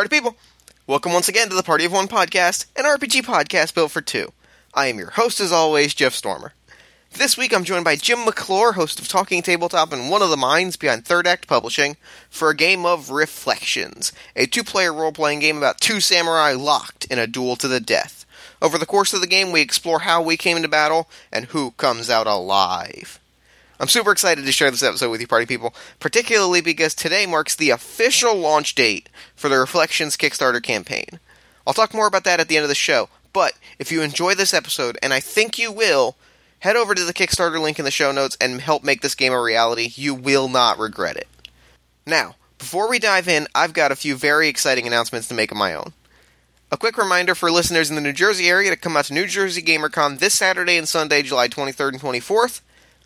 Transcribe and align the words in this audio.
party 0.00 0.16
people. 0.16 0.34
Welcome 0.86 1.12
once 1.12 1.28
again 1.28 1.50
to 1.50 1.54
the 1.54 1.62
Party 1.62 1.84
of 1.84 1.92
One 1.92 2.08
podcast, 2.08 2.64
an 2.74 2.84
RPG 2.84 3.22
podcast 3.22 3.74
built 3.74 3.90
for 3.90 4.00
two. 4.00 4.32
I 4.72 4.86
am 4.86 4.96
your 4.96 5.10
host, 5.10 5.40
as 5.40 5.52
always, 5.52 5.92
Jeff 5.92 6.14
Stormer. 6.14 6.54
This 7.12 7.36
week 7.36 7.54
I'm 7.54 7.64
joined 7.64 7.84
by 7.84 7.96
Jim 7.96 8.24
McClure, 8.24 8.72
host 8.72 8.98
of 8.98 9.08
Talking 9.08 9.42
Tabletop 9.42 9.92
and 9.92 10.08
one 10.08 10.22
of 10.22 10.30
the 10.30 10.38
minds 10.38 10.78
behind 10.78 11.04
Third 11.04 11.26
Act 11.26 11.46
Publishing, 11.46 11.98
for 12.30 12.48
a 12.48 12.56
game 12.56 12.86
of 12.86 13.10
Reflections, 13.10 14.10
a 14.34 14.46
two 14.46 14.64
player 14.64 14.90
role 14.90 15.12
playing 15.12 15.40
game 15.40 15.58
about 15.58 15.82
two 15.82 16.00
samurai 16.00 16.54
locked 16.54 17.04
in 17.04 17.18
a 17.18 17.26
duel 17.26 17.56
to 17.56 17.68
the 17.68 17.78
death. 17.78 18.24
Over 18.62 18.78
the 18.78 18.86
course 18.86 19.12
of 19.12 19.20
the 19.20 19.26
game, 19.26 19.52
we 19.52 19.60
explore 19.60 19.98
how 19.98 20.22
we 20.22 20.38
came 20.38 20.56
into 20.56 20.68
battle 20.70 21.10
and 21.30 21.44
who 21.44 21.72
comes 21.72 22.08
out 22.08 22.26
alive. 22.26 23.19
I'm 23.80 23.88
super 23.88 24.12
excited 24.12 24.44
to 24.44 24.52
share 24.52 24.70
this 24.70 24.82
episode 24.82 25.08
with 25.08 25.22
you, 25.22 25.26
party 25.26 25.46
people, 25.46 25.74
particularly 26.00 26.60
because 26.60 26.94
today 26.94 27.24
marks 27.24 27.56
the 27.56 27.70
official 27.70 28.36
launch 28.36 28.74
date 28.74 29.08
for 29.34 29.48
the 29.48 29.58
Reflections 29.58 30.18
Kickstarter 30.18 30.62
campaign. 30.62 31.18
I'll 31.66 31.72
talk 31.72 31.94
more 31.94 32.06
about 32.06 32.24
that 32.24 32.40
at 32.40 32.48
the 32.48 32.58
end 32.58 32.64
of 32.64 32.68
the 32.68 32.74
show, 32.74 33.08
but 33.32 33.54
if 33.78 33.90
you 33.90 34.02
enjoy 34.02 34.34
this 34.34 34.52
episode, 34.52 34.98
and 35.02 35.14
I 35.14 35.20
think 35.20 35.58
you 35.58 35.72
will, 35.72 36.16
head 36.58 36.76
over 36.76 36.94
to 36.94 37.04
the 37.04 37.14
Kickstarter 37.14 37.58
link 37.58 37.78
in 37.78 37.86
the 37.86 37.90
show 37.90 38.12
notes 38.12 38.36
and 38.38 38.60
help 38.60 38.84
make 38.84 39.00
this 39.00 39.14
game 39.14 39.32
a 39.32 39.40
reality. 39.40 39.90
You 39.94 40.14
will 40.14 40.48
not 40.48 40.78
regret 40.78 41.16
it. 41.16 41.28
Now, 42.06 42.36
before 42.58 42.86
we 42.86 42.98
dive 42.98 43.28
in, 43.28 43.46
I've 43.54 43.72
got 43.72 43.92
a 43.92 43.96
few 43.96 44.14
very 44.14 44.48
exciting 44.48 44.86
announcements 44.86 45.26
to 45.28 45.34
make 45.34 45.52
of 45.52 45.56
my 45.56 45.72
own. 45.72 45.94
A 46.70 46.76
quick 46.76 46.98
reminder 46.98 47.34
for 47.34 47.50
listeners 47.50 47.88
in 47.88 47.96
the 47.96 48.02
New 48.02 48.12
Jersey 48.12 48.46
area 48.46 48.68
to 48.68 48.76
come 48.76 48.98
out 48.98 49.06
to 49.06 49.14
New 49.14 49.26
Jersey 49.26 49.62
GamerCon 49.62 50.18
this 50.18 50.34
Saturday 50.34 50.76
and 50.76 50.86
Sunday, 50.86 51.22
July 51.22 51.48
23rd 51.48 51.94
and 51.94 52.02
24th. 52.02 52.60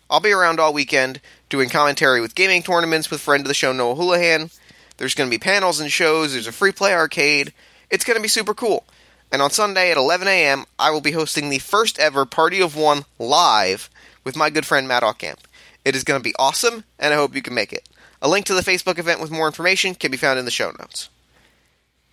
I'll 0.09 0.19
be 0.19 0.31
around 0.31 0.59
all 0.59 0.73
weekend 0.73 1.19
doing 1.49 1.69
commentary 1.69 2.21
with 2.21 2.35
gaming 2.35 2.63
tournaments 2.63 3.09
with 3.09 3.21
friend 3.21 3.41
of 3.41 3.47
the 3.47 3.53
show 3.53 3.71
Noah 3.71 3.95
Houlihan. 3.95 4.49
There's 4.97 5.15
going 5.15 5.29
to 5.29 5.35
be 5.35 5.39
panels 5.39 5.79
and 5.79 5.91
shows. 5.91 6.33
There's 6.33 6.47
a 6.47 6.51
free 6.51 6.71
play 6.71 6.93
arcade. 6.93 7.53
It's 7.89 8.03
going 8.03 8.17
to 8.17 8.21
be 8.21 8.27
super 8.27 8.53
cool. 8.53 8.85
And 9.31 9.41
on 9.41 9.51
Sunday 9.51 9.91
at 9.91 9.97
11 9.97 10.27
a.m., 10.27 10.65
I 10.77 10.91
will 10.91 11.01
be 11.01 11.11
hosting 11.11 11.49
the 11.49 11.59
first 11.59 11.99
ever 11.99 12.25
Party 12.25 12.61
of 12.61 12.75
One 12.75 13.05
live 13.19 13.89
with 14.23 14.35
my 14.35 14.49
good 14.49 14.65
friend 14.65 14.87
Matt 14.87 15.03
Ockamp. 15.03 15.39
It 15.83 15.95
is 15.95 16.03
going 16.03 16.19
to 16.19 16.23
be 16.23 16.35
awesome, 16.37 16.83
and 16.99 17.13
I 17.13 17.17
hope 17.17 17.35
you 17.35 17.41
can 17.41 17.53
make 17.53 17.73
it. 17.73 17.87
A 18.21 18.29
link 18.29 18.45
to 18.45 18.53
the 18.53 18.61
Facebook 18.61 18.97
event 18.97 19.19
with 19.21 19.31
more 19.31 19.47
information 19.47 19.95
can 19.95 20.11
be 20.11 20.17
found 20.17 20.39
in 20.39 20.45
the 20.45 20.51
show 20.51 20.71
notes. 20.79 21.09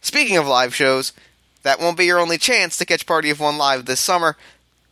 Speaking 0.00 0.36
of 0.36 0.46
live 0.46 0.74
shows, 0.74 1.12
that 1.62 1.78
won't 1.78 1.96
be 1.96 2.06
your 2.06 2.18
only 2.18 2.38
chance 2.38 2.76
to 2.78 2.84
catch 2.84 3.06
Party 3.06 3.30
of 3.30 3.40
One 3.40 3.56
live 3.56 3.84
this 3.84 4.00
summer. 4.00 4.36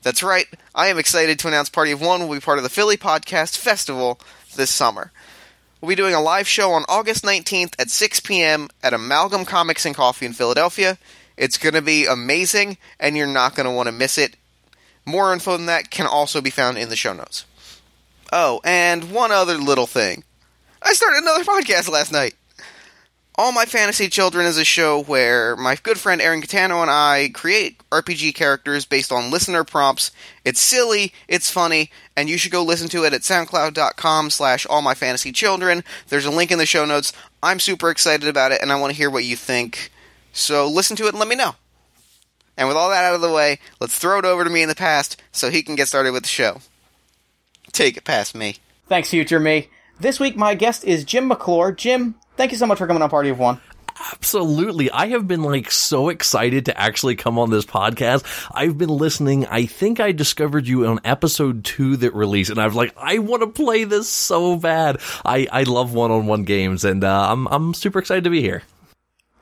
That's 0.02 0.22
right, 0.22 0.46
I 0.74 0.88
am 0.88 0.98
excited 0.98 1.38
to 1.38 1.48
announce 1.48 1.68
Party 1.68 1.90
of 1.90 2.00
One 2.00 2.26
will 2.26 2.34
be 2.34 2.40
part 2.40 2.56
of 2.56 2.64
the 2.64 2.70
Philly 2.70 2.96
Podcast 2.96 3.58
Festival 3.58 4.18
this 4.56 4.70
summer. 4.70 5.12
We'll 5.80 5.90
be 5.90 5.94
doing 5.94 6.14
a 6.14 6.22
live 6.22 6.48
show 6.48 6.72
on 6.72 6.84
August 6.88 7.22
19th 7.22 7.74
at 7.78 7.90
6 7.90 8.20
p.m. 8.20 8.68
at 8.82 8.94
Amalgam 8.94 9.44
Comics 9.44 9.84
and 9.84 9.94
Coffee 9.94 10.24
in 10.24 10.32
Philadelphia. 10.32 10.96
It's 11.36 11.58
going 11.58 11.74
to 11.74 11.82
be 11.82 12.06
amazing, 12.06 12.78
and 12.98 13.14
you're 13.14 13.26
not 13.26 13.54
going 13.54 13.66
to 13.66 13.72
want 13.72 13.88
to 13.88 13.92
miss 13.92 14.16
it. 14.16 14.36
More 15.04 15.32
info 15.34 15.56
than 15.56 15.66
that 15.66 15.90
can 15.90 16.06
also 16.06 16.40
be 16.40 16.50
found 16.50 16.78
in 16.78 16.88
the 16.88 16.96
show 16.96 17.12
notes. 17.12 17.44
Oh, 18.32 18.60
and 18.64 19.12
one 19.12 19.32
other 19.32 19.58
little 19.58 19.86
thing. 19.86 20.24
I 20.82 20.94
started 20.94 21.18
another 21.18 21.44
podcast 21.44 21.90
last 21.90 22.10
night. 22.10 22.34
All 23.36 23.52
My 23.52 23.64
Fantasy 23.64 24.08
Children 24.08 24.44
is 24.46 24.58
a 24.58 24.64
show 24.64 25.02
where 25.02 25.56
my 25.56 25.76
good 25.76 25.98
friend 25.98 26.20
Aaron 26.20 26.42
Catano 26.42 26.82
and 26.82 26.90
I 26.90 27.30
create 27.32 27.80
RPG 27.90 28.34
characters 28.34 28.84
based 28.84 29.10
on 29.10 29.30
listener 29.30 29.64
prompts. 29.64 30.10
It's 30.44 30.60
silly, 30.60 31.14
it's 31.26 31.50
funny, 31.50 31.90
and 32.16 32.28
you 32.28 32.36
should 32.36 32.52
go 32.52 32.62
listen 32.62 32.88
to 32.90 33.04
it 33.04 33.14
at 33.14 33.22
soundcloud.com 33.22 34.30
slash 34.30 34.66
all 34.66 34.82
my 34.82 34.94
fantasy 34.94 35.32
children. 35.32 35.84
There's 36.08 36.26
a 36.26 36.30
link 36.30 36.50
in 36.50 36.58
the 36.58 36.66
show 36.66 36.84
notes. 36.84 37.12
I'm 37.42 37.60
super 37.60 37.88
excited 37.88 38.28
about 38.28 38.52
it, 38.52 38.60
and 38.60 38.70
I 38.70 38.78
want 38.78 38.92
to 38.92 38.96
hear 38.96 39.08
what 39.08 39.24
you 39.24 39.36
think. 39.36 39.90
So 40.32 40.68
listen 40.68 40.96
to 40.96 41.06
it 41.06 41.10
and 41.10 41.18
let 41.18 41.28
me 41.28 41.36
know. 41.36 41.54
And 42.58 42.68
with 42.68 42.76
all 42.76 42.90
that 42.90 43.04
out 43.04 43.14
of 43.14 43.22
the 43.22 43.32
way, 43.32 43.58
let's 43.80 43.96
throw 43.96 44.18
it 44.18 44.26
over 44.26 44.44
to 44.44 44.50
me 44.50 44.60
in 44.62 44.68
the 44.68 44.74
past 44.74 45.22
so 45.32 45.50
he 45.50 45.62
can 45.62 45.76
get 45.76 45.88
started 45.88 46.12
with 46.12 46.24
the 46.24 46.28
show. 46.28 46.60
Take 47.72 47.96
it 47.96 48.04
past 48.04 48.34
me. 48.34 48.56
Thanks, 48.86 49.08
future 49.08 49.40
me. 49.40 49.68
This 50.00 50.18
week, 50.18 50.34
my 50.34 50.54
guest 50.54 50.84
is 50.84 51.04
Jim 51.04 51.28
McClure. 51.28 51.72
Jim, 51.72 52.14
thank 52.36 52.52
you 52.52 52.56
so 52.56 52.64
much 52.64 52.78
for 52.78 52.86
coming 52.86 53.02
on 53.02 53.10
Party 53.10 53.28
of 53.28 53.38
One. 53.38 53.60
Absolutely. 54.14 54.90
I 54.90 55.08
have 55.08 55.28
been 55.28 55.42
like 55.42 55.70
so 55.70 56.08
excited 56.08 56.64
to 56.64 56.80
actually 56.80 57.16
come 57.16 57.38
on 57.38 57.50
this 57.50 57.66
podcast. 57.66 58.24
I've 58.50 58.78
been 58.78 58.88
listening. 58.88 59.44
I 59.44 59.66
think 59.66 60.00
I 60.00 60.12
discovered 60.12 60.66
you 60.66 60.86
on 60.86 61.00
episode 61.04 61.64
two 61.66 61.98
that 61.98 62.14
released 62.14 62.48
and 62.48 62.58
I 62.58 62.64
was 62.64 62.74
like, 62.74 62.94
I 62.96 63.18
want 63.18 63.42
to 63.42 63.48
play 63.48 63.84
this 63.84 64.08
so 64.08 64.56
bad. 64.56 65.02
I, 65.22 65.46
I 65.52 65.64
love 65.64 65.92
one-on-one 65.92 66.44
games 66.44 66.86
and, 66.86 67.04
uh, 67.04 67.30
I'm, 67.30 67.46
I'm 67.48 67.74
super 67.74 67.98
excited 67.98 68.24
to 68.24 68.30
be 68.30 68.40
here. 68.40 68.62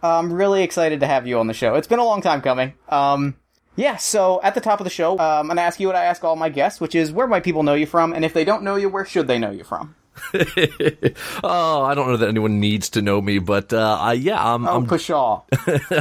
I'm 0.03 0.33
really 0.33 0.65
excited 0.65 0.99
to 1.01 1.07
have 1.07 1.29
you 1.29 1.39
on 1.39 1.47
the 1.47 1.55
show. 1.55 1.77
It's 1.77 1.87
been 1.87 2.01
a 2.01 2.05
long 2.05 2.21
time 2.21 2.43
coming. 2.43 2.75
Um, 2.89 3.37
yeah, 3.77 3.95
so 3.95 4.41
at 4.43 4.57
the 4.57 4.61
top 4.61 4.81
of 4.81 4.85
the 4.85 4.91
show, 4.91 5.13
um, 5.13 5.21
I'm 5.21 5.47
going 5.47 5.59
to 5.59 5.63
ask 5.63 5.79
you 5.79 5.87
what 5.87 5.95
I 5.95 6.07
ask 6.07 6.25
all 6.25 6.35
my 6.35 6.49
guests, 6.49 6.81
which 6.81 6.97
is 6.97 7.13
where 7.13 7.29
might 7.29 7.45
people 7.45 7.63
know 7.63 7.75
you 7.75 7.87
from? 7.87 8.13
And 8.13 8.25
if 8.25 8.35
they 8.35 8.45
don't 8.45 8.65
know 8.65 8.75
you, 8.75 8.89
where 8.89 9.05
should 9.05 9.29
they 9.29 9.39
know 9.39 9.53
you 9.53 9.63
from? 9.63 9.95
oh, 11.45 11.83
I 11.83 11.95
don't 11.95 12.09
know 12.09 12.17
that 12.17 12.29
anyone 12.29 12.61
needs 12.61 12.91
to 12.91 13.03
know 13.03 13.21
me, 13.21 13.39
but 13.39 13.73
uh, 13.73 13.99
I, 14.01 14.12
yeah, 14.15 14.43
I'm. 14.43 14.67
Oh, 14.67 14.77
I'm 14.77 14.87
pshaw. 14.87 15.43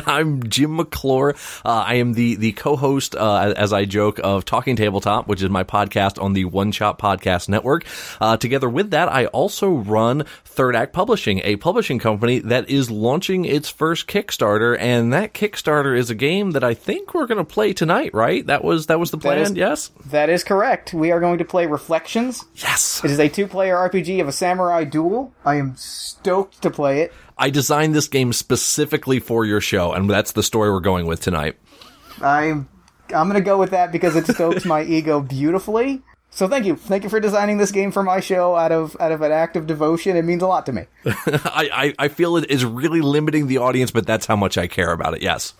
I'm 0.08 0.48
Jim 0.50 0.76
McClure. 0.76 1.36
Uh, 1.64 1.84
I 1.88 1.96
am 1.96 2.14
the 2.14 2.36
the 2.36 2.52
co-host, 2.54 3.16
uh, 3.16 3.54
as 3.56 3.74
I 3.74 3.86
joke, 3.86 4.20
of 4.24 4.46
Talking 4.46 4.76
Tabletop, 4.76 5.28
which 5.28 5.42
is 5.42 5.50
my 5.50 5.64
podcast 5.64 6.22
on 6.22 6.34
the 6.34 6.46
One 6.46 6.72
Shot 6.72 7.00
Podcast 7.00 7.50
Network. 7.50 7.86
Uh, 8.20 8.38
together 8.38 8.70
with 8.70 8.92
that, 8.92 9.10
I 9.10 9.28
also 9.28 9.70
run 9.70 10.26
Third 10.46 10.76
Act 10.76 10.94
Publishing, 10.94 11.42
a 11.44 11.56
publishing 11.58 12.00
company 12.00 12.40
that 12.40 12.70
is 12.70 12.90
launching 12.90 13.46
its 13.46 13.70
first 13.70 14.08
Kickstarter, 14.08 14.78
and 14.80 15.14
that 15.14 15.34
Kickstarter 15.34 15.98
is 15.98 16.10
a 16.10 16.16
game 16.16 16.52
that 16.52 16.64
I 16.64 16.74
think 16.74 17.14
we're 17.14 17.28
going 17.28 17.38
to 17.38 17.46
play 17.46 17.74
tonight. 17.74 18.14
Right? 18.14 18.46
That 18.46 18.64
was 18.64 18.88
that 18.88 19.00
was 19.00 19.12
the 19.12 19.18
plan. 19.18 19.38
That 19.38 19.52
is, 19.52 19.58
yes, 19.58 19.92
that 20.08 20.30
is 20.30 20.44
correct. 20.44 20.94
We 20.94 21.12
are 21.12 21.20
going 21.20 21.40
to 21.40 21.46
play 21.46 21.68
Reflections. 21.68 22.46
Yes, 22.56 23.04
it 23.04 23.12
is 23.12 23.20
a 23.20 23.30
two-player 23.30 23.76
RPG 23.76 24.07
of 24.20 24.28
a 24.28 24.32
samurai 24.32 24.84
duel. 24.84 25.34
I 25.46 25.56
am 25.56 25.76
stoked 25.76 26.62
to 26.62 26.70
play 26.70 27.02
it. 27.02 27.14
I 27.38 27.50
designed 27.50 27.94
this 27.94 28.08
game 28.08 28.34
specifically 28.34 29.20
for 29.20 29.46
your 29.46 29.62
show, 29.62 29.94
and 29.94 30.10
that's 30.10 30.32
the 30.32 30.44
story 30.44 30.72
we're 30.72 30.80
going 30.80 31.06
with 31.06 31.22
tonight. 31.22 31.58
I'm 32.22 32.68
I'm 33.14 33.28
gonna 33.28 33.42
go 33.42 33.58
with 33.58 33.72
that 33.72 33.92
because 33.92 34.16
it 34.16 34.28
stokes 34.28 34.66
my 34.66 34.84
ego 34.88 35.22
beautifully. 35.22 36.02
So 36.30 36.48
thank 36.48 36.66
you, 36.66 36.76
thank 36.76 37.04
you 37.04 37.10
for 37.10 37.20
designing 37.20 37.58
this 37.58 37.72
game 37.72 37.92
for 37.92 38.04
my 38.04 38.20
show 38.20 38.56
out 38.56 38.72
of 38.72 38.98
out 39.00 39.12
of 39.12 39.22
an 39.22 39.32
act 39.32 39.56
of 39.56 39.66
devotion. 39.68 40.18
It 40.18 40.24
means 40.24 40.42
a 40.42 40.48
lot 40.48 40.66
to 40.66 40.74
me. 40.74 40.86
I, 41.06 41.94
I 42.00 42.06
I 42.06 42.08
feel 42.10 42.38
it 42.38 42.50
is 42.50 42.66
really 42.66 43.02
limiting 43.02 43.48
the 43.48 43.58
audience, 43.60 43.92
but 43.92 44.06
that's 44.06 44.26
how 44.26 44.36
much 44.36 44.58
I 44.58 44.68
care 44.68 44.92
about 44.92 45.14
it. 45.14 45.22
Yes. 45.22 45.54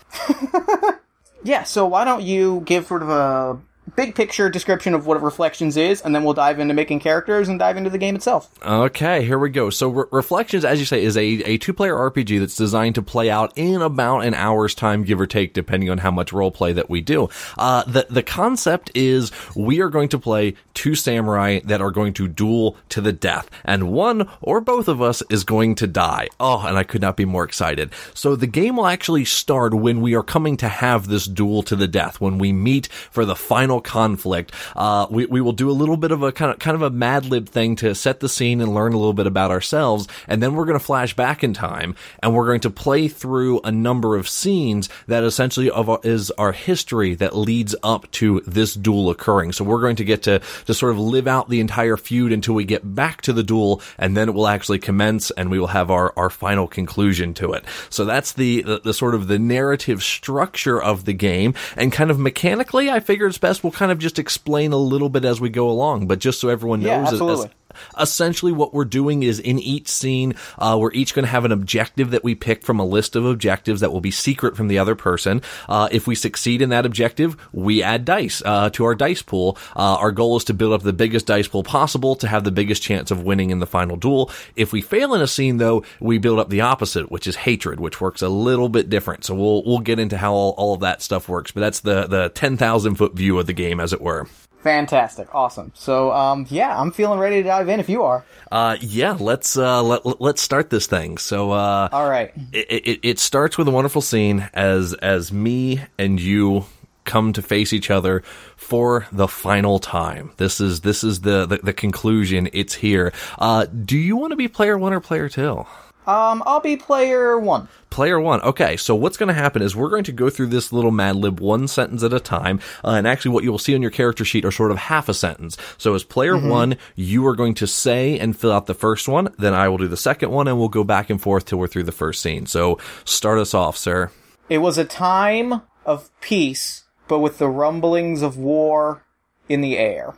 yeah. 1.44 1.64
So 1.64 1.86
why 1.86 2.06
don't 2.06 2.24
you 2.24 2.62
give 2.66 2.86
sort 2.88 3.02
of 3.02 3.10
a 3.10 3.60
big 3.96 4.16
picture 4.16 4.50
description 4.50 4.94
of 4.94 5.06
what 5.06 5.22
Reflections 5.22 5.78
is, 5.78 6.02
and 6.02 6.14
then 6.14 6.24
we'll 6.24 6.34
dive 6.34 6.60
into 6.60 6.74
making 6.74 7.00
characters 7.00 7.50
and 7.50 7.60
dive 7.60 7.78
into 7.78 7.90
the 7.90 7.98
game 7.98 8.16
itself. 8.16 8.50
Okay, 8.66 9.24
here 9.26 9.40
we 9.40 9.50
go. 9.50 9.70
So 9.70 9.90
Re- 9.90 10.06
Reflections, 10.12 10.66
as 10.66 10.80
you 10.80 10.86
say, 10.86 11.04
is 11.04 11.18
a, 11.18 11.24
a 11.24 11.58
two-player 11.58 11.96
RPG 11.96 12.40
that's 12.40 12.56
designed 12.56 12.96
to 12.96 13.02
play 13.02 13.30
out 13.30 13.54
in 13.56 13.82
about 13.82 14.20
an 14.20 14.34
hour's 14.34 14.76
time, 14.76 15.04
give 15.04 15.20
or 15.20 15.28
take, 15.28 15.54
depending 15.54 15.90
on 15.90 16.00
how 16.00 16.12
much 16.12 16.34
role 16.34 16.52
play 16.52 16.74
that 16.74 16.90
we 16.90 17.02
do. 17.02 17.30
Uh, 17.58 17.84
the, 17.84 18.06
the 18.10 18.24
concept 18.24 18.92
is 18.94 19.32
we 19.56 19.82
are 19.82 19.90
going 19.90 20.10
to 20.10 20.20
play 20.20 20.56
two 20.74 20.96
samurai 20.96 21.60
that 21.64 21.82
are 21.82 21.92
going 21.92 22.14
to 22.14 22.28
duel 22.28 22.78
to 22.90 23.02
the 23.02 23.14
death, 23.14 23.50
and 23.64 23.92
one 23.92 24.30
or 24.42 24.62
both 24.62 24.88
of 24.88 25.02
us 25.02 25.24
is 25.30 25.44
going 25.44 25.76
to 25.76 25.88
die. 25.88 26.28
Oh, 26.40 26.66
and 26.66 26.78
I 26.78 26.84
could 26.84 27.02
not 27.02 27.18
be 27.18 27.26
more 27.26 27.44
excited. 27.44 27.92
So 28.14 28.36
the 28.36 28.48
game 28.48 28.78
will 28.78 28.88
actually 28.88 29.26
start 29.26 29.74
when 29.74 30.02
we 30.02 30.16
are 30.16 30.24
coming 30.24 30.58
to 30.58 30.68
have 30.68 31.08
this 31.08 31.26
duel 31.26 31.64
to 31.64 31.76
the 31.76 31.88
death, 31.88 32.22
when 32.22 32.38
we 32.38 32.52
meet 32.52 32.88
for 32.88 33.26
the 33.26 33.36
final 33.36 33.77
conflict. 33.82 34.52
Uh, 34.76 35.08
we, 35.10 35.26
we 35.26 35.42
will 35.42 35.54
do 35.54 35.70
a 35.70 35.72
little 35.72 35.98
bit 35.98 36.12
of 36.12 36.24
a 36.24 36.32
kind 36.32 36.52
of, 36.52 36.60
kind 36.60 36.76
of 36.76 36.82
a 36.82 36.90
Mad 36.90 37.26
Lib 37.26 37.48
thing 37.50 37.76
to 37.78 37.96
set 37.96 38.20
the 38.20 38.30
scene 38.30 38.62
and 38.62 38.74
learn 38.74 38.94
a 38.94 38.98
little 38.98 39.14
bit 39.14 39.28
about 39.28 39.52
ourselves. 39.52 40.08
And 40.28 40.42
then 40.42 40.54
we're 40.54 40.66
going 40.66 40.80
to 40.80 40.84
flash 40.84 41.16
back 41.16 41.44
in 41.44 41.54
time 41.54 41.96
and 42.22 42.34
we're 42.34 42.46
going 42.46 42.62
to 42.62 42.70
play 42.70 43.08
through 43.08 43.62
a 43.62 43.72
number 43.72 44.16
of 44.16 44.28
scenes 44.28 44.90
that 45.08 45.24
essentially 45.24 45.70
of 45.70 45.90
our, 45.90 46.00
is 46.04 46.32
our 46.32 46.52
history 46.52 47.16
that 47.16 47.36
leads 47.36 47.76
up 47.84 48.10
to 48.12 48.42
this 48.42 48.74
duel 48.74 49.10
occurring. 49.10 49.52
So 49.52 49.64
we're 49.64 49.82
going 49.82 49.98
to 49.98 50.06
get 50.06 50.24
to, 50.24 50.42
to 50.66 50.74
sort 50.74 50.92
of 50.92 51.00
live 51.00 51.28
out 51.28 51.50
the 51.50 51.60
entire 51.60 51.98
feud 51.98 52.32
until 52.32 52.56
we 52.56 52.66
get 52.66 52.96
back 52.96 53.22
to 53.24 53.34
the 53.34 53.44
duel 53.44 53.82
and 53.98 54.16
then 54.16 54.30
it 54.30 54.34
will 54.34 54.48
actually 54.48 54.80
commence 54.80 55.32
and 55.32 55.50
we 55.50 55.60
will 55.60 55.68
have 55.68 55.92
our, 55.92 56.14
our 56.18 56.30
final 56.30 56.68
conclusion 56.68 57.34
to 57.36 57.54
it. 57.54 57.64
So 57.90 58.06
that's 58.06 58.34
the, 58.34 58.62
the, 58.62 58.80
the 58.80 58.94
sort 58.94 59.16
of 59.16 59.28
the 59.28 59.40
narrative 59.40 60.04
structure 60.04 60.82
of 60.82 61.06
the 61.06 61.14
game 61.14 61.54
and 61.76 61.92
kind 61.92 62.12
of 62.12 62.20
mechanically, 62.20 62.90
I 62.90 63.00
figure 63.00 63.28
it's 63.28 63.38
best 63.38 63.64
we'll 63.68 63.74
kind 63.78 63.92
of 63.92 64.00
just 64.00 64.18
explain 64.18 64.72
a 64.72 64.78
little 64.78 65.10
bit 65.10 65.26
as 65.26 65.42
we 65.42 65.50
go 65.50 65.70
along, 65.70 66.08
but 66.08 66.20
just 66.20 66.40
so 66.40 66.48
everyone 66.48 66.80
knows, 66.80 66.88
yeah, 66.88 67.02
absolutely. 67.02 67.52
Essentially 68.00 68.52
what 68.52 68.74
we're 68.74 68.86
doing 68.86 69.24
is 69.24 69.40
in 69.40 69.60
each 69.60 69.88
scene, 69.88 70.36
uh, 70.58 70.78
we're 70.80 70.94
each 70.94 71.14
going 71.14 71.26
to 71.26 71.32
have 71.32 71.46
an 71.46 71.52
objective 71.52 72.12
that 72.12 72.24
we 72.24 72.36
pick 72.36 72.64
from 72.64 72.80
a 72.80 72.86
list 72.86 73.16
of 73.16 73.26
objectives 73.26 73.82
that 73.82 73.92
will 73.92 74.02
be 74.02 74.12
secret 74.12 74.56
from 74.56 74.68
the 74.68 74.80
other 74.80 74.96
person. 74.96 75.42
Uh, 75.68 75.88
if 75.92 76.08
we 76.08 76.16
succeed 76.16 76.62
in 76.62 76.70
that 76.70 76.86
objective, 76.86 77.38
we 77.52 77.84
add 77.84 78.06
dice 78.06 78.42
uh, 78.46 78.70
to 78.72 78.86
our 78.86 78.96
dice 78.96 79.22
pool. 79.22 79.58
Uh, 79.76 79.96
our 79.96 80.12
goal 80.12 80.38
is 80.38 80.44
to 80.46 80.54
build 80.54 80.74
up 80.74 80.82
the 80.82 80.94
biggest 80.94 81.26
dice 81.26 81.48
pool 81.48 81.64
possible 81.64 82.16
to 82.16 82.28
have 82.28 82.44
the 82.44 82.52
biggest 82.52 82.82
chance 82.82 83.12
of 83.12 83.24
winning 83.24 83.50
in 83.50 83.60
the 83.60 83.68
final 83.68 83.96
duel. 83.96 84.32
If 84.56 84.72
we 84.72 84.82
fail 84.82 85.14
in 85.14 85.22
a 85.22 85.28
scene, 85.28 85.58
though, 85.58 85.84
we 86.00 86.18
build 86.18 86.40
up 86.40 86.50
the 86.50 86.62
opposite, 86.62 87.12
which 87.12 87.28
is 87.28 87.36
hatred, 87.36 87.80
which 87.80 88.02
works 88.02 88.22
a 88.22 88.30
little 88.30 88.70
bit 88.70 88.90
different. 88.90 89.26
So 89.26 89.36
we'll 89.36 89.64
we'll 89.64 89.80
get 89.80 90.00
into 90.00 90.18
how 90.18 90.34
all, 90.34 90.52
all 90.58 90.74
of 90.74 90.82
that 90.82 91.02
stuff 91.02 91.30
works. 91.30 91.52
But 91.52 91.62
that's 91.62 91.82
the 91.82 92.08
the 92.08 92.30
ten 92.30 92.58
thousand 92.58 92.96
foot 92.96 93.14
view 93.14 93.40
of 93.40 93.46
the 93.46 93.54
game, 93.54 93.80
as 93.80 93.94
it 93.94 94.02
were. 94.02 94.28
Fantastic, 94.68 95.34
awesome. 95.34 95.72
So, 95.76 96.12
um, 96.12 96.46
yeah, 96.50 96.78
I'm 96.78 96.92
feeling 96.92 97.20
ready 97.20 97.38
to 97.42 97.48
dive 97.48 97.70
in. 97.70 97.80
If 97.80 97.88
you 97.88 98.04
are, 98.04 98.26
Uh, 98.52 98.76
yeah, 98.82 99.16
let's 99.18 99.56
uh, 99.58 99.82
let 99.82 100.20
let's 100.20 100.42
start 100.42 100.70
this 100.70 100.88
thing. 100.88 101.18
So, 101.18 101.52
uh, 101.52 101.88
all 101.90 102.10
right. 102.10 102.34
it, 102.52 102.68
it, 102.70 103.00
it 103.04 103.20
starts 103.20 103.58
with 103.58 103.70
a 103.70 103.72
wonderful 103.72 104.02
scene 104.02 104.50
as 104.54 104.94
as 104.96 105.32
me 105.32 105.82
and 105.98 106.20
you 106.20 106.66
come 107.06 107.32
to 107.32 107.42
face 107.42 107.72
each 107.72 107.90
other 107.90 108.24
for 108.58 109.08
the 109.14 109.30
final 109.30 109.80
time. 109.80 110.32
This 110.36 110.60
is 110.60 110.82
this 110.82 111.02
is 111.02 111.22
the 111.22 111.46
the, 111.46 111.58
the 111.64 111.74
conclusion. 111.74 112.50
It's 112.52 112.74
here. 112.76 113.14
Uh, 113.40 113.68
do 113.68 113.98
you 113.98 114.18
want 114.18 114.32
to 114.32 114.38
be 114.38 114.50
player 114.50 114.78
one 114.78 114.92
or 114.92 115.00
player 115.00 115.30
two? 115.30 115.66
Um, 116.08 116.42
I'll 116.46 116.62
be 116.62 116.78
player 116.78 117.38
one. 117.38 117.68
Player 117.90 118.20
one. 118.20 118.42
Okay, 118.42 118.78
so 118.78 118.96
what's 118.96 119.18
going 119.18 119.28
to 119.28 119.34
happen 119.34 119.62
is 119.62 119.76
we're 119.76 119.90
going 119.90 120.06
to 120.06 120.14
go 120.14 120.30
through 120.30 120.48
this 120.48 120.72
little 120.72 120.92
Mad 120.92 121.18
Lib 121.18 121.42
one 121.42 121.68
sentence 121.68 122.02
at 122.02 122.14
a 122.14 122.20
time, 122.20 122.62
uh, 122.84 122.92
and 122.92 123.06
actually, 123.06 123.32
what 123.32 123.44
you 123.44 123.52
will 123.52 123.60
see 123.60 123.76
on 123.76 123.82
your 123.82 123.92
character 123.92 124.24
sheet 124.24 124.46
are 124.46 124.52
sort 124.52 124.72
of 124.72 124.78
half 124.78 125.10
a 125.10 125.14
sentence. 125.14 125.58
So, 125.78 125.94
as 125.94 126.06
player 126.06 126.38
one, 126.38 126.78
you 126.96 127.28
are 127.28 127.36
going 127.36 127.56
to 127.56 127.68
say 127.68 128.18
and 128.18 128.40
fill 128.40 128.54
out 128.54 128.68
the 128.68 128.74
first 128.74 129.10
one. 129.10 129.34
Then 129.38 129.54
I 129.54 129.68
will 129.68 129.78
do 129.78 129.90
the 129.90 129.98
second 129.98 130.32
one, 130.32 130.48
and 130.48 130.58
we'll 130.58 130.70
go 130.70 130.86
back 130.86 131.10
and 131.10 131.22
forth 131.22 131.46
till 131.46 131.60
we're 131.60 131.68
through 131.68 131.84
the 131.84 131.92
first 131.92 132.22
scene. 132.22 132.46
So, 132.46 132.80
start 133.04 133.40
us 133.40 133.54
off, 133.54 133.76
sir. 133.76 134.10
It 134.48 134.60
was 134.60 134.78
a 134.78 134.86
time 134.86 135.62
of 135.86 136.10
peace, 136.22 136.86
but 137.10 137.20
with 137.20 137.38
the 137.38 137.50
rumblings 137.50 138.22
of 138.22 138.38
war 138.38 139.04
in 139.50 139.60
the 139.60 139.78
air. 139.78 140.14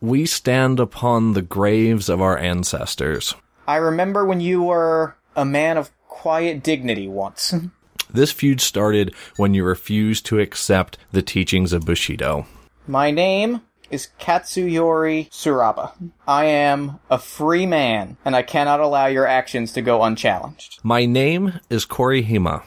We 0.00 0.26
stand 0.26 0.78
upon 0.78 1.32
the 1.32 1.42
graves 1.42 2.08
of 2.08 2.20
our 2.20 2.38
ancestors. 2.38 3.34
I 3.66 3.76
remember 3.76 4.24
when 4.24 4.40
you 4.40 4.62
were 4.62 5.16
a 5.36 5.44
man 5.44 5.76
of 5.76 5.90
quiet 6.08 6.62
dignity 6.62 7.08
once. 7.08 7.52
Mm-hmm. 7.52 7.68
This 8.12 8.30
feud 8.30 8.60
started 8.60 9.14
when 9.36 9.54
you 9.54 9.64
refused 9.64 10.26
to 10.26 10.38
accept 10.38 10.98
the 11.12 11.22
teachings 11.22 11.72
of 11.72 11.86
Bushido. 11.86 12.46
My 12.86 13.10
name 13.10 13.62
is 13.90 14.08
Katsuyori 14.18 15.30
Suraba. 15.30 15.92
I 16.26 16.46
am 16.46 16.98
a 17.10 17.18
free 17.18 17.66
man, 17.66 18.16
and 18.24 18.34
I 18.34 18.42
cannot 18.42 18.80
allow 18.80 19.06
your 19.06 19.26
actions 19.26 19.72
to 19.72 19.82
go 19.82 20.02
unchallenged. 20.02 20.80
My 20.82 21.06
name 21.06 21.60
is 21.70 21.86
Korihima, 21.86 22.64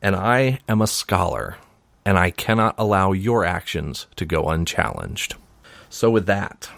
and 0.00 0.14
I 0.14 0.60
am 0.68 0.82
a 0.82 0.86
scholar, 0.86 1.56
and 2.04 2.18
I 2.18 2.30
cannot 2.30 2.74
allow 2.78 3.12
your 3.12 3.44
actions 3.44 4.06
to 4.16 4.24
go 4.24 4.48
unchallenged. 4.48 5.34
So, 5.88 6.10
with 6.10 6.26
that, 6.26 6.70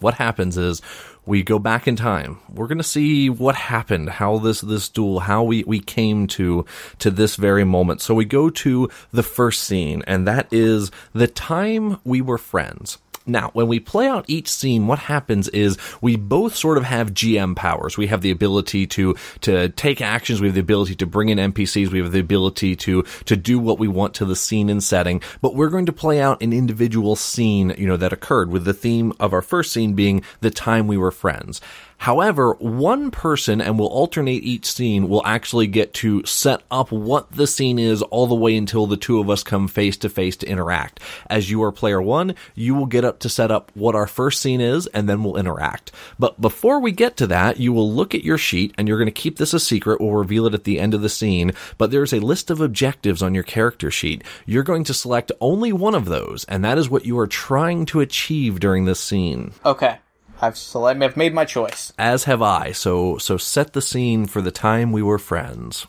what 0.00 0.14
happens 0.14 0.56
is 0.56 0.80
we 1.24 1.42
go 1.42 1.58
back 1.58 1.86
in 1.86 1.96
time. 1.96 2.38
We're 2.52 2.66
going 2.66 2.78
to 2.78 2.84
see 2.84 3.30
what 3.30 3.54
happened, 3.54 4.08
how 4.10 4.38
this 4.38 4.60
this 4.60 4.88
duel, 4.88 5.20
how 5.20 5.42
we 5.44 5.62
we 5.64 5.80
came 5.80 6.26
to 6.28 6.64
to 6.98 7.10
this 7.10 7.36
very 7.36 7.64
moment. 7.64 8.00
So 8.00 8.14
we 8.14 8.24
go 8.24 8.50
to 8.50 8.88
the 9.12 9.22
first 9.22 9.62
scene, 9.62 10.02
and 10.06 10.26
that 10.26 10.48
is 10.50 10.90
the 11.12 11.28
time 11.28 11.98
we 12.04 12.20
were 12.20 12.38
friends. 12.38 12.98
Now, 13.26 13.50
when 13.52 13.68
we 13.68 13.78
play 13.78 14.06
out 14.06 14.24
each 14.28 14.48
scene, 14.48 14.86
what 14.86 14.98
happens 14.98 15.48
is 15.48 15.78
we 16.00 16.16
both 16.16 16.56
sort 16.56 16.76
of 16.76 16.84
have 16.84 17.14
GM 17.14 17.54
powers. 17.54 17.96
We 17.96 18.08
have 18.08 18.20
the 18.20 18.30
ability 18.30 18.86
to 18.88 19.14
to 19.42 19.68
take 19.70 20.00
actions. 20.00 20.40
We 20.40 20.48
have 20.48 20.54
the 20.54 20.60
ability 20.60 20.96
to 20.96 21.06
bring 21.06 21.28
in 21.28 21.38
NPCs. 21.38 21.90
We 21.90 22.00
have 22.00 22.12
the 22.12 22.20
ability 22.20 22.76
to 22.76 23.02
to 23.02 23.36
do 23.36 23.58
what 23.58 23.78
we 23.78 23.88
want 23.88 24.14
to 24.14 24.24
the 24.24 24.36
scene 24.36 24.68
and 24.68 24.82
setting. 24.82 25.22
But 25.40 25.54
we're 25.54 25.70
going 25.70 25.86
to 25.86 25.92
play 25.92 26.20
out 26.20 26.42
an 26.42 26.52
individual 26.52 27.16
scene, 27.16 27.74
you 27.78 27.86
know, 27.86 27.96
that 27.96 28.12
occurred 28.12 28.50
with 28.50 28.64
the 28.64 28.74
theme 28.74 29.12
of 29.20 29.32
our 29.32 29.42
first 29.42 29.72
scene 29.72 29.94
being 29.94 30.22
the 30.40 30.50
time 30.50 30.86
we 30.86 30.96
were 30.96 31.10
friends. 31.10 31.60
However, 32.02 32.54
one 32.54 33.12
person, 33.12 33.60
and 33.60 33.78
we'll 33.78 33.86
alternate 33.86 34.42
each 34.42 34.66
scene, 34.66 35.08
will 35.08 35.24
actually 35.24 35.68
get 35.68 35.94
to 35.94 36.26
set 36.26 36.64
up 36.68 36.90
what 36.90 37.30
the 37.30 37.46
scene 37.46 37.78
is 37.78 38.02
all 38.02 38.26
the 38.26 38.34
way 38.34 38.56
until 38.56 38.88
the 38.88 38.96
two 38.96 39.20
of 39.20 39.30
us 39.30 39.44
come 39.44 39.68
face 39.68 39.96
to 39.98 40.08
face 40.08 40.36
to 40.38 40.48
interact. 40.48 40.98
As 41.30 41.48
you 41.48 41.62
are 41.62 41.70
player 41.70 42.02
one, 42.02 42.34
you 42.56 42.74
will 42.74 42.86
get 42.86 43.04
up 43.04 43.20
to 43.20 43.28
set 43.28 43.52
up 43.52 43.70
what 43.74 43.94
our 43.94 44.08
first 44.08 44.40
scene 44.40 44.60
is, 44.60 44.88
and 44.88 45.08
then 45.08 45.22
we'll 45.22 45.36
interact. 45.36 45.92
But 46.18 46.40
before 46.40 46.80
we 46.80 46.90
get 46.90 47.16
to 47.18 47.28
that, 47.28 47.60
you 47.60 47.72
will 47.72 47.88
look 47.88 48.16
at 48.16 48.24
your 48.24 48.36
sheet, 48.36 48.74
and 48.76 48.88
you're 48.88 48.98
going 48.98 49.06
to 49.06 49.12
keep 49.12 49.38
this 49.38 49.54
a 49.54 49.60
secret. 49.60 50.00
We'll 50.00 50.10
reveal 50.10 50.46
it 50.46 50.54
at 50.54 50.64
the 50.64 50.80
end 50.80 50.94
of 50.94 51.02
the 51.02 51.08
scene, 51.08 51.52
but 51.78 51.92
there's 51.92 52.12
a 52.12 52.18
list 52.18 52.50
of 52.50 52.60
objectives 52.60 53.22
on 53.22 53.32
your 53.32 53.44
character 53.44 53.92
sheet. 53.92 54.24
You're 54.44 54.64
going 54.64 54.82
to 54.84 54.94
select 54.94 55.30
only 55.40 55.72
one 55.72 55.94
of 55.94 56.06
those, 56.06 56.46
and 56.48 56.64
that 56.64 56.78
is 56.78 56.90
what 56.90 57.06
you 57.06 57.16
are 57.20 57.28
trying 57.28 57.86
to 57.86 58.00
achieve 58.00 58.58
during 58.58 58.86
this 58.86 58.98
scene 58.98 59.52
Okay. 59.64 59.98
I've 60.42 60.58
select- 60.58 61.00
I've 61.02 61.16
made 61.16 61.32
my 61.32 61.44
choice. 61.44 61.92
as 61.98 62.24
have 62.24 62.42
I. 62.42 62.72
So 62.72 63.16
so 63.18 63.36
set 63.36 63.72
the 63.72 63.80
scene 63.80 64.26
for 64.26 64.42
the 64.42 64.50
time 64.50 64.90
we 64.92 65.02
were 65.02 65.18
friends. 65.18 65.86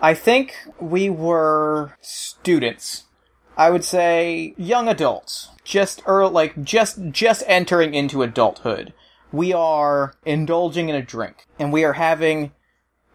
I 0.00 0.14
think 0.14 0.54
we 0.78 1.10
were 1.10 1.96
students. 2.00 3.04
I 3.56 3.70
would 3.70 3.84
say 3.84 4.54
young 4.56 4.88
adults. 4.88 5.48
Just 5.64 6.02
or 6.06 6.28
like 6.28 6.62
just 6.62 7.10
just 7.10 7.42
entering 7.46 7.94
into 7.94 8.22
adulthood. 8.22 8.92
We 9.32 9.52
are 9.52 10.14
indulging 10.24 10.88
in 10.88 10.94
a 10.94 11.02
drink 11.02 11.46
and 11.58 11.72
we 11.72 11.84
are 11.84 11.94
having 11.94 12.52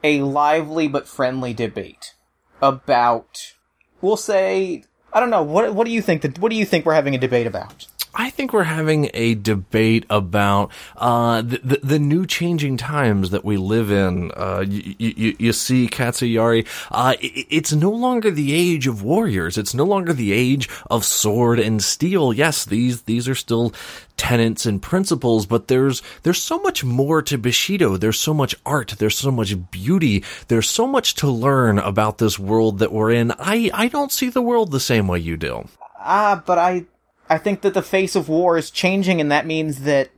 a 0.04 0.22
lively 0.22 0.88
but 0.88 1.08
friendly 1.08 1.54
debate 1.54 2.14
about 2.62 3.54
we'll 4.02 4.18
say 4.18 4.84
I 5.14 5.20
don't 5.20 5.30
know 5.30 5.44
what 5.44 5.74
what 5.74 5.86
do 5.86 5.92
you 5.92 6.02
think 6.02 6.24
that 6.24 6.40
what 6.40 6.50
do 6.50 6.56
you 6.58 6.66
think 6.66 6.86
we're 6.86 6.94
having 6.94 7.16
a 7.16 7.20
debate 7.20 7.48
about? 7.48 7.88
I 8.16 8.30
think 8.30 8.54
we're 8.54 8.64
having 8.64 9.10
a 9.14 9.36
debate 9.36 10.06
about 10.10 10.72
uh, 10.98 11.42
the, 11.42 11.60
the 11.64 11.80
the 11.84 12.00
new 12.00 12.26
changing 12.26 12.78
times 12.78 13.32
that 13.32 13.44
we 13.44 13.58
live 13.58 13.92
in. 13.92 14.32
Uh, 14.36 14.64
you, 14.68 14.96
you, 15.00 15.36
you 15.40 15.54
see, 15.54 15.88
Katsuyari, 15.88 16.68
uh, 16.92 17.16
it, 17.20 17.48
it's 17.50 17.74
no 17.74 17.90
longer 17.90 18.30
the 18.30 18.54
age 18.54 18.88
of 18.88 19.02
warriors. 19.02 19.58
It's 19.58 19.74
no 19.74 19.84
longer 19.84 20.14
the 20.14 20.32
age 20.32 20.70
of 20.92 21.04
sword 21.04 21.60
and 21.60 21.84
steel. 21.84 22.34
Yes, 22.34 22.66
these 22.66 23.04
these 23.04 23.28
are 23.28 23.36
still 23.36 23.74
tenets 24.16 24.66
and 24.66 24.82
principles, 24.82 25.46
but 25.46 25.68
there's 25.68 26.02
there's 26.22 26.42
so 26.42 26.60
much 26.60 26.84
more 26.84 27.22
to 27.24 27.38
Bushido. 27.38 27.98
There's 27.98 28.20
so 28.20 28.34
much 28.34 28.56
art. 28.66 28.96
There's 29.00 29.18
so 29.18 29.32
much 29.32 29.72
beauty. 29.72 30.24
There's 30.50 30.70
so 30.70 30.86
much 30.86 31.16
to 31.16 31.28
learn 31.28 31.80
about 31.80 32.20
this 32.20 32.38
world 32.38 32.80
that 32.80 32.92
we're 32.92 33.12
in. 33.12 33.32
I 33.40 33.72
I 33.74 33.88
don't 33.88 34.12
see 34.12 34.30
the 34.30 34.42
world 34.42 34.72
the 34.72 34.80
same 34.80 35.08
way 35.08 35.20
you 35.20 35.36
do. 35.36 35.68
Ah, 36.00 36.44
but 36.46 36.58
I 36.58 36.86
I 37.30 37.38
think 37.38 37.62
that 37.62 37.74
the 37.74 37.82
face 37.82 38.16
of 38.16 38.30
war 38.30 38.58
is 38.58 38.70
changing 38.70 39.22
and 39.22 39.32
that 39.32 39.46
means 39.46 39.82
that 39.82 40.12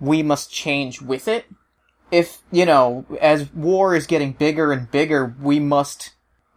we 0.00 0.22
must 0.22 0.52
change 0.52 1.00
with 1.00 1.28
it. 1.28 1.46
If, 2.10 2.42
you 2.50 2.66
know, 2.66 3.06
as 3.20 3.52
war 3.54 3.94
is 3.94 4.06
getting 4.06 4.32
bigger 4.32 4.72
and 4.72 4.90
bigger, 4.90 5.34
we 5.40 5.58
must 5.58 6.12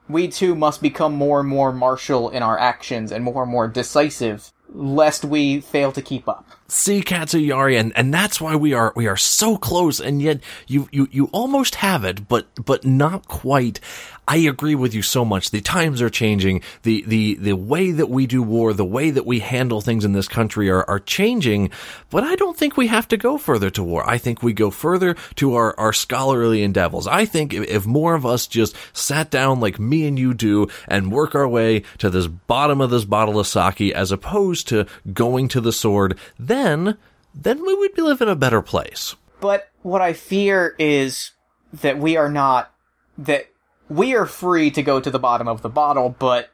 we 0.07 0.27
too 0.27 0.53
must 0.53 0.81
become 0.81 1.15
more 1.15 1.39
and 1.39 1.49
more 1.49 1.71
martial 1.73 2.29
in 2.29 2.43
our 2.43 2.59
actions 2.59 3.11
and 3.11 3.23
more 3.23 3.43
and 3.43 3.51
more 3.51 3.67
decisive 3.67 4.51
lest 4.69 5.23
we 5.23 5.61
fail 5.61 5.91
to 5.91 6.01
keep 6.01 6.27
up. 6.27 6.45
see 6.67 7.01
Katsuyari, 7.01 7.79
and, 7.79 7.93
and 7.95 8.13
that's 8.13 8.41
why 8.41 8.55
we 8.55 8.73
are 8.73 8.91
we 8.95 9.07
are 9.07 9.17
so 9.17 9.57
close, 9.57 9.99
and 9.99 10.21
yet 10.21 10.41
you, 10.67 10.89
you 10.91 11.07
you 11.11 11.29
almost 11.31 11.75
have 11.75 12.03
it, 12.03 12.27
but 12.27 12.47
but 12.65 12.83
not 12.85 13.27
quite. 13.27 13.79
I 14.27 14.37
agree 14.37 14.75
with 14.75 14.93
you 14.93 15.01
so 15.01 15.23
much. 15.23 15.51
The 15.51 15.61
times 15.61 16.01
are 16.01 16.09
changing. 16.09 16.61
The 16.83 17.03
the 17.07 17.35
the 17.35 17.53
way 17.53 17.91
that 17.91 18.09
we 18.09 18.25
do 18.25 18.41
war, 18.41 18.73
the 18.73 18.85
way 18.85 19.11
that 19.11 19.25
we 19.25 19.39
handle 19.39 19.81
things 19.81 20.03
in 20.03 20.13
this 20.13 20.27
country 20.27 20.69
are, 20.69 20.83
are 20.89 20.99
changing, 20.99 21.69
but 22.09 22.23
I 22.23 22.35
don't 22.35 22.57
think 22.57 22.75
we 22.75 22.87
have 22.87 23.07
to 23.09 23.17
go 23.17 23.37
further 23.37 23.69
to 23.71 23.83
war. 23.83 24.07
I 24.09 24.17
think 24.17 24.41
we 24.41 24.53
go 24.53 24.71
further 24.71 25.15
to 25.35 25.55
our, 25.55 25.79
our 25.79 25.93
scholarly 25.93 26.63
endeavors. 26.63 27.07
I 27.07 27.25
think 27.25 27.53
if, 27.53 27.67
if 27.67 27.85
more 27.85 28.15
of 28.15 28.25
us 28.25 28.47
just 28.47 28.75
sat 28.93 29.29
down 29.29 29.59
like 29.59 29.79
me 29.79 30.07
and 30.07 30.17
you 30.17 30.33
do 30.33 30.67
and 30.87 31.11
work 31.11 31.35
our 31.35 31.47
way 31.47 31.83
to 31.99 32.09
this 32.09 32.27
bottom 32.27 32.81
of 32.81 32.89
this 32.89 33.05
bottle 33.05 33.39
of 33.39 33.47
sake 33.47 33.93
as 33.93 34.11
opposed 34.11 34.67
to 34.69 34.87
going 35.13 35.47
to 35.49 35.61
the 35.61 35.73
sword, 35.73 36.17
then 36.39 36.97
then 37.35 37.61
we 37.61 37.75
would 37.75 37.97
live 37.97 38.21
in 38.21 38.29
a 38.29 38.35
better 38.35 38.61
place. 38.61 39.15
But 39.41 39.69
what 39.81 40.01
I 40.01 40.13
fear 40.13 40.73
is 40.79 41.31
that 41.73 41.99
we 41.99 42.17
are 42.17 42.29
not 42.29 42.73
that 43.17 43.47
we 43.89 44.15
are 44.15 44.25
free 44.25 44.71
to 44.71 44.83
go 44.83 44.99
to 44.99 45.11
the 45.11 45.19
bottom 45.19 45.47
of 45.47 45.61
the 45.61 45.69
bottle, 45.69 46.15
but 46.17 46.49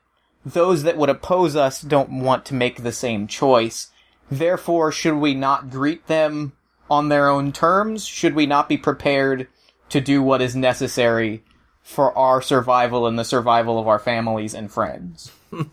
those 0.45 0.83
that 0.83 0.97
would 0.97 1.09
oppose 1.09 1.55
us 1.55 1.81
don't 1.81 2.21
want 2.21 2.45
to 2.45 2.53
make 2.53 2.83
the 2.83 2.91
same 2.91 3.27
choice. 3.27 3.91
Therefore, 4.29 4.91
should 4.91 5.15
we 5.15 5.33
not 5.33 5.69
greet 5.69 6.07
them 6.07 6.53
on 6.89 7.09
their 7.09 7.27
own 7.27 7.51
terms? 7.51 8.05
Should 8.05 8.35
we 8.35 8.45
not 8.45 8.67
be 8.67 8.77
prepared 8.77 9.47
to 9.89 10.01
do 10.01 10.21
what 10.23 10.41
is 10.41 10.55
necessary 10.55 11.43
for 11.81 12.17
our 12.17 12.41
survival 12.41 13.07
and 13.07 13.17
the 13.17 13.25
survival 13.25 13.79
of 13.79 13.87
our 13.87 13.99
families 13.99 14.53
and 14.53 14.71
friends? 14.71 15.31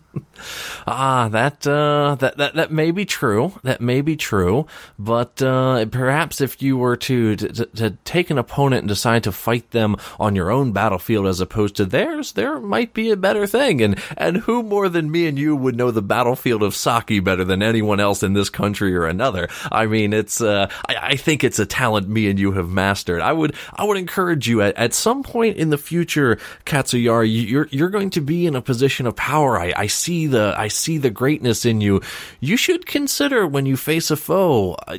Ah, 0.87 1.27
that 1.29 1.67
uh, 1.67 2.15
that 2.19 2.37
that 2.37 2.55
that 2.55 2.71
may 2.71 2.91
be 2.91 3.05
true. 3.05 3.53
That 3.63 3.81
may 3.81 4.01
be 4.01 4.15
true. 4.15 4.65
But 4.97 5.41
uh, 5.41 5.85
perhaps 5.87 6.41
if 6.41 6.61
you 6.61 6.77
were 6.77 6.95
to, 6.95 7.35
to 7.35 7.65
to 7.65 7.89
take 8.05 8.29
an 8.29 8.37
opponent 8.37 8.83
and 8.83 8.87
decide 8.87 9.23
to 9.25 9.31
fight 9.31 9.69
them 9.71 9.97
on 10.19 10.35
your 10.35 10.49
own 10.49 10.71
battlefield 10.71 11.27
as 11.27 11.41
opposed 11.41 11.75
to 11.75 11.85
theirs, 11.85 12.31
there 12.31 12.59
might 12.59 12.93
be 12.93 13.11
a 13.11 13.17
better 13.17 13.45
thing. 13.45 13.81
And 13.81 13.99
and 14.17 14.37
who 14.37 14.63
more 14.63 14.89
than 14.89 15.11
me 15.11 15.27
and 15.27 15.37
you 15.37 15.55
would 15.55 15.75
know 15.75 15.91
the 15.91 16.01
battlefield 16.01 16.63
of 16.63 16.75
sake 16.75 17.23
better 17.23 17.43
than 17.43 17.61
anyone 17.61 17.99
else 17.99 18.23
in 18.23 18.33
this 18.33 18.49
country 18.49 18.95
or 18.95 19.05
another? 19.05 19.49
I 19.71 19.85
mean, 19.85 20.13
it's 20.13 20.41
uh, 20.41 20.69
I, 20.87 20.95
I 20.95 21.15
think 21.17 21.43
it's 21.43 21.59
a 21.59 21.65
talent 21.65 22.07
me 22.07 22.29
and 22.29 22.39
you 22.39 22.53
have 22.53 22.69
mastered. 22.69 23.21
I 23.21 23.33
would 23.33 23.55
I 23.73 23.83
would 23.83 23.97
encourage 23.97 24.47
you 24.47 24.61
at, 24.61 24.75
at 24.77 24.93
some 24.93 25.21
point 25.21 25.57
in 25.57 25.69
the 25.69 25.77
future, 25.77 26.39
Katsuyari, 26.65 27.49
you're 27.49 27.67
you're 27.71 27.89
going 27.89 28.09
to 28.11 28.21
be 28.21 28.47
in 28.47 28.55
a 28.55 28.61
position 28.61 29.05
of 29.05 29.15
power. 29.15 29.59
I, 29.59 29.68
I 29.73 29.87
see 29.87 30.27
the 30.27 30.53
I 30.57 30.67
see 30.67 30.97
the 30.97 31.09
greatness 31.09 31.65
in 31.65 31.81
you. 31.81 32.01
You 32.39 32.57
should 32.57 32.85
consider 32.85 33.47
when 33.47 33.65
you 33.65 33.77
face 33.77 34.11
a 34.11 34.15
foe. 34.15 34.73
Uh, 34.87 34.97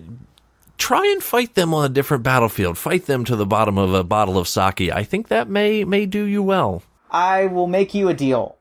try 0.79 1.07
and 1.07 1.23
fight 1.23 1.55
them 1.55 1.75
on 1.75 1.85
a 1.85 1.89
different 1.89 2.23
battlefield. 2.23 2.79
Fight 2.79 3.07
them 3.07 3.25
to 3.25 3.37
the 3.37 3.47
bottom 3.47 3.79
of 3.79 3.95
a 3.95 4.05
bottle 4.05 4.39
of 4.39 4.49
sake. 4.49 4.91
I 4.93 5.05
think 5.05 5.29
that 5.29 5.49
may 5.49 5.85
may 5.85 6.07
do 6.07 6.25
you 6.25 6.43
well. 6.43 6.83
I 7.11 7.47
will 7.47 7.67
make 7.67 7.95
you 7.95 8.09
a 8.09 8.15
deal. 8.15 8.57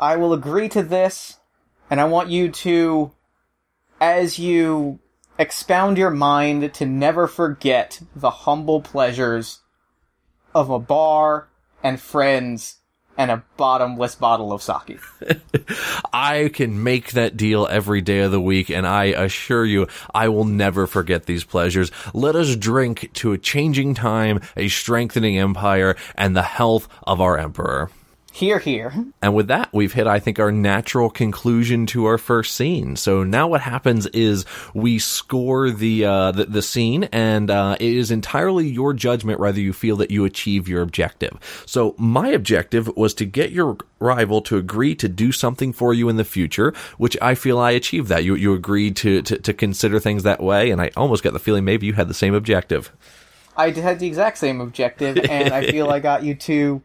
I 0.00 0.16
will 0.16 0.32
agree 0.32 0.68
to 0.70 0.82
this, 0.82 1.38
and 1.90 2.00
I 2.00 2.04
want 2.04 2.28
you 2.30 2.50
to, 2.50 3.12
as 4.00 4.38
you 4.38 5.00
expound 5.38 5.98
your 5.98 6.10
mind, 6.10 6.72
to 6.74 6.86
never 6.86 7.26
forget 7.26 8.00
the 8.14 8.30
humble 8.30 8.80
pleasures 8.80 9.60
of 10.54 10.70
a 10.70 10.78
bar 10.78 11.48
and 11.82 12.00
friends 12.00 12.77
and 13.18 13.32
a 13.32 13.42
bottomless 13.56 14.14
bottle 14.14 14.52
of 14.52 14.62
sake. 14.62 15.00
I 16.12 16.50
can 16.54 16.82
make 16.84 17.12
that 17.12 17.36
deal 17.36 17.66
every 17.66 18.00
day 18.00 18.20
of 18.20 18.30
the 18.30 18.40
week, 18.40 18.70
and 18.70 18.86
I 18.86 19.06
assure 19.06 19.66
you, 19.66 19.88
I 20.14 20.28
will 20.28 20.44
never 20.44 20.86
forget 20.86 21.26
these 21.26 21.42
pleasures. 21.42 21.90
Let 22.14 22.36
us 22.36 22.54
drink 22.54 23.10
to 23.14 23.32
a 23.32 23.38
changing 23.38 23.94
time, 23.94 24.40
a 24.56 24.68
strengthening 24.68 25.36
empire, 25.36 25.96
and 26.14 26.36
the 26.36 26.42
health 26.42 26.88
of 27.02 27.20
our 27.20 27.36
emperor. 27.36 27.90
Hear, 28.38 28.60
hear. 28.60 28.92
And 29.20 29.34
with 29.34 29.48
that, 29.48 29.68
we've 29.72 29.92
hit, 29.92 30.06
I 30.06 30.20
think, 30.20 30.38
our 30.38 30.52
natural 30.52 31.10
conclusion 31.10 31.86
to 31.86 32.04
our 32.04 32.18
first 32.18 32.54
scene. 32.54 32.94
So 32.94 33.24
now 33.24 33.48
what 33.48 33.62
happens 33.62 34.06
is 34.06 34.44
we 34.72 35.00
score 35.00 35.72
the 35.72 36.04
uh, 36.04 36.30
the, 36.30 36.44
the, 36.44 36.62
scene, 36.62 37.08
and 37.10 37.50
uh, 37.50 37.76
it 37.80 37.92
is 37.92 38.12
entirely 38.12 38.68
your 38.68 38.94
judgment 38.94 39.40
whether 39.40 39.58
you 39.58 39.72
feel 39.72 39.96
that 39.96 40.12
you 40.12 40.24
achieve 40.24 40.68
your 40.68 40.82
objective. 40.82 41.64
So 41.66 41.96
my 41.98 42.28
objective 42.28 42.86
was 42.96 43.12
to 43.14 43.24
get 43.24 43.50
your 43.50 43.76
rival 43.98 44.40
to 44.42 44.56
agree 44.56 44.94
to 44.94 45.08
do 45.08 45.32
something 45.32 45.72
for 45.72 45.92
you 45.92 46.08
in 46.08 46.14
the 46.14 46.24
future, 46.24 46.72
which 46.96 47.16
I 47.20 47.34
feel 47.34 47.58
I 47.58 47.72
achieved 47.72 48.06
that. 48.06 48.22
You 48.22 48.36
you 48.36 48.54
agreed 48.54 48.94
to, 48.98 49.20
to, 49.22 49.38
to 49.38 49.52
consider 49.52 49.98
things 49.98 50.22
that 50.22 50.40
way, 50.40 50.70
and 50.70 50.80
I 50.80 50.92
almost 50.96 51.24
got 51.24 51.32
the 51.32 51.40
feeling 51.40 51.64
maybe 51.64 51.88
you 51.88 51.94
had 51.94 52.06
the 52.06 52.14
same 52.14 52.34
objective. 52.34 52.92
I 53.56 53.70
had 53.70 53.98
the 53.98 54.06
exact 54.06 54.38
same 54.38 54.60
objective, 54.60 55.18
and 55.28 55.52
I 55.52 55.68
feel 55.72 55.90
I 55.90 55.98
got 55.98 56.22
you 56.22 56.36
to 56.36 56.82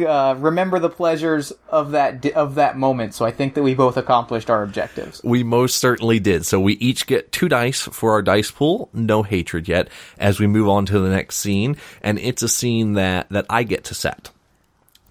uh, 0.00 0.34
remember 0.38 0.78
the 0.78 0.90
pleasures 0.90 1.52
of 1.68 1.92
that 1.92 2.24
of 2.32 2.56
that 2.56 2.76
moment. 2.76 3.14
So 3.14 3.24
I 3.24 3.30
think 3.30 3.54
that 3.54 3.62
we 3.62 3.74
both 3.74 3.96
accomplished 3.96 4.50
our 4.50 4.62
objectives. 4.62 5.20
We 5.24 5.42
most 5.42 5.76
certainly 5.76 6.20
did. 6.20 6.46
So 6.46 6.60
we 6.60 6.74
each 6.74 7.06
get 7.06 7.32
two 7.32 7.48
dice 7.48 7.80
for 7.80 8.12
our 8.12 8.22
dice 8.22 8.50
pool. 8.50 8.88
No 8.92 9.22
hatred 9.22 9.68
yet. 9.68 9.88
As 10.18 10.40
we 10.40 10.46
move 10.46 10.68
on 10.68 10.86
to 10.86 10.98
the 10.98 11.10
next 11.10 11.36
scene, 11.36 11.76
and 12.02 12.18
it's 12.18 12.42
a 12.42 12.48
scene 12.48 12.94
that 12.94 13.28
that 13.30 13.46
I 13.48 13.62
get 13.62 13.84
to 13.84 13.94
set. 13.94 14.30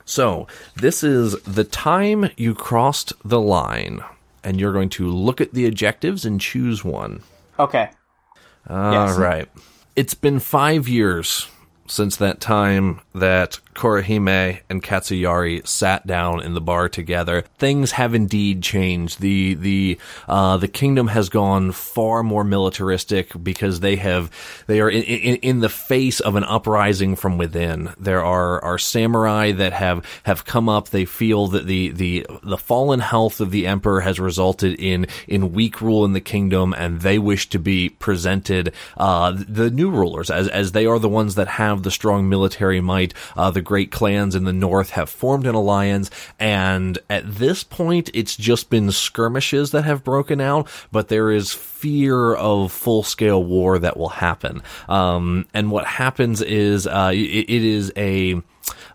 So 0.05 0.47
this 0.75 1.03
is 1.03 1.41
the 1.43 1.63
time 1.63 2.29
you 2.35 2.53
crossed 2.53 3.13
the 3.23 3.39
line, 3.39 4.03
and 4.43 4.59
you're 4.59 4.73
going 4.73 4.89
to 4.89 5.07
look 5.09 5.39
at 5.39 5.53
the 5.53 5.67
objectives 5.67 6.25
and 6.25 6.41
choose 6.41 6.83
one. 6.83 7.21
Okay. 7.57 7.89
All 8.69 8.91
yes. 8.91 9.17
right. 9.17 9.47
It's 9.95 10.13
been 10.13 10.39
five 10.39 10.88
years 10.88 11.47
since 11.91 12.15
that 12.15 12.39
time 12.39 13.01
that 13.13 13.60
Korihime 13.74 14.62
and 14.69 14.83
Katsuyari 14.83 15.65
sat 15.67 16.05
down 16.05 16.41
in 16.41 16.53
the 16.53 16.62
bar 16.62 16.89
together. 16.89 17.43
Things 17.57 17.91
have 17.91 18.13
indeed 18.13 18.62
changed. 18.62 19.19
The 19.19 19.55
the 19.55 20.00
uh, 20.27 20.57
the 20.57 20.67
kingdom 20.67 21.07
has 21.07 21.29
gone 21.29 21.71
far 21.71 22.24
more 22.24 22.43
militaristic 22.43 23.31
because 23.41 23.79
they 23.79 23.95
have 23.98 24.31
they 24.67 24.79
are 24.79 24.89
in, 24.89 25.03
in, 25.03 25.36
in, 25.38 25.60
the 25.60 25.69
face 25.69 26.19
of 26.19 26.36
an 26.36 26.43
uprising 26.43 27.15
from 27.15 27.38
within. 27.38 27.93
There 27.98 28.24
are 28.24 28.63
are 28.63 28.77
samurai 28.77 29.51
that 29.53 29.74
have 29.74 30.05
have 30.24 30.45
come 30.45 30.67
up. 30.67 30.89
They 30.89 31.05
feel 31.05 31.48
that 31.48 31.65
the 31.65 31.89
the 31.89 32.25
the 32.43 32.57
fallen 32.57 33.00
health 33.00 33.39
of 33.39 33.51
the 33.51 33.67
emperor 33.67 34.01
has 34.01 34.19
resulted 34.19 34.79
in 34.79 35.07
in 35.27 35.53
weak 35.53 35.81
rule 35.81 36.03
in 36.05 36.13
the 36.13 36.21
kingdom, 36.21 36.74
and 36.74 37.01
they 37.01 37.19
wish 37.19 37.50
to 37.50 37.60
be 37.60 37.89
presented 37.89 38.74
uh, 38.98 39.31
the 39.31 39.69
new 39.69 39.89
rulers 39.89 40.29
as 40.29 40.48
as 40.50 40.74
they 40.74 40.86
are 40.86 41.00
the 41.00 41.10
ones 41.10 41.36
that 41.36 41.48
have 41.48 41.80
the 41.83 41.91
strong 41.91 42.29
military 42.29 42.81
might. 42.81 43.13
Uh, 43.35 43.51
the 43.51 43.61
great 43.61 43.91
clans 43.91 44.35
in 44.35 44.43
the 44.43 44.53
north 44.53 44.91
have 44.91 45.09
formed 45.09 45.45
an 45.47 45.55
alliance, 45.55 46.09
and 46.39 46.97
at 47.09 47.35
this 47.35 47.63
point, 47.63 48.09
it's 48.13 48.35
just 48.35 48.69
been 48.69 48.91
skirmishes 48.91 49.71
that 49.71 49.83
have 49.83 50.03
broken 50.03 50.41
out, 50.41 50.67
but 50.91 51.07
there 51.07 51.31
is 51.31 51.51
fear 51.53 52.33
of 52.35 52.71
full 52.71 53.03
scale 53.03 53.43
war 53.43 53.79
that 53.79 53.97
will 53.97 54.09
happen. 54.09 54.61
Um, 54.88 55.45
and 55.53 55.71
what 55.71 55.85
happens 55.85 56.41
is, 56.41 56.88
uh, 56.88 57.11
it, 57.13 57.50
it 57.50 57.63
is 57.63 57.91
a, 57.95 58.41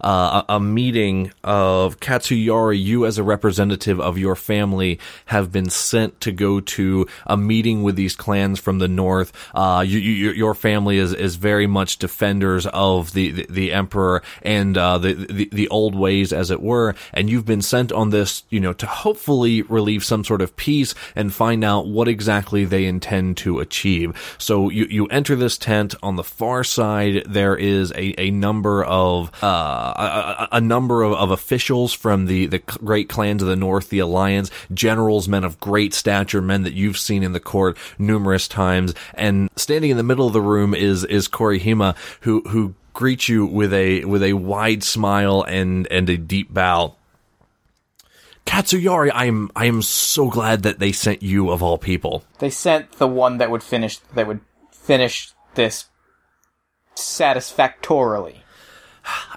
uh, 0.01 0.43
a 0.49 0.61
meeting 0.61 1.33
of 1.45 2.01
Katsuyari, 2.01 2.83
you 2.83 3.07
as 3.07 3.19
a 3.19 3.23
representative 3.23 4.01
of 4.01 4.19
your 4.19 4.37
family 4.37 4.99
have 5.27 5.51
been 5.53 5.71
sent 5.71 6.21
to 6.21 6.33
go 6.33 6.61
to 6.61 7.07
a 7.27 7.37
meeting 7.37 7.83
with 7.83 7.97
these 7.97 8.17
clans 8.17 8.61
from 8.61 8.79
the 8.79 8.89
north. 8.89 9.33
Uh, 9.55 9.85
you, 9.87 9.99
you, 9.99 10.31
your 10.33 10.55
family 10.55 10.99
is, 10.99 11.13
is 11.13 11.37
very 11.37 11.67
much 11.67 11.99
defenders 11.99 12.67
of 12.69 13.13
the, 13.13 13.31
the, 13.31 13.47
the 13.51 13.73
emperor 13.73 14.23
and, 14.43 14.77
uh, 14.77 14.99
the, 14.99 15.15
the, 15.15 15.49
the 15.53 15.69
old 15.69 15.95
ways, 15.95 16.33
as 16.33 16.51
it 16.51 16.61
were. 16.61 16.95
And 17.13 17.29
you've 17.29 17.47
been 17.47 17.63
sent 17.63 17.93
on 17.93 18.11
this, 18.11 18.45
you 18.51 18.61
know, 18.61 18.73
to 18.75 18.87
hopefully 18.87 19.63
relieve 19.63 20.05
some 20.05 20.25
sort 20.25 20.43
of 20.43 20.57
peace 20.57 20.95
and 21.15 21.35
find 21.35 21.65
out 21.65 21.87
what 21.87 22.09
exactly 22.09 22.65
they 22.65 22.85
intend 22.85 23.37
to 23.39 23.61
achieve. 23.61 24.37
So 24.39 24.71
you, 24.71 24.87
you 24.87 25.07
enter 25.07 25.37
this 25.37 25.59
tent 25.59 25.95
on 26.03 26.17
the 26.17 26.25
far 26.25 26.65
side. 26.65 27.25
There 27.27 27.57
is 27.57 27.93
a, 27.93 28.15
a 28.21 28.31
number 28.31 28.85
of, 28.85 29.31
uh, 29.43 29.66
Uh, 29.67 30.47
a, 30.53 30.57
a, 30.59 30.61
number 30.61 31.03
of, 31.03 31.13
of, 31.15 31.33
officials 31.33 31.93
from 31.93 32.27
the, 32.27 32.47
the 32.47 32.61
great 32.61 33.09
clans 33.09 33.43
of 33.43 33.49
the 33.49 33.57
north, 33.57 33.89
the 33.89 33.99
alliance, 33.99 34.49
generals, 34.73 35.27
men 35.27 35.43
of 35.43 35.59
great 35.59 35.93
stature, 35.93 36.41
men 36.41 36.63
that 36.63 36.75
you've 36.75 36.97
seen 36.97 37.25
in 37.25 37.33
the 37.33 37.41
court 37.41 37.77
numerous 37.99 38.47
times. 38.47 38.95
And 39.15 39.51
standing 39.57 39.91
in 39.91 39.97
the 39.97 40.05
middle 40.05 40.29
of 40.29 40.33
the 40.33 40.41
room 40.41 40.73
is, 40.73 41.03
is 41.03 41.27
Korihime, 41.27 41.97
who, 42.21 42.43
who 42.43 42.77
greets 42.93 43.29
you 43.29 43.45
with 43.45 43.73
a, 43.73 44.05
with 44.05 44.23
a 44.23 44.35
wide 44.35 44.85
smile 44.85 45.43
and, 45.43 45.89
and 45.91 46.09
a 46.09 46.17
deep 46.17 46.55
bow. 46.55 46.95
Katsuyari, 48.47 49.11
I'm 49.13 49.51
I 49.57 49.65
am 49.65 49.83
so 49.83 50.31
glad 50.31 50.63
that 50.63 50.79
they 50.79 50.93
sent 50.93 51.25
you 51.25 51.51
of 51.51 51.61
all 51.61 51.77
people. 51.77 52.23
They 52.39 52.51
sent 52.51 52.93
the 52.93 53.09
one 53.09 53.39
that 53.39 53.51
would 53.51 53.65
finish 53.65 53.99
that 54.15 54.29
would 54.29 54.39
finish 54.71 55.33
this 55.57 55.87
satisfactorily 56.95 58.45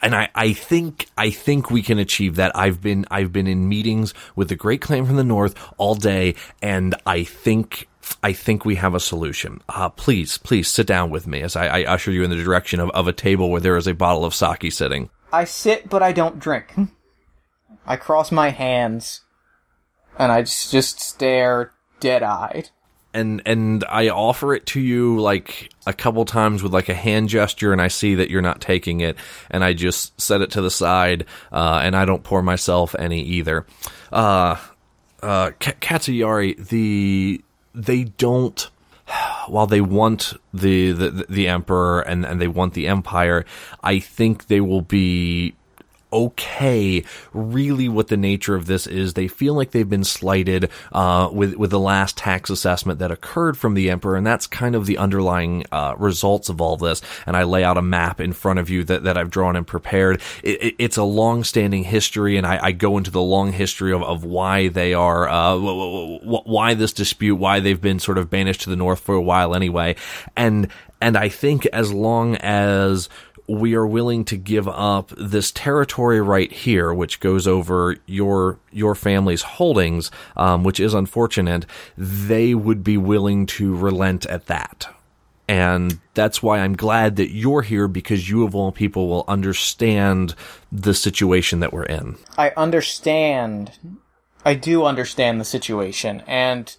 and 0.02 0.16
I, 0.16 0.30
I 0.36 0.54
think 0.54 1.08
I 1.18 1.30
think 1.30 1.70
we 1.70 1.82
can 1.82 2.00
achieve 2.00 2.36
that. 2.36 2.56
I've 2.56 2.82
been 2.82 3.06
I've 3.12 3.32
been 3.32 3.48
in 3.48 3.68
meetings 3.68 4.14
with 4.36 4.50
the 4.50 4.56
Great 4.56 4.82
Clan 4.82 5.06
from 5.06 5.16
the 5.16 5.24
North 5.24 5.56
all 5.78 5.96
day, 5.96 6.36
and 6.62 6.96
I 7.06 7.24
think 7.24 7.88
I 8.24 8.34
think 8.34 8.66
we 8.66 8.76
have 8.76 8.96
a 8.96 9.00
solution. 9.00 9.62
Uh, 9.70 9.90
please, 9.90 10.38
please 10.38 10.68
sit 10.68 10.88
down 10.88 11.10
with 11.10 11.28
me 11.28 11.42
as 11.42 11.56
I, 11.56 11.82
I 11.82 11.84
usher 11.84 12.12
you 12.12 12.24
in 12.24 12.30
the 12.30 12.44
direction 12.44 12.80
of, 12.80 12.90
of 12.92 13.08
a 13.08 13.14
table 13.14 13.50
where 13.50 13.62
there 13.62 13.78
is 13.78 13.88
a 13.88 13.94
bottle 13.94 14.26
of 14.26 14.34
sake 14.34 14.72
sitting. 14.72 15.10
I 15.32 15.44
sit, 15.44 15.90
but 15.90 16.02
I 16.02 16.12
don't 16.12 16.40
drink. 16.40 16.74
I 17.86 17.96
cross 17.96 18.32
my 18.32 18.50
hands, 18.50 19.22
and 20.18 20.32
I 20.32 20.42
just, 20.42 20.72
just 20.72 21.00
stare 21.00 21.72
dead 22.00 22.24
eyed 22.24 22.70
and 23.14 23.42
and 23.46 23.84
I 23.90 24.10
offer 24.10 24.54
it 24.54 24.66
to 24.68 24.80
you 24.80 25.20
like 25.20 25.72
a 25.88 25.94
couple 25.94 26.26
times 26.26 26.62
with 26.62 26.74
like 26.74 26.90
a 26.90 26.94
hand 26.94 27.30
gesture, 27.30 27.72
and 27.72 27.82
I 27.82 27.88
see 27.88 28.16
that 28.16 28.30
you're 28.30 28.42
not 28.42 28.62
taking 28.62 29.02
it, 29.02 29.18
and 29.50 29.64
I 29.64 29.74
just 29.74 30.20
set 30.20 30.42
it 30.42 30.52
to 30.52 30.62
the 30.62 30.72
side, 30.72 31.26
uh, 31.52 31.82
and 31.84 31.96
I 31.96 32.06
don't 32.06 32.24
pour 32.24 32.42
myself 32.42 32.96
any 32.98 33.22
either. 33.22 33.66
Uh, 34.12 34.58
uh, 35.22 35.52
Katsuyari, 35.60 36.68
the 36.68 37.44
they 37.74 38.04
don't. 38.04 38.70
While 39.48 39.66
they 39.66 39.82
want 39.82 40.34
the, 40.54 40.92
the 40.92 41.26
the 41.28 41.48
emperor 41.48 42.02
and 42.02 42.26
and 42.26 42.40
they 42.40 42.48
want 42.48 42.76
the 42.76 42.88
empire, 42.88 43.46
I 43.84 44.00
think 44.00 44.48
they 44.48 44.62
will 44.62 44.84
be 44.84 45.56
okay 46.12 47.04
really 47.34 47.90
what 47.90 48.08
the 48.08 48.18
nature 48.18 48.56
of 48.56 48.66
this 48.66 48.88
is. 48.88 49.14
They 49.14 49.28
feel 49.28 49.54
like 49.54 49.72
they've 49.72 49.90
been 49.90 50.04
slighted 50.04 50.70
uh, 50.92 51.30
with 51.32 51.56
with 51.56 51.72
the 51.72 51.80
last 51.80 52.18
tax 52.18 52.50
assessment 52.50 53.00
that 53.00 53.12
occurred 53.12 53.58
from 53.58 53.74
the 53.74 53.90
emperor, 53.90 54.16
and 54.16 54.26
that's 54.26 54.48
kind 54.48 54.76
of 54.76 54.86
the 54.86 54.98
underlying 54.98 55.66
uh, 55.72 55.96
results 55.98 56.50
of 56.50 56.62
all 56.62 56.78
this. 56.78 57.02
And 57.26 57.36
I 57.36 57.44
lay 57.44 57.64
out 57.64 57.78
a 57.78 57.82
map 57.82 58.20
in 58.20 58.34
front 58.34 58.60
of 58.60 58.70
you 58.70 58.84
that, 58.86 59.04
that 59.04 59.18
I've 59.18 59.30
drawn 59.30 59.56
and 59.56 59.66
prepared. 59.66 60.22
It, 60.44 60.64
it, 60.64 60.76
it's 60.80 60.98
a 60.98 61.04
long 61.04 61.44
standing 61.44 61.84
history, 61.84 62.38
and 62.38 62.46
I, 62.46 62.60
I, 62.62 62.72
go 62.72 62.98
into 62.98 63.12
the 63.12 63.22
long 63.22 63.52
history 63.52 63.92
of, 63.94 64.04
of 64.04 64.24
why 64.24 64.70
they 64.70 64.94
are 64.94 65.28
uh, 65.28 65.58
why 65.58 66.74
this 66.74 66.94
dispute, 66.94 67.36
why 67.36 67.60
they've 67.60 67.82
been 67.82 68.00
sort 68.00 68.18
of 68.18 68.30
banished 68.30 68.62
to 68.62 68.70
the 68.70 68.76
north 68.76 69.00
for 69.00 69.16
a 69.16 69.22
while 69.22 69.56
anyway, 69.56 69.96
and 70.36 70.70
and 71.02 71.18
I 71.18 71.30
think 71.30 71.66
as 71.68 71.94
long 71.94 72.36
as 72.38 73.10
we 73.50 73.74
are 73.74 73.88
willing 73.88 74.24
to 74.26 74.38
give 74.38 74.68
up 74.68 75.10
this 75.18 75.52
territory 75.52 76.22
right 76.22 76.52
here, 76.52 76.94
which 76.94 77.20
goes 77.20 77.48
over 77.48 77.98
your 78.06 78.60
your 78.72 78.94
family's 78.94 79.42
holdings, 79.42 80.12
um, 80.38 80.64
which 80.64 80.80
is 80.80 80.94
unfortunate. 80.94 81.66
They 81.98 82.54
would 82.54 82.84
be 82.84 82.98
willing 82.98 83.48
to 83.48 83.76
relent 83.76 84.28
at 84.28 84.46
that, 84.46 84.88
and 85.48 86.00
that's 86.14 86.44
why 86.44 86.60
I'm 86.60 86.76
glad 86.76 87.16
that 87.16 87.32
you're 87.32 87.64
here 87.64 87.88
because 87.88 88.30
you 88.30 88.46
of 88.46 88.54
all 88.54 88.72
people 88.72 89.08
will 89.08 89.26
understand 89.28 90.36
the 90.72 90.94
situation 90.94 91.60
that 91.60 91.74
we're 91.74 91.84
in. 91.84 92.18
I 92.38 92.52
understand. 92.56 93.72
I 94.46 94.54
do 94.54 94.86
understand 94.86 95.42
the 95.42 95.46
situation, 95.46 96.22
and 96.28 96.76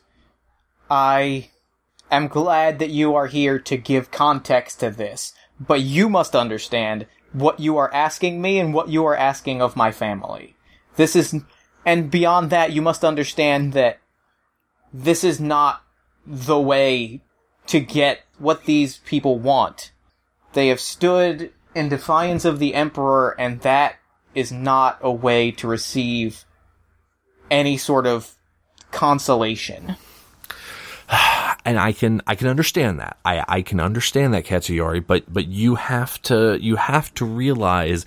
I 0.88 1.50
am 2.12 2.28
glad 2.28 2.78
that 2.78 2.90
you 2.90 3.16
are 3.16 3.26
here 3.26 3.58
to 3.58 3.76
give 3.76 4.12
context 4.12 4.80
to 4.80 4.90
this 4.90 5.34
but 5.60 5.82
you 5.82 6.08
must 6.08 6.34
understand 6.34 7.06
what 7.32 7.60
you 7.60 7.76
are 7.76 7.92
asking 7.92 8.40
me 8.40 8.58
and 8.58 8.74
what 8.74 8.88
you 8.88 9.04
are 9.06 9.16
asking 9.16 9.60
of 9.62 9.76
my 9.76 9.92
family. 9.92 10.56
This 10.96 11.14
is, 11.14 11.36
and 11.84 12.10
beyond 12.10 12.50
that, 12.50 12.72
you 12.72 12.82
must 12.82 13.04
understand 13.04 13.74
that 13.74 14.00
this 14.92 15.22
is 15.22 15.38
not 15.38 15.82
the 16.26 16.58
way 16.58 17.20
to 17.66 17.78
get 17.78 18.22
what 18.38 18.64
these 18.64 18.98
people 18.98 19.38
want. 19.38 19.92
They 20.54 20.68
have 20.68 20.80
stood 20.80 21.52
in 21.74 21.88
defiance 21.88 22.44
of 22.44 22.58
the 22.58 22.74
Emperor, 22.74 23.38
and 23.38 23.60
that 23.60 23.96
is 24.34 24.50
not 24.50 24.98
a 25.00 25.12
way 25.12 25.52
to 25.52 25.68
receive 25.68 26.44
any 27.50 27.76
sort 27.76 28.06
of 28.06 28.34
consolation 28.90 29.96
and 31.64 31.78
I 31.78 31.92
can 31.92 32.22
I 32.26 32.34
can 32.34 32.48
understand 32.48 33.00
that. 33.00 33.16
I 33.24 33.44
I 33.48 33.62
can 33.62 33.80
understand 33.80 34.34
that 34.34 34.44
Katsuyori, 34.44 35.06
but 35.06 35.32
but 35.32 35.46
you 35.46 35.74
have 35.76 36.20
to 36.22 36.58
you 36.60 36.76
have 36.76 37.12
to 37.14 37.24
realize 37.24 38.04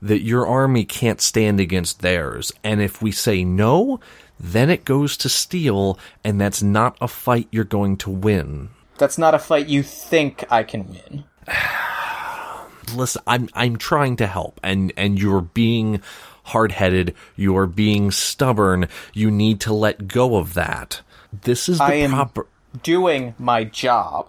that 0.00 0.22
your 0.22 0.46
army 0.46 0.84
can't 0.84 1.20
stand 1.20 1.60
against 1.60 2.00
theirs. 2.00 2.52
And 2.64 2.82
if 2.82 3.00
we 3.00 3.12
say 3.12 3.44
no, 3.44 4.00
then 4.38 4.68
it 4.68 4.84
goes 4.84 5.16
to 5.18 5.28
steel, 5.28 5.98
and 6.24 6.40
that's 6.40 6.62
not 6.62 6.96
a 7.00 7.08
fight 7.08 7.46
you're 7.52 7.64
going 7.64 7.96
to 7.98 8.10
win. 8.10 8.70
That's 8.98 9.16
not 9.16 9.34
a 9.34 9.38
fight 9.38 9.68
you 9.68 9.82
think 9.82 10.44
I 10.50 10.64
can 10.64 10.88
win. 10.88 11.24
Listen, 12.94 13.22
I'm 13.26 13.48
I'm 13.54 13.76
trying 13.76 14.16
to 14.16 14.26
help, 14.26 14.60
and 14.62 14.92
and 14.96 15.18
you're 15.18 15.40
being 15.40 16.02
hard 16.44 16.72
headed. 16.72 17.14
You're 17.36 17.66
being 17.66 18.10
stubborn. 18.10 18.88
You 19.14 19.30
need 19.30 19.60
to 19.60 19.72
let 19.72 20.08
go 20.08 20.36
of 20.36 20.54
that. 20.54 21.00
This 21.32 21.68
is 21.68 21.78
the 21.78 21.84
I 21.84 22.06
proper 22.08 22.46
doing 22.82 23.34
my 23.38 23.64
job. 23.64 24.28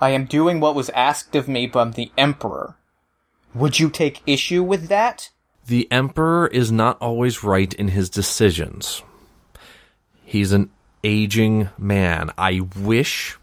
I 0.00 0.10
am 0.10 0.24
doing 0.24 0.60
what 0.60 0.74
was 0.74 0.90
asked 0.90 1.34
of 1.34 1.48
me 1.48 1.66
by 1.66 1.84
the 1.84 2.10
Emperor. 2.16 2.76
Would 3.54 3.78
you 3.78 3.90
take 3.90 4.22
issue 4.26 4.62
with 4.62 4.88
that? 4.88 5.30
The 5.66 5.90
Emperor 5.90 6.46
is 6.46 6.72
not 6.72 6.96
always 7.00 7.44
right 7.44 7.72
in 7.74 7.88
his 7.88 8.08
decisions. 8.08 9.02
He's 10.24 10.52
an 10.52 10.70
aging 11.04 11.68
man. 11.76 12.30
I 12.38 12.60
wish. 12.60 13.36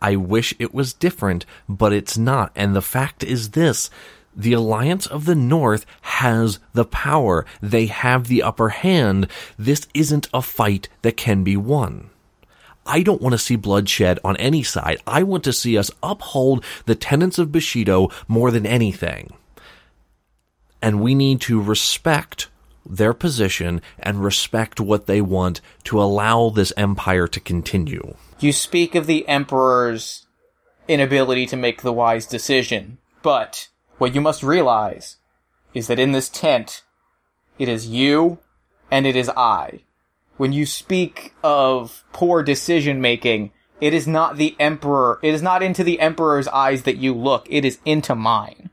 I 0.00 0.16
wish 0.16 0.54
it 0.58 0.74
was 0.74 0.92
different, 0.92 1.46
but 1.68 1.92
it's 1.92 2.18
not. 2.18 2.52
And 2.54 2.76
the 2.76 2.82
fact 2.82 3.24
is 3.24 3.50
this 3.50 3.90
the 4.36 4.52
Alliance 4.52 5.06
of 5.06 5.24
the 5.24 5.34
North 5.34 5.86
has 6.02 6.58
the 6.72 6.84
power. 6.84 7.46
They 7.62 7.86
have 7.86 8.26
the 8.26 8.42
upper 8.42 8.70
hand. 8.70 9.28
This 9.58 9.86
isn't 9.94 10.28
a 10.34 10.42
fight 10.42 10.88
that 11.02 11.16
can 11.16 11.44
be 11.44 11.56
won. 11.56 12.10
I 12.86 13.02
don't 13.02 13.22
want 13.22 13.32
to 13.32 13.38
see 13.38 13.56
bloodshed 13.56 14.18
on 14.24 14.36
any 14.36 14.62
side. 14.62 14.98
I 15.06 15.22
want 15.22 15.44
to 15.44 15.52
see 15.52 15.78
us 15.78 15.90
uphold 16.02 16.64
the 16.86 16.94
tenets 16.94 17.38
of 17.38 17.52
Bushido 17.52 18.10
more 18.28 18.50
than 18.50 18.66
anything. 18.66 19.32
And 20.82 21.00
we 21.00 21.14
need 21.14 21.40
to 21.42 21.62
respect 21.62 22.48
their 22.84 23.14
position 23.14 23.80
and 23.98 24.22
respect 24.22 24.80
what 24.80 25.06
they 25.06 25.20
want 25.20 25.60
to 25.84 26.02
allow 26.02 26.50
this 26.50 26.72
empire 26.76 27.26
to 27.28 27.40
continue. 27.40 28.14
You 28.40 28.52
speak 28.52 28.94
of 28.94 29.06
the 29.06 29.26
Emperor's 29.26 30.26
inability 30.86 31.46
to 31.46 31.56
make 31.56 31.80
the 31.80 31.92
wise 31.92 32.26
decision, 32.26 32.98
but 33.22 33.68
what 33.96 34.14
you 34.14 34.20
must 34.20 34.42
realize 34.42 35.16
is 35.72 35.86
that 35.86 35.98
in 35.98 36.12
this 36.12 36.28
tent, 36.28 36.82
it 37.58 37.68
is 37.68 37.88
you 37.88 38.38
and 38.90 39.06
it 39.06 39.16
is 39.16 39.30
I 39.30 39.80
when 40.36 40.52
you 40.52 40.66
speak 40.66 41.34
of 41.42 42.04
poor 42.12 42.42
decision 42.42 43.00
making, 43.00 43.52
it 43.80 43.94
is 43.94 44.06
not 44.06 44.36
the 44.36 44.56
emperor, 44.58 45.18
it 45.22 45.34
is 45.34 45.42
not 45.42 45.62
into 45.62 45.84
the 45.84 46.00
emperor's 46.00 46.48
eyes 46.48 46.82
that 46.82 46.96
you 46.96 47.14
look, 47.14 47.46
it 47.50 47.64
is 47.64 47.78
into 47.84 48.14
mine. 48.14 48.70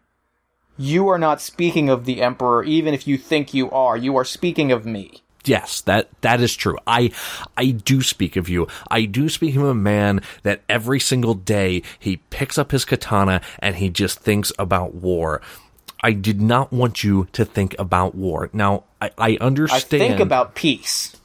You 0.78 1.08
are 1.10 1.20
not 1.20 1.42
speaking 1.42 1.90
of 1.90 2.06
the 2.06 2.22
emperor, 2.22 2.64
even 2.64 2.94
if 2.94 3.08
you 3.08 3.18
think 3.18 3.54
you 3.54 3.70
are. 3.72 3.96
You 3.96 4.16
are 4.18 4.26
speaking 4.26 4.72
of 4.72 4.86
me. 4.86 5.22
Yes, 5.46 5.82
that 5.82 6.10
that 6.22 6.40
is 6.42 6.56
true. 6.56 6.78
I 6.86 7.12
I 7.58 7.72
do 7.72 8.02
speak 8.02 8.36
of 8.36 8.48
you. 8.48 8.68
I 8.90 9.06
do 9.06 9.28
speak 9.30 9.56
of 9.56 9.64
a 9.64 9.74
man 9.74 10.22
that 10.44 10.62
every 10.70 11.00
single 11.00 11.34
day 11.34 11.82
he 11.98 12.18
picks 12.30 12.58
up 12.58 12.72
his 12.72 12.86
katana 12.86 13.42
and 13.60 13.76
he 13.76 13.90
just 13.90 14.20
thinks 14.20 14.52
about 14.60 14.96
war. 14.96 15.42
I 16.04 16.14
did 16.14 16.42
not 16.42 16.72
want 16.72 17.04
you 17.04 17.28
to 17.34 17.46
think 17.46 17.76
about 17.78 18.16
war. 18.16 18.50
Now 18.54 18.84
I, 19.02 19.12
I 19.18 19.38
understand. 19.42 20.04
I 20.04 20.08
think 20.08 20.20
about 20.20 20.56
peace. 20.56 21.16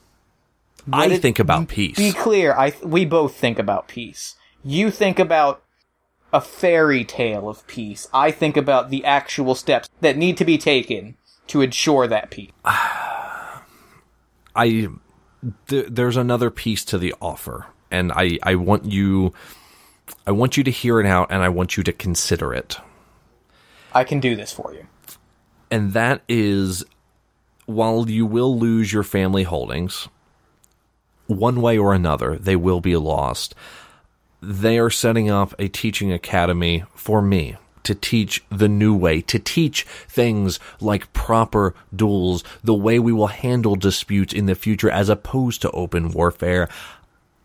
I 0.93 1.07
it, 1.07 1.23
think 1.23 1.39
about 1.39 1.69
peace. 1.69 1.97
Be 1.97 2.13
clear, 2.13 2.55
I 2.55 2.73
we 2.83 3.05
both 3.05 3.37
think 3.37 3.59
about 3.59 3.89
peace. 3.89 4.37
You 4.65 4.91
think 4.91 5.19
about 5.19 5.63
a 6.33 6.41
fairy 6.41 7.05
tale 7.05 7.49
of 7.49 7.67
peace. 7.67 8.09
I 8.13 8.31
think 8.31 8.57
about 8.57 8.91
the 8.91 9.05
actual 9.05 9.55
steps 9.55 9.89
that 10.01 10.17
need 10.17 10.37
to 10.39 10.45
be 10.45 10.59
taken 10.59 11.17
to 11.49 11.63
ensure 11.63 12.07
that 12.07 12.31
peace. 12.31 12.51
I 12.65 14.89
th- 15.69 15.87
there's 15.89 16.17
another 16.17 16.51
piece 16.51 16.85
to 16.87 16.99
the 16.99 17.15
offer, 17.21 17.67
and 17.91 18.13
I 18.13 18.39
I 18.43 18.55
want 18.55 18.85
you 18.85 19.33
I 20.27 20.33
want 20.33 20.57
you 20.57 20.65
to 20.65 20.71
hear 20.71 21.01
it 21.01 21.07
out, 21.07 21.29
and 21.31 21.43
I 21.43 21.49
want 21.49 21.77
you 21.77 21.83
to 21.83 21.93
consider 21.93 22.55
it. 22.55 22.79
I 23.93 24.05
can 24.05 24.21
do 24.21 24.37
this 24.37 24.53
for 24.53 24.75
you. 24.75 24.87
And 25.71 25.93
that 25.95 26.23
is, 26.29 26.85
while 27.67 28.09
you 28.09 28.27
will 28.27 28.59
lose 28.59 28.93
your 28.93 29.03
family 29.03 29.43
holdings, 29.43 30.09
one 31.27 31.61
way 31.61 31.79
or 31.79 31.93
another, 31.93 32.37
they 32.37 32.57
will 32.57 32.81
be 32.81 32.97
lost. 32.97 33.55
They 34.41 34.79
are 34.79 34.91
setting 34.91 35.31
up 35.31 35.55
a 35.59 35.69
teaching 35.69 36.13
academy 36.13 36.85
for 36.95 37.23
me 37.23 37.57
to 37.87 37.95
teach 37.95 38.45
the 38.51 38.69
new 38.69 38.95
way, 38.95 39.21
to 39.21 39.39
teach 39.39 39.85
things 40.09 40.59
like 40.81 41.13
proper 41.13 41.73
duels, 41.95 42.43
the 42.65 42.75
way 42.75 42.99
we 42.99 43.13
will 43.13 43.29
handle 43.29 43.77
disputes 43.77 44.33
in 44.33 44.47
the 44.47 44.57
future 44.57 44.91
as 44.91 45.09
opposed 45.09 45.63
to 45.63 45.71
open 45.71 46.11
warfare. 46.11 46.69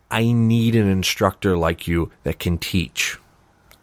I 0.10 0.32
need 0.32 0.76
an 0.76 0.88
instructor 0.88 1.56
like 1.56 1.88
you 1.88 2.12
that 2.24 2.40
can 2.40 2.58
teach. 2.58 3.18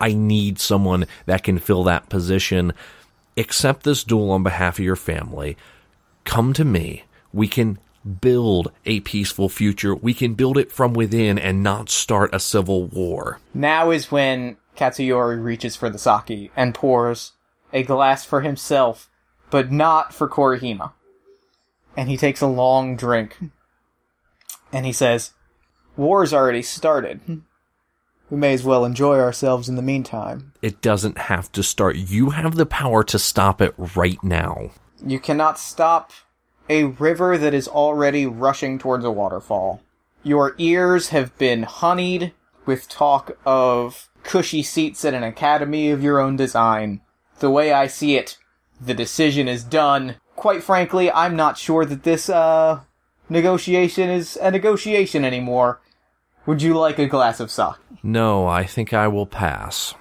I 0.01 0.15
need 0.15 0.59
someone 0.59 1.07
that 1.27 1.45
can 1.45 1.59
fill 1.59 1.85
that 1.85 2.09
position. 2.09 2.73
Accept 3.37 3.85
this 3.85 4.03
duel 4.03 4.33
on 4.33 4.43
behalf 4.43 4.81
of 4.81 4.85
your 4.85 4.97
family. 4.97 5.57
Come 6.25 6.53
to 6.55 6.65
me. 6.65 7.05
We 7.33 7.47
can 7.47 7.79
build 8.09 8.73
a 8.85 9.01
peaceful 9.01 9.49
future. 9.49 9.95
We 9.95 10.15
can 10.15 10.35
build 10.35 10.59
it 10.59 10.73
from 10.73 10.93
within 10.93 11.39
and 11.39 11.63
not 11.63 11.89
start 11.89 12.35
a 12.35 12.41
civil 12.41 12.87
war. 12.87 13.41
Now 13.55 13.91
is 13.91 14.11
when 14.11 14.57
Katsuyori 14.77 15.43
reaches 15.43 15.77
for 15.77 15.91
the 15.91 15.99
sake 15.99 16.51
and 16.57 16.75
pours 16.75 17.33
a 17.73 17.83
glass 17.83 18.25
for 18.25 18.41
himself, 18.41 19.11
but 19.51 19.71
not 19.71 20.15
for 20.15 20.29
Korihima. 20.29 20.93
And 21.97 22.09
he 22.09 22.17
takes 22.17 22.41
a 22.41 22.47
long 22.47 22.97
drink. 22.97 23.37
And 24.73 24.87
he 24.87 24.93
says, 24.93 25.33
War's 25.97 26.33
already 26.33 26.63
started. 26.63 27.21
We 28.31 28.37
may 28.37 28.53
as 28.53 28.63
well 28.63 28.85
enjoy 28.85 29.19
ourselves 29.19 29.69
in 29.69 29.77
the 29.77 29.83
meantime. 29.83 30.53
It 30.63 30.81
doesn't 30.81 31.19
have 31.19 31.51
to 31.53 31.63
start. 31.63 31.97
You 31.97 32.31
have 32.31 32.55
the 32.55 32.67
power 32.67 33.03
to 33.05 33.19
stop 33.19 33.61
it 33.61 33.75
right 33.97 34.23
now. 34.23 34.71
You 35.05 35.19
cannot 35.19 35.59
stop 35.59 36.13
a 36.69 36.85
river 36.85 37.39
that 37.39 37.55
is 37.55 37.69
already 37.69 38.27
rushing 38.27 38.79
towards 38.79 39.05
a 39.05 39.11
waterfall. 39.11 39.83
Your 40.23 40.55
ears 40.59 41.09
have 41.09 41.37
been 41.39 41.63
honeyed 41.63 42.33
with 42.67 42.89
talk 42.89 43.39
of 43.47 44.09
cushy 44.23 44.63
seats 44.63 45.05
at 45.05 45.15
an 45.15 45.23
academy 45.23 45.91
of 45.91 46.03
your 46.03 46.21
own 46.21 46.37
design. 46.37 47.01
The 47.39 47.51
way 47.51 47.73
I 47.73 47.87
see 47.87 48.17
it, 48.17 48.37
The 48.81 48.95
decision 48.95 49.49
is 49.49 49.65
done. 49.65 50.17
Quite 50.37 50.63
frankly, 50.63 51.11
I'm 51.11 51.35
not 51.35 51.59
sure 51.59 51.85
that 51.85 52.05
this, 52.05 52.29
uh, 52.29 52.81
negotiation 53.29 54.09
is 54.09 54.37
a 54.41 54.51
negotiation 54.51 55.25
anymore. 55.25 55.81
Would 56.47 56.63
you 56.63 56.79
like 56.79 56.99
a 56.99 57.07
glass 57.07 57.41
of 57.41 57.51
sake? 57.51 57.75
No, 58.03 58.47
I 58.47 58.65
think 58.65 58.93
I 58.93 59.09
will 59.09 59.27
pass. 59.27 59.95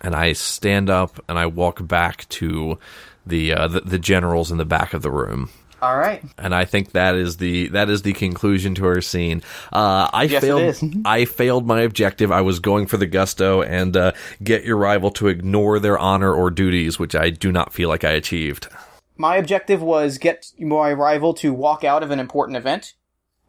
And 0.00 0.14
I 0.14 0.32
stand 0.32 0.90
up 0.90 1.22
and 1.28 1.38
I 1.38 1.46
walk 1.46 1.86
back 1.86 2.28
to 2.30 2.78
the 3.24 3.52
uh, 3.54 3.68
the, 3.68 3.80
the 3.82 3.98
generals 3.98 4.50
in 4.50 4.58
the 4.58 4.64
back 4.64 4.94
of 4.94 5.02
the 5.02 5.10
room. 5.10 5.50
All 5.82 5.98
right. 5.98 6.22
And 6.38 6.54
I 6.54 6.64
think 6.64 6.92
that 6.92 7.16
is 7.16 7.38
the 7.38 7.66
that 7.70 7.90
is 7.90 8.02
the 8.02 8.12
conclusion 8.12 8.76
to 8.76 8.86
our 8.86 9.00
scene. 9.00 9.42
Uh, 9.72 10.08
I 10.12 10.22
Yes, 10.24 10.40
failed. 10.40 10.62
is. 10.62 10.84
I 11.04 11.24
failed 11.24 11.66
my 11.66 11.80
objective. 11.80 12.30
I 12.30 12.40
was 12.42 12.60
going 12.60 12.86
for 12.86 12.96
the 12.98 13.06
gusto 13.06 13.62
and 13.62 13.96
uh, 13.96 14.12
get 14.44 14.64
your 14.64 14.76
rival 14.76 15.10
to 15.12 15.26
ignore 15.26 15.80
their 15.80 15.98
honor 15.98 16.32
or 16.32 16.50
duties, 16.50 17.00
which 17.00 17.16
I 17.16 17.30
do 17.30 17.50
not 17.50 17.72
feel 17.72 17.88
like 17.88 18.04
I 18.04 18.12
achieved. 18.12 18.68
My 19.16 19.36
objective 19.36 19.82
was 19.82 20.18
get 20.18 20.52
my 20.60 20.92
rival 20.92 21.34
to 21.34 21.52
walk 21.52 21.82
out 21.82 22.04
of 22.04 22.12
an 22.12 22.20
important 22.20 22.56
event, 22.56 22.94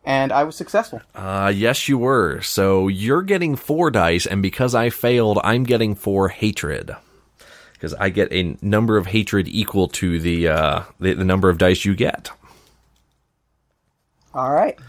and 0.04 0.32
I 0.32 0.44
was 0.44 0.56
successful. 0.56 1.02
Uh, 1.14 1.54
yes, 1.56 1.88
you 1.88 2.00
were. 2.00 2.42
So 2.42 2.88
you're 2.88 3.22
getting 3.22 3.56
four 3.56 3.92
dice, 3.92 4.26
and 4.26 4.42
because 4.42 4.74
I 4.74 4.90
failed, 4.90 5.40
I'm 5.44 5.64
getting 5.66 5.94
four 5.94 6.30
hatred. 6.30 6.96
Because 7.84 7.96
I 7.96 8.08
get 8.08 8.32
a 8.32 8.56
number 8.62 8.96
of 8.96 9.08
hatred 9.08 9.46
equal 9.46 9.90
to 9.90 10.18
the, 10.18 10.48
uh, 10.48 10.84
the 11.02 11.16
the 11.16 11.26
number 11.26 11.50
of 11.50 11.58
dice 11.58 11.84
you 11.84 11.96
get. 11.98 12.30
All 14.34 14.54
right. 14.54 14.80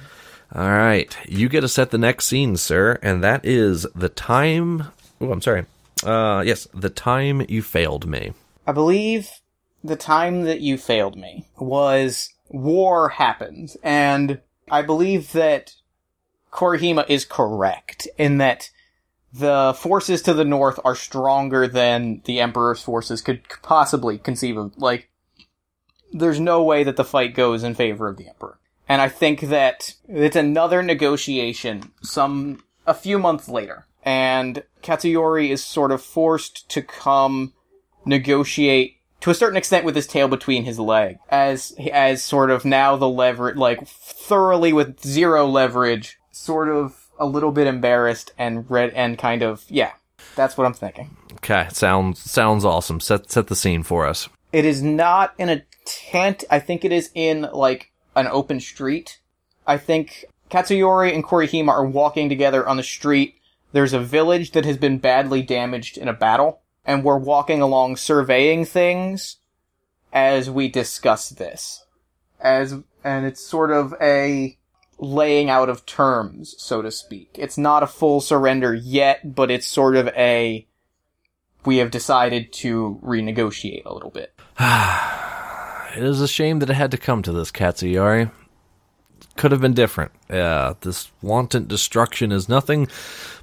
All 0.54 0.68
right, 0.68 1.16
you 1.26 1.48
get 1.48 1.62
to 1.62 1.68
set 1.68 1.90
the 1.90 1.98
next 1.98 2.26
scene, 2.26 2.56
sir, 2.56 3.00
and 3.02 3.24
that 3.24 3.44
is 3.44 3.84
the 3.96 4.08
time. 4.08 4.84
Oh, 5.20 5.32
I'm 5.32 5.40
sorry. 5.40 5.66
Uh, 6.04 6.44
yes, 6.46 6.68
the 6.72 6.88
time 6.88 7.44
you 7.48 7.62
failed 7.62 8.06
me. 8.06 8.32
I 8.64 8.70
believe 8.70 9.28
the 9.82 9.96
time 9.96 10.42
that 10.42 10.60
you 10.60 10.78
failed 10.78 11.16
me 11.16 11.48
was 11.58 12.32
war 12.48 13.08
happened, 13.08 13.74
and 13.82 14.40
I 14.70 14.82
believe 14.82 15.32
that 15.32 15.74
Korihima 16.52 17.10
is 17.10 17.24
correct 17.24 18.06
in 18.16 18.38
that 18.38 18.70
the 19.34 19.74
forces 19.76 20.22
to 20.22 20.32
the 20.32 20.44
north 20.44 20.78
are 20.84 20.94
stronger 20.94 21.66
than 21.66 22.22
the 22.24 22.40
Emperor's 22.40 22.82
forces 22.82 23.20
could 23.20 23.42
possibly 23.62 24.16
conceive 24.16 24.56
of. 24.56 24.78
Like, 24.78 25.10
there's 26.12 26.38
no 26.38 26.62
way 26.62 26.84
that 26.84 26.96
the 26.96 27.04
fight 27.04 27.34
goes 27.34 27.64
in 27.64 27.74
favor 27.74 28.08
of 28.08 28.16
the 28.16 28.28
Emperor. 28.28 28.58
And 28.88 29.02
I 29.02 29.08
think 29.08 29.40
that 29.40 29.94
it's 30.08 30.36
another 30.36 30.82
negotiation 30.82 31.90
some, 32.02 32.62
a 32.86 32.94
few 32.94 33.18
months 33.18 33.48
later. 33.48 33.86
And 34.04 34.62
Katsuyori 34.82 35.50
is 35.50 35.64
sort 35.64 35.90
of 35.90 36.00
forced 36.00 36.68
to 36.70 36.82
come 36.82 37.54
negotiate 38.04 38.98
to 39.20 39.30
a 39.30 39.34
certain 39.34 39.56
extent 39.56 39.86
with 39.86 39.96
his 39.96 40.06
tail 40.06 40.28
between 40.28 40.64
his 40.64 40.78
leg 40.78 41.16
as 41.30 41.74
as 41.90 42.22
sort 42.22 42.50
of 42.50 42.66
now 42.66 42.94
the 42.94 43.08
leverage 43.08 43.56
like 43.56 43.88
thoroughly 43.88 44.70
with 44.74 45.00
zero 45.02 45.46
leverage 45.46 46.18
sort 46.30 46.68
of 46.68 47.03
a 47.18 47.26
little 47.26 47.52
bit 47.52 47.66
embarrassed 47.66 48.32
and 48.38 48.68
red 48.70 48.90
and 48.90 49.18
kind 49.18 49.42
of 49.42 49.64
yeah 49.68 49.92
that's 50.36 50.56
what 50.56 50.66
i'm 50.66 50.74
thinking. 50.74 51.16
Okay, 51.34 51.68
sounds 51.70 52.18
sounds 52.18 52.64
awesome. 52.64 53.00
Set 53.00 53.30
set 53.30 53.48
the 53.48 53.56
scene 53.56 53.82
for 53.82 54.06
us. 54.06 54.28
it 54.52 54.64
is 54.64 54.82
not 54.82 55.34
in 55.38 55.50
a 55.50 55.62
tent. 55.84 56.42
I 56.50 56.58
think 56.58 56.84
it 56.84 56.92
is 56.92 57.10
in 57.14 57.42
like 57.52 57.92
an 58.16 58.26
open 58.28 58.60
street. 58.60 59.20
I 59.66 59.76
think 59.76 60.24
katsuyori 60.50 61.14
and 61.14 61.22
korihima 61.22 61.68
are 61.68 61.84
walking 61.84 62.28
together 62.30 62.66
on 62.66 62.78
the 62.78 62.82
street. 62.82 63.34
There's 63.72 63.92
a 63.92 64.00
village 64.00 64.52
that 64.52 64.64
has 64.64 64.78
been 64.78 64.98
badly 64.98 65.42
damaged 65.42 65.98
in 65.98 66.08
a 66.08 66.12
battle 66.14 66.62
and 66.86 67.04
we're 67.04 67.18
walking 67.18 67.60
along 67.60 67.96
surveying 67.96 68.64
things 68.64 69.36
as 70.12 70.48
we 70.48 70.68
discuss 70.68 71.28
this. 71.28 71.84
As 72.40 72.74
and 73.02 73.26
it's 73.26 73.40
sort 73.40 73.70
of 73.70 73.94
a 74.00 74.56
laying 74.98 75.50
out 75.50 75.68
of 75.68 75.84
terms 75.86 76.54
so 76.58 76.82
to 76.82 76.90
speak 76.90 77.30
it's 77.34 77.58
not 77.58 77.82
a 77.82 77.86
full 77.86 78.20
surrender 78.20 78.72
yet 78.74 79.34
but 79.34 79.50
it's 79.50 79.66
sort 79.66 79.96
of 79.96 80.08
a 80.08 80.66
we 81.64 81.78
have 81.78 81.90
decided 81.90 82.52
to 82.52 83.00
renegotiate 83.02 83.84
a 83.84 83.92
little 83.92 84.10
bit 84.10 84.32
It 85.96 86.02
is 86.02 86.20
a 86.20 86.28
shame 86.28 86.58
that 86.58 86.70
it 86.70 86.74
had 86.74 86.90
to 86.90 86.98
come 86.98 87.22
to 87.22 87.32
this, 87.32 87.52
Katsuyori. 87.52 88.30
Could 89.36 89.52
have 89.52 89.60
been 89.60 89.74
different. 89.74 90.12
Yeah, 90.28 90.74
this 90.80 91.10
wanton 91.22 91.66
destruction 91.66 92.32
is 92.32 92.48
nothing 92.48 92.88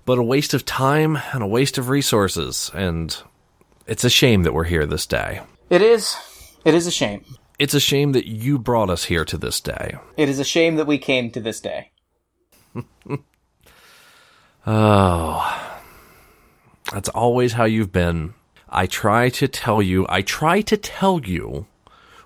but 0.06 0.18
a 0.18 0.24
waste 0.24 0.54
of 0.54 0.66
time 0.66 1.18
and 1.34 1.44
a 1.44 1.48
waste 1.48 1.78
of 1.78 1.90
resources, 1.90 2.72
and 2.74 3.16
it's 3.88 4.04
a 4.04 4.10
shame 4.10 4.44
that 4.44 4.54
we're 4.54 4.66
here 4.66 4.86
this 4.86 5.06
day. 5.06 5.42
It 5.70 5.82
is. 5.82 6.16
It 6.66 6.74
is 6.74 6.88
a 6.88 6.92
shame. 6.92 7.24
It's 7.62 7.76
a 7.76 7.80
shame 7.80 8.14
that 8.14 8.26
you 8.26 8.58
brought 8.58 8.90
us 8.90 9.04
here 9.04 9.24
to 9.24 9.38
this 9.38 9.62
day. 9.62 9.98
It 10.18 10.28
is 10.30 10.40
a 10.40 10.44
shame 10.44 10.78
that 10.78 10.88
we 10.88 10.98
came 10.98 11.30
to 11.30 11.40
this 11.40 11.60
day. 11.62 11.92
Oh, 14.66 15.80
that's 16.92 17.10
always 17.10 17.54
how 17.54 17.66
you've 17.66 17.92
been. 17.92 18.34
I 18.70 18.86
try 18.86 19.30
to 19.30 19.48
tell 19.48 19.82
you, 19.82 20.06
I 20.08 20.22
try 20.22 20.62
to 20.62 20.78
tell 20.78 21.20
you 21.20 21.66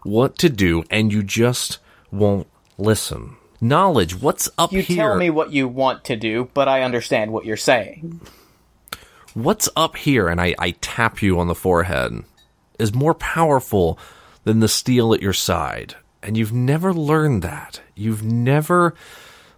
what 0.04 0.38
to 0.40 0.50
do, 0.50 0.84
and 0.90 1.14
you 1.14 1.24
just 1.24 1.80
won't 2.12 2.48
listen. 2.78 3.38
Knowledge, 3.62 4.20
what's 4.22 4.50
up 4.58 4.74
You 4.74 4.82
here? 4.82 4.98
tell 4.98 5.18
me 5.18 5.30
what 5.30 5.54
you 5.54 5.68
want 5.68 6.04
to 6.06 6.16
do, 6.18 6.50
but 6.54 6.68
I 6.68 6.82
understand 6.82 7.32
what 7.32 7.46
you're 7.46 7.56
saying. 7.58 8.20
what's 9.34 9.70
up 9.78 9.96
here, 9.96 10.28
and 10.28 10.42
I, 10.42 10.56
I 10.60 10.72
tap 10.82 11.22
you 11.22 11.40
on 11.40 11.48
the 11.48 11.56
forehead, 11.56 12.24
is 12.78 12.94
more 12.94 13.14
powerful 13.14 13.98
than 14.46 14.62
the 14.62 14.68
steel 14.70 15.14
at 15.14 15.22
your 15.22 15.34
side. 15.34 15.96
And 16.24 16.38
you've 16.38 16.54
never 16.54 16.94
learned 16.94 17.42
that. 17.42 17.82
You've 17.94 18.24
never 18.24 18.96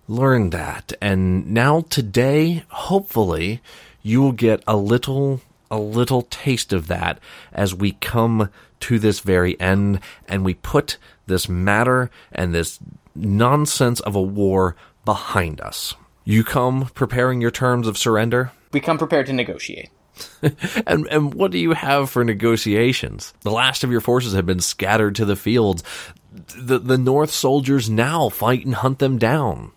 learned 0.08 0.52
that. 0.54 0.94
And 1.02 1.54
now 1.54 1.82
today, 1.82 2.64
hopefully, 2.70 3.62
you 4.02 4.22
will 4.22 4.32
get 4.32 4.64
a 4.66 4.76
little, 4.76 5.42
a 5.70 5.78
little 5.78 6.24
taste 6.24 6.74
of 6.74 6.88
that 6.88 7.20
as 7.54 7.76
we 7.76 7.92
come 7.94 8.50
to 8.80 9.00
this 9.00 9.20
very 9.20 9.60
end 9.60 10.00
and 10.28 10.44
we 10.44 10.56
put 10.56 10.98
this 11.26 11.48
matter 11.48 12.10
and 12.32 12.54
this 12.54 12.80
nonsense 13.16 14.00
of 14.02 14.16
a 14.16 14.22
war 14.22 14.76
behind 15.06 15.62
us. 15.62 15.96
You 16.24 16.44
come 16.44 16.86
preparing 16.94 17.42
your 17.42 17.52
terms 17.52 17.88
of 17.88 17.98
surrender? 17.98 18.52
We 18.74 18.80
come 18.80 18.98
prepared 18.98 19.28
to 19.28 19.34
negotiate. 19.34 19.90
And 20.86 21.08
and 21.08 21.34
what 21.34 21.52
do 21.52 21.58
you 21.58 21.74
have 21.74 22.10
for 22.10 22.24
negotiations? 22.24 23.34
The 23.42 23.52
last 23.52 23.84
of 23.84 23.92
your 23.92 24.02
forces 24.02 24.34
have 24.34 24.46
been 24.46 24.60
scattered 24.60 25.16
to 25.16 25.26
the 25.26 25.36
fields. 25.36 25.84
The 26.56 26.80
the 26.80 26.98
North 26.98 27.32
soldiers 27.32 27.90
now 27.90 28.30
fight 28.30 28.66
and 28.66 28.76
hunt 28.76 29.00
them 29.00 29.18
down. 29.18 29.72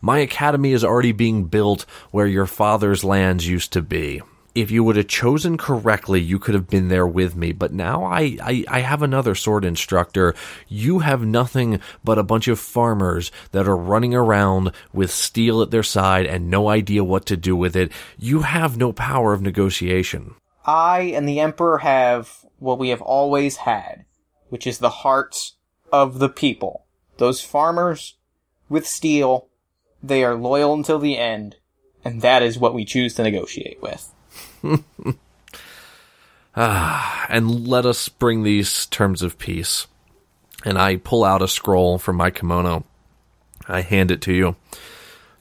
My 0.00 0.18
academy 0.18 0.72
is 0.72 0.84
already 0.84 1.12
being 1.12 1.44
built 1.44 1.86
where 2.10 2.26
your 2.26 2.46
father's 2.46 3.04
lands 3.04 3.48
used 3.48 3.72
to 3.72 3.82
be. 3.82 4.22
If 4.54 4.72
you 4.72 4.82
would 4.82 4.96
have 4.96 5.06
chosen 5.06 5.56
correctly, 5.56 6.20
you 6.20 6.40
could 6.40 6.54
have 6.54 6.68
been 6.68 6.88
there 6.88 7.06
with 7.06 7.36
me, 7.36 7.52
but 7.52 7.72
now 7.72 8.02
I, 8.04 8.36
I, 8.42 8.64
I 8.66 8.80
have 8.80 9.00
another 9.00 9.36
sword 9.36 9.64
instructor. 9.64 10.34
You 10.66 11.00
have 11.00 11.24
nothing 11.24 11.80
but 12.02 12.18
a 12.18 12.24
bunch 12.24 12.48
of 12.48 12.58
farmers 12.58 13.30
that 13.52 13.68
are 13.68 13.76
running 13.76 14.12
around 14.12 14.72
with 14.92 15.12
steel 15.12 15.62
at 15.62 15.70
their 15.70 15.84
side 15.84 16.26
and 16.26 16.50
no 16.50 16.68
idea 16.68 17.04
what 17.04 17.26
to 17.26 17.36
do 17.36 17.54
with 17.54 17.76
it. 17.76 17.92
You 18.18 18.40
have 18.42 18.76
no 18.76 18.92
power 18.92 19.32
of 19.32 19.40
negotiation. 19.40 20.34
I 20.66 21.12
and 21.14 21.28
the 21.28 21.38
Emperor 21.38 21.78
have 21.78 22.44
what 22.58 22.78
we 22.78 22.88
have 22.88 23.02
always 23.02 23.58
had, 23.58 24.04
which 24.48 24.66
is 24.66 24.78
the 24.78 24.90
hearts 24.90 25.54
of 25.92 26.18
the 26.18 26.28
people. 26.28 26.86
Those 27.18 27.40
farmers 27.40 28.16
with 28.68 28.86
steel, 28.86 29.48
they 30.02 30.24
are 30.24 30.34
loyal 30.34 30.74
until 30.74 30.98
the 30.98 31.18
end, 31.18 31.56
and 32.04 32.20
that 32.22 32.42
is 32.42 32.58
what 32.58 32.74
we 32.74 32.84
choose 32.84 33.14
to 33.14 33.22
negotiate 33.22 33.80
with. 33.80 34.12
Ah, 36.56 37.26
and 37.28 37.68
let 37.68 37.86
us 37.86 38.08
bring 38.08 38.42
these 38.42 38.86
terms 38.86 39.22
of 39.22 39.38
peace. 39.38 39.86
And 40.64 40.78
I 40.78 40.96
pull 40.96 41.24
out 41.24 41.42
a 41.42 41.48
scroll 41.48 41.98
from 41.98 42.16
my 42.16 42.30
kimono. 42.30 42.84
I 43.68 43.82
hand 43.82 44.10
it 44.10 44.20
to 44.22 44.32
you. 44.32 44.56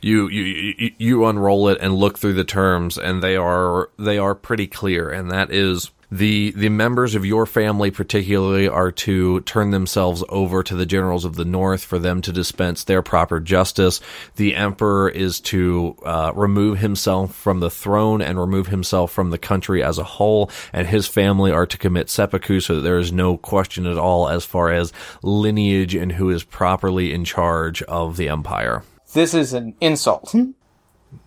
You, 0.01 0.29
you 0.29 0.43
you 0.77 0.91
you 0.97 1.25
unroll 1.25 1.67
it 1.67 1.79
and 1.81 1.95
look 1.95 2.17
through 2.17 2.33
the 2.33 2.45
terms, 2.45 2.97
and 2.97 3.21
they 3.21 3.35
are 3.35 3.89
they 3.97 4.17
are 4.17 4.33
pretty 4.33 4.67
clear. 4.67 5.09
And 5.09 5.29
that 5.31 5.51
is 5.51 5.91
the 6.11 6.51
the 6.51 6.69
members 6.69 7.15
of 7.15 7.25
your 7.25 7.45
family, 7.45 7.91
particularly, 7.91 8.67
are 8.67 8.91
to 8.91 9.41
turn 9.41 9.71
themselves 9.71 10.23
over 10.29 10.63
to 10.63 10.75
the 10.75 10.85
generals 10.85 11.25
of 11.25 11.35
the 11.35 11.45
North 11.45 11.83
for 11.83 11.99
them 11.99 12.21
to 12.21 12.31
dispense 12.31 12.83
their 12.83 13.01
proper 13.01 13.39
justice. 13.39 14.01
The 14.35 14.55
emperor 14.55 15.09
is 15.09 15.39
to 15.41 15.95
uh, 16.03 16.31
remove 16.35 16.79
himself 16.79 17.35
from 17.35 17.59
the 17.59 17.69
throne 17.69 18.21
and 18.21 18.39
remove 18.39 18.67
himself 18.67 19.11
from 19.11 19.29
the 19.29 19.37
country 19.37 19.83
as 19.83 19.97
a 19.97 20.03
whole, 20.03 20.49
and 20.73 20.87
his 20.87 21.07
family 21.07 21.51
are 21.51 21.65
to 21.67 21.77
commit 21.77 22.09
seppuku, 22.09 22.59
so 22.59 22.75
that 22.75 22.81
there 22.81 22.99
is 22.99 23.11
no 23.11 23.37
question 23.37 23.85
at 23.85 23.97
all 23.97 24.27
as 24.29 24.45
far 24.45 24.71
as 24.71 24.91
lineage 25.21 25.95
and 25.95 26.13
who 26.13 26.29
is 26.29 26.43
properly 26.43 27.13
in 27.13 27.23
charge 27.23 27.81
of 27.83 28.17
the 28.17 28.29
empire. 28.29 28.83
This 29.13 29.33
is 29.33 29.53
an 29.53 29.75
insult. 29.81 30.33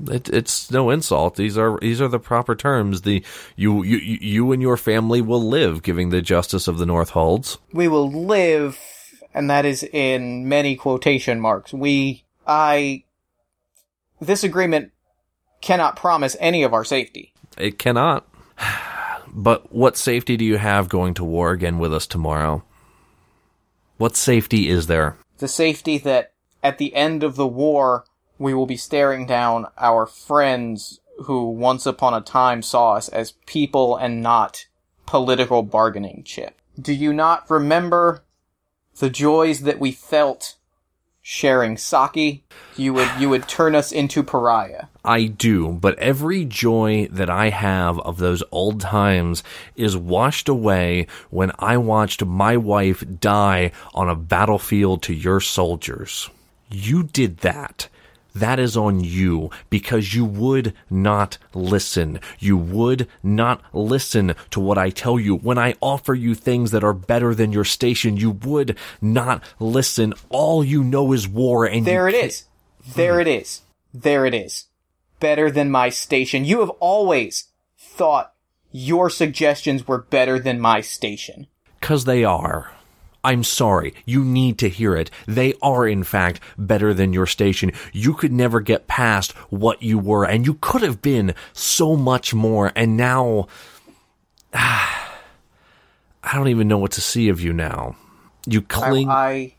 It, 0.09 0.29
it's 0.29 0.71
no 0.71 0.91
insult. 0.91 1.37
These 1.37 1.59
are 1.59 1.79
these 1.81 2.01
are 2.01 2.09
the 2.09 2.19
proper 2.19 2.55
terms. 2.55 3.03
The 3.03 3.25
you 3.57 3.83
you 3.83 3.99
you 3.99 4.53
and 4.53 4.63
your 4.63 4.77
family 4.77 5.21
will 5.21 5.43
live, 5.43 5.83
giving 5.83 6.11
the 6.11 6.23
justice 6.23 6.69
of 6.69 6.79
the 6.79 6.87
North 6.87 7.11
holds. 7.11 7.59
We 7.73 7.89
will 7.89 8.11
live, 8.11 8.79
and 9.35 9.51
that 9.51 9.65
is 9.65 9.83
in 9.83 10.49
many 10.49 10.77
quotation 10.77 11.41
marks. 11.41 11.73
We, 11.73 12.25
I, 12.47 13.05
this 14.21 14.45
agreement 14.45 14.93
cannot 15.61 15.97
promise 15.97 16.37
any 16.41 16.63
of 16.63 16.75
our 16.75 16.85
safety. 16.85 17.33
It 17.59 17.79
cannot. 17.79 18.27
But 19.35 19.73
what 19.73 19.97
safety 19.97 20.37
do 20.37 20.45
you 20.45 20.59
have 20.59 20.91
going 20.91 21.15
to 21.15 21.25
war 21.25 21.53
again 21.53 21.79
with 21.79 21.95
us 21.95 22.07
tomorrow? 22.07 22.65
What 23.97 24.15
safety 24.15 24.69
is 24.69 24.89
there? 24.89 25.17
The 25.39 25.49
safety 25.49 25.97
that 25.97 26.35
at 26.63 26.77
the 26.77 26.95
end 26.95 27.23
of 27.23 27.37
the 27.37 27.47
war, 27.47 28.05
we 28.43 28.53
will 28.53 28.67
be 28.67 28.77
staring 28.77 29.25
down 29.25 29.67
our 29.79 30.05
friends 30.05 31.01
who 31.25 31.51
once 31.51 31.87
upon 31.87 32.13
a 32.13 32.21
time 32.21 32.61
saw 32.61 32.95
us 32.95 33.09
as 33.09 33.35
people 33.47 33.97
and 33.97 34.21
not 34.21 34.67
political 35.07 35.63
bargaining 35.63 36.23
chip. 36.25 36.61
Do 36.81 36.93
you 36.93 37.13
not 37.13 37.49
remember 37.49 38.25
the 38.99 39.11
joys 39.11 39.61
that 39.61 39.79
we 39.79 39.93
felt 39.93 40.57
sharing 41.21 41.77
sake? 41.77 42.45
You 42.77 42.95
would, 42.95 43.09
you 43.17 43.29
would 43.29 43.47
turn 43.47 43.77
us 43.77 43.93
into 43.93 44.25
pariah. 44.25 44.87
I 45.05 45.27
do, 45.27 45.69
but 45.75 45.97
every 46.01 46.45
joy 46.45 47.07
that 47.13 47.31
I 47.31 47.51
have 47.51 48.01
of 48.01 48.17
those 48.17 48.43
old 48.51 48.81
times 48.81 49.45
is 49.77 49.97
washed 49.97 50.49
away 50.49 51.07
when 51.31 51.53
I 51.61 51.77
watched 51.77 52.25
my 52.25 52.57
wife 52.57 53.05
die 53.21 53.71
on 53.95 54.09
a 54.09 54.17
battlefield 54.17 55.03
to 55.05 55.15
your 55.15 55.41
soldiers. 55.41 56.29
You 56.71 57.05
did 57.05 57.39
that. 57.39 57.89
That 58.35 58.59
is 58.59 58.77
on 58.77 59.01
you 59.01 59.51
because 59.69 60.15
you 60.15 60.25
would 60.25 60.75
not 60.89 61.39
listen. 61.55 62.21
You 62.39 62.57
would 62.57 63.09
not 63.23 63.63
listen 63.73 64.35
to 64.51 64.61
what 64.61 64.79
I 64.79 64.91
tell 64.91 65.19
you. 65.21 65.37
When 65.37 65.59
I 65.59 65.75
offer 65.81 66.15
you 66.15 66.35
things 66.35 66.71
that 66.71 66.85
are 66.85 66.95
better 66.95 67.35
than 67.35 67.53
your 67.53 67.65
station, 67.65 68.17
you 68.17 68.31
would 68.31 68.79
not 69.01 69.43
listen. 69.61 70.15
All 70.31 70.65
you 70.65 70.83
know 70.83 71.13
is 71.13 71.29
war 71.29 71.67
and 71.67 71.87
There 71.87 72.09
it 72.09 72.15
is. 72.15 72.45
There 72.95 73.21
it 73.21 73.29
is. 73.29 73.61
There 73.93 74.27
it 74.27 74.35
is. 74.35 74.67
Better 75.21 75.51
than 75.51 75.71
my 75.71 75.91
station. 75.91 76.45
You 76.45 76.61
have 76.61 76.71
always 76.71 77.49
thought 77.79 78.35
your 78.73 79.11
suggestions 79.11 79.87
were 79.87 79.99
better 79.99 80.39
than 80.39 80.59
my 80.59 80.81
station. 80.81 81.47
Cause 81.81 82.07
they 82.07 82.25
are. 82.25 82.73
I'm 83.25 83.45
sorry. 83.45 83.95
You 84.05 84.25
need 84.25 84.59
to 84.59 84.69
hear 84.69 84.97
it. 84.97 85.11
They 85.27 85.55
are, 85.63 85.87
in 85.87 86.03
fact, 86.03 86.41
better 86.59 86.93
than 86.93 87.13
your 87.13 87.27
station. 87.27 87.73
You 87.93 88.15
could 88.15 88.33
never 88.33 88.61
get 88.61 88.89
past 88.89 89.33
what 89.51 89.83
you 89.83 89.99
were, 89.99 90.25
and 90.25 90.45
you 90.45 90.55
could 90.55 90.83
have 90.83 91.01
been 91.01 91.35
so 91.53 91.97
much 91.97 92.35
more, 92.35 92.73
and 92.75 92.97
now. 92.97 93.47
I 96.25 96.35
don't 96.35 96.49
even 96.49 96.69
know 96.69 96.79
what 96.79 96.93
to 96.93 97.01
see 97.01 97.29
of 97.29 97.41
you 97.41 97.53
now. 97.53 97.97
You 98.47 98.61
I, 98.61 98.65
cling. 98.69 99.09
I 99.09 99.55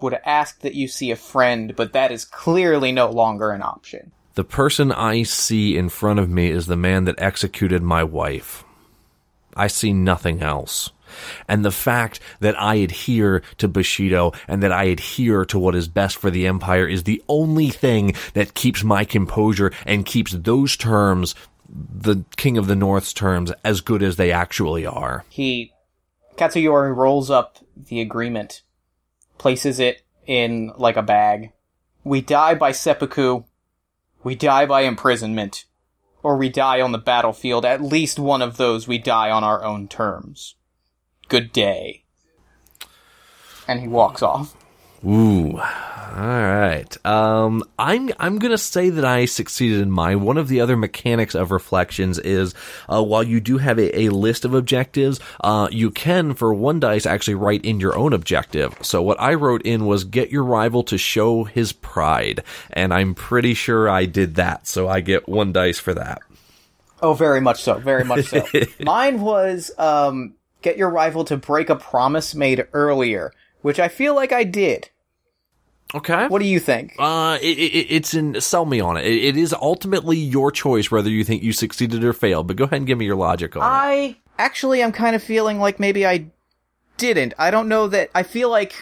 would 0.00 0.18
ask 0.24 0.60
that 0.60 0.74
you 0.74 0.86
see 0.88 1.10
a 1.10 1.16
friend, 1.16 1.74
but 1.74 1.92
that 1.92 2.12
is 2.12 2.24
clearly 2.24 2.92
no 2.92 3.10
longer 3.10 3.50
an 3.50 3.62
option. 3.62 4.12
the 4.34 4.44
person 4.44 4.92
I 4.92 5.22
see 5.22 5.76
in 5.76 5.88
front 5.88 6.20
of 6.20 6.28
me 6.28 6.50
is 6.50 6.66
the 6.66 6.76
man 6.76 7.04
that 7.04 7.18
executed 7.18 7.82
my 7.82 8.04
wife. 8.04 8.64
I 9.56 9.66
see 9.66 9.92
nothing 9.94 10.42
else. 10.42 10.90
And 11.48 11.64
the 11.64 11.70
fact 11.70 12.20
that 12.40 12.60
I 12.60 12.76
adhere 12.76 13.42
to 13.58 13.68
Bushido 13.68 14.32
and 14.48 14.62
that 14.62 14.72
I 14.72 14.84
adhere 14.84 15.44
to 15.46 15.58
what 15.58 15.74
is 15.74 15.88
best 15.88 16.16
for 16.16 16.30
the 16.30 16.46
Empire 16.46 16.86
is 16.86 17.04
the 17.04 17.22
only 17.28 17.70
thing 17.70 18.14
that 18.34 18.54
keeps 18.54 18.82
my 18.84 19.04
composure 19.04 19.72
and 19.84 20.06
keeps 20.06 20.32
those 20.32 20.76
terms, 20.76 21.34
the 21.68 22.24
King 22.36 22.58
of 22.58 22.66
the 22.66 22.76
North's 22.76 23.12
terms, 23.12 23.52
as 23.64 23.80
good 23.80 24.02
as 24.02 24.16
they 24.16 24.32
actually 24.32 24.86
are. 24.86 25.24
He, 25.28 25.72
Katsuyori 26.36 26.94
rolls 26.94 27.30
up 27.30 27.58
the 27.76 28.00
agreement, 28.00 28.62
places 29.38 29.78
it 29.78 30.02
in 30.26 30.72
like 30.76 30.96
a 30.96 31.02
bag. 31.02 31.52
We 32.04 32.20
die 32.20 32.54
by 32.54 32.72
seppuku, 32.72 33.44
we 34.22 34.34
die 34.34 34.66
by 34.66 34.82
imprisonment, 34.82 35.64
or 36.22 36.36
we 36.36 36.48
die 36.48 36.80
on 36.80 36.92
the 36.92 36.98
battlefield. 36.98 37.64
At 37.64 37.82
least 37.82 38.18
one 38.18 38.42
of 38.42 38.56
those 38.56 38.88
we 38.88 38.98
die 38.98 39.30
on 39.30 39.44
our 39.44 39.62
own 39.62 39.88
terms. 39.88 40.56
Good 41.28 41.52
day. 41.52 42.04
And 43.68 43.80
he 43.80 43.88
walks 43.88 44.22
off. 44.22 44.54
Ooh. 45.04 45.60
All 46.16 46.22
right. 46.22 47.06
Um, 47.06 47.62
I'm 47.78 48.10
I'm 48.18 48.38
gonna 48.38 48.56
say 48.56 48.88
that 48.88 49.04
I 49.04 49.26
succeeded 49.26 49.82
in 49.82 49.90
mine. 49.90 50.22
One 50.22 50.38
of 50.38 50.48
the 50.48 50.60
other 50.60 50.76
mechanics 50.76 51.34
of 51.34 51.50
reflections 51.50 52.18
is 52.18 52.54
uh, 52.90 53.02
while 53.02 53.22
you 53.22 53.38
do 53.38 53.58
have 53.58 53.78
a, 53.78 54.04
a 54.04 54.08
list 54.08 54.46
of 54.46 54.54
objectives, 54.54 55.20
uh, 55.42 55.68
you 55.70 55.90
can 55.90 56.32
for 56.32 56.54
one 56.54 56.80
dice 56.80 57.04
actually 57.04 57.34
write 57.34 57.64
in 57.66 57.80
your 57.80 57.98
own 57.98 58.14
objective. 58.14 58.74
So 58.80 59.02
what 59.02 59.20
I 59.20 59.34
wrote 59.34 59.62
in 59.62 59.84
was 59.84 60.04
get 60.04 60.30
your 60.30 60.44
rival 60.44 60.82
to 60.84 60.96
show 60.96 61.44
his 61.44 61.72
pride, 61.72 62.42
and 62.70 62.94
I'm 62.94 63.14
pretty 63.14 63.52
sure 63.52 63.88
I 63.88 64.06
did 64.06 64.36
that. 64.36 64.66
So 64.66 64.88
I 64.88 65.00
get 65.00 65.28
one 65.28 65.52
dice 65.52 65.78
for 65.78 65.92
that. 65.92 66.22
Oh, 67.02 67.12
very 67.12 67.42
much 67.42 67.62
so. 67.62 67.74
Very 67.74 68.04
much 68.04 68.26
so. 68.26 68.42
Mine 68.80 69.20
was 69.20 69.70
um, 69.76 70.34
get 70.62 70.76
your 70.76 70.90
rival 70.90 71.24
to 71.24 71.36
break 71.36 71.70
a 71.70 71.76
promise 71.76 72.34
made 72.34 72.66
earlier, 72.72 73.32
which 73.62 73.78
I 73.78 73.88
feel 73.88 74.14
like 74.14 74.32
I 74.32 74.44
did. 74.44 74.90
Okay. 75.94 76.26
What 76.26 76.40
do 76.40 76.46
you 76.46 76.58
think? 76.58 76.94
Uh, 76.98 77.38
it, 77.40 77.58
it, 77.58 77.86
it's 77.90 78.12
in 78.12 78.40
sell 78.40 78.64
me 78.64 78.80
on 78.80 78.96
it. 78.96 79.04
it. 79.06 79.24
It 79.24 79.36
is 79.36 79.54
ultimately 79.54 80.16
your 80.16 80.50
choice 80.50 80.90
whether 80.90 81.08
you 81.08 81.22
think 81.22 81.42
you 81.42 81.52
succeeded 81.52 82.02
or 82.02 82.12
failed. 82.12 82.48
But 82.48 82.56
go 82.56 82.64
ahead 82.64 82.78
and 82.78 82.86
give 82.86 82.98
me 82.98 83.04
your 83.04 83.16
logic 83.16 83.56
on 83.56 83.62
it. 83.62 83.66
I 83.66 84.16
actually 84.38 84.82
I'm 84.82 84.92
kind 84.92 85.14
of 85.14 85.22
feeling 85.22 85.58
like 85.60 85.78
maybe 85.78 86.04
I 86.04 86.26
didn't. 86.96 87.34
I 87.38 87.50
don't 87.50 87.68
know 87.68 87.86
that 87.88 88.10
I 88.14 88.24
feel 88.24 88.50
like 88.50 88.74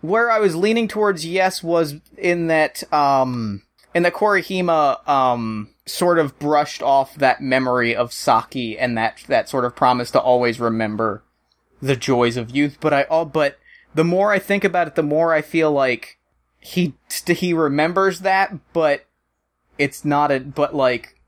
where 0.00 0.30
I 0.30 0.40
was 0.40 0.56
leaning 0.56 0.88
towards 0.88 1.24
yes 1.24 1.62
was 1.62 1.94
in 2.16 2.48
that 2.48 2.82
um 2.92 3.62
in 3.94 4.02
that 4.02 4.14
Korihima 4.14 5.08
um 5.08 5.70
sort 5.90 6.18
of 6.18 6.38
brushed 6.38 6.82
off 6.82 7.14
that 7.16 7.40
memory 7.40 7.94
of 7.94 8.12
sake 8.12 8.76
and 8.78 8.96
that 8.96 9.22
that 9.26 9.48
sort 9.48 9.64
of 9.64 9.76
promise 9.76 10.10
to 10.12 10.20
always 10.20 10.60
remember 10.60 11.22
the 11.82 11.96
joys 11.96 12.36
of 12.36 12.54
youth, 12.54 12.78
but 12.80 12.92
I 12.92 13.02
all 13.04 13.24
but 13.24 13.58
the 13.94 14.04
more 14.04 14.32
I 14.32 14.38
think 14.38 14.64
about 14.64 14.86
it 14.86 14.94
the 14.94 15.02
more 15.02 15.32
I 15.32 15.42
feel 15.42 15.72
like 15.72 16.18
he 16.58 16.94
he 17.26 17.52
remembers 17.52 18.20
that 18.20 18.54
but 18.72 19.06
it's 19.78 20.04
not 20.04 20.30
a 20.30 20.40
but 20.40 20.74
like 20.74 21.20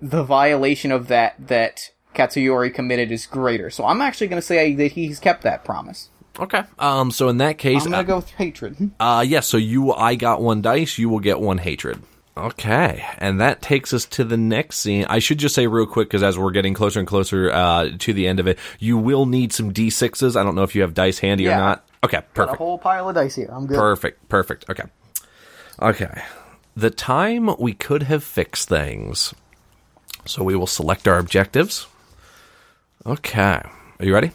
the 0.00 0.22
violation 0.22 0.90
of 0.90 1.08
that 1.08 1.34
that 1.38 1.92
Katsuyori 2.14 2.72
committed 2.72 3.12
is 3.12 3.26
greater. 3.26 3.70
So 3.70 3.84
I'm 3.84 4.00
actually 4.00 4.28
going 4.28 4.40
to 4.40 4.46
say 4.46 4.74
that 4.74 4.92
he's 4.92 5.20
kept 5.20 5.42
that 5.42 5.64
promise. 5.64 6.08
Okay. 6.38 6.62
Um. 6.78 7.10
So 7.10 7.28
in 7.28 7.38
that 7.38 7.58
case, 7.58 7.84
I'm 7.84 7.90
going 7.90 8.04
to 8.04 8.08
go 8.08 8.16
with 8.16 8.30
hatred. 8.30 8.90
Uh, 8.98 9.24
yes, 9.26 9.46
so 9.46 9.56
you, 9.56 9.92
I 9.92 10.14
got 10.14 10.40
one 10.40 10.62
dice, 10.62 10.96
you 10.96 11.08
will 11.08 11.20
get 11.20 11.40
one 11.40 11.58
hatred. 11.58 12.02
Okay, 12.36 13.04
and 13.18 13.40
that 13.40 13.60
takes 13.60 13.92
us 13.92 14.04
to 14.06 14.24
the 14.24 14.36
next 14.36 14.78
scene. 14.78 15.04
I 15.08 15.18
should 15.18 15.38
just 15.38 15.54
say 15.54 15.66
real 15.66 15.86
quick, 15.86 16.08
because 16.08 16.22
as 16.22 16.38
we're 16.38 16.52
getting 16.52 16.74
closer 16.74 16.98
and 16.98 17.06
closer 17.08 17.50
uh, 17.50 17.90
to 17.98 18.12
the 18.12 18.26
end 18.26 18.40
of 18.40 18.46
it, 18.46 18.58
you 18.78 18.96
will 18.96 19.26
need 19.26 19.52
some 19.52 19.72
d6s. 19.72 20.36
I 20.38 20.42
don't 20.42 20.54
know 20.54 20.62
if 20.62 20.74
you 20.74 20.82
have 20.82 20.94
dice 20.94 21.18
handy 21.18 21.48
or 21.48 21.56
not. 21.56 21.84
Okay, 22.02 22.20
Got 22.32 22.54
a 22.54 22.56
whole 22.56 22.78
pile 22.78 23.08
of 23.08 23.14
dice 23.14 23.34
here. 23.34 23.48
I'm 23.52 23.66
good. 23.66 23.76
Perfect, 23.76 24.28
perfect. 24.28 24.70
Okay. 24.70 24.84
Okay. 25.82 26.22
The 26.76 26.90
time 26.90 27.50
we 27.58 27.74
could 27.74 28.04
have 28.04 28.24
fixed 28.24 28.68
things. 28.68 29.34
So 30.24 30.44
we 30.44 30.54
will 30.54 30.66
select 30.66 31.08
our 31.08 31.18
objectives. 31.18 31.86
Okay. 33.04 33.60
Are 33.98 34.04
you 34.04 34.14
ready? 34.14 34.30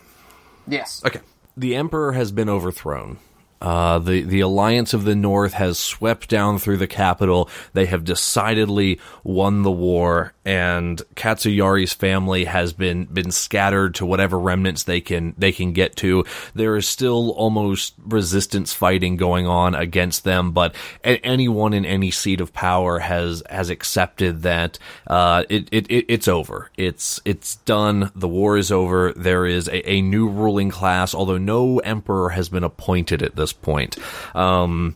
yes. 0.67 1.01
Okay. 1.05 1.21
The 1.57 1.75
Emperor 1.75 2.11
has 2.11 2.31
been 2.31 2.49
overthrown. 2.49 3.17
Uh, 3.61 3.99
the 3.99 4.21
the 4.21 4.41
alliance 4.41 4.93
of 4.93 5.05
the 5.05 5.15
North 5.15 5.53
has 5.53 5.79
swept 5.79 6.29
down 6.29 6.59
through 6.59 6.77
the 6.77 6.87
capital. 6.87 7.49
They 7.73 7.85
have 7.85 8.03
decidedly 8.03 8.99
won 9.23 9.63
the 9.63 9.71
war, 9.71 10.33
and 10.43 11.01
Katsuyari's 11.15 11.93
family 11.93 12.45
has 12.45 12.73
been 12.73 13.05
been 13.05 13.31
scattered 13.31 13.95
to 13.95 14.05
whatever 14.05 14.37
remnants 14.37 14.83
they 14.83 15.01
can 15.01 15.33
they 15.37 15.51
can 15.51 15.73
get 15.73 15.95
to. 15.97 16.25
There 16.53 16.75
is 16.75 16.87
still 16.87 17.31
almost 17.31 17.95
resistance 18.05 18.73
fighting 18.73 19.15
going 19.15 19.47
on 19.47 19.73
against 19.73 20.25
them, 20.25 20.51
but 20.51 20.75
a- 21.03 21.25
anyone 21.25 21.73
in 21.73 21.85
any 21.85 22.11
seat 22.11 22.41
of 22.41 22.53
power 22.53 22.99
has 22.99 23.41
has 23.49 23.69
accepted 23.69 24.43
that 24.43 24.77
uh, 25.07 25.43
it, 25.49 25.69
it, 25.71 25.87
it 25.89 26.05
it's 26.09 26.27
over. 26.27 26.69
It's 26.77 27.21
it's 27.25 27.55
done. 27.57 28.11
The 28.15 28.27
war 28.27 28.57
is 28.57 28.71
over. 28.71 29.13
There 29.13 29.45
is 29.45 29.67
a, 29.67 29.89
a 29.89 30.01
new 30.01 30.29
ruling 30.29 30.69
class, 30.69 31.15
although 31.15 31.37
no 31.37 31.79
emperor 31.79 32.29
has 32.29 32.49
been 32.49 32.63
appointed 32.63 33.23
at 33.23 33.35
this 33.35 33.44
point. 33.53 33.97
Um, 34.33 34.95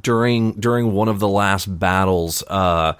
during 0.00 0.52
during 0.52 0.92
one 0.92 1.08
of 1.08 1.18
the 1.18 1.28
last 1.28 1.66
battles, 1.66 2.42
uh, 2.48 2.94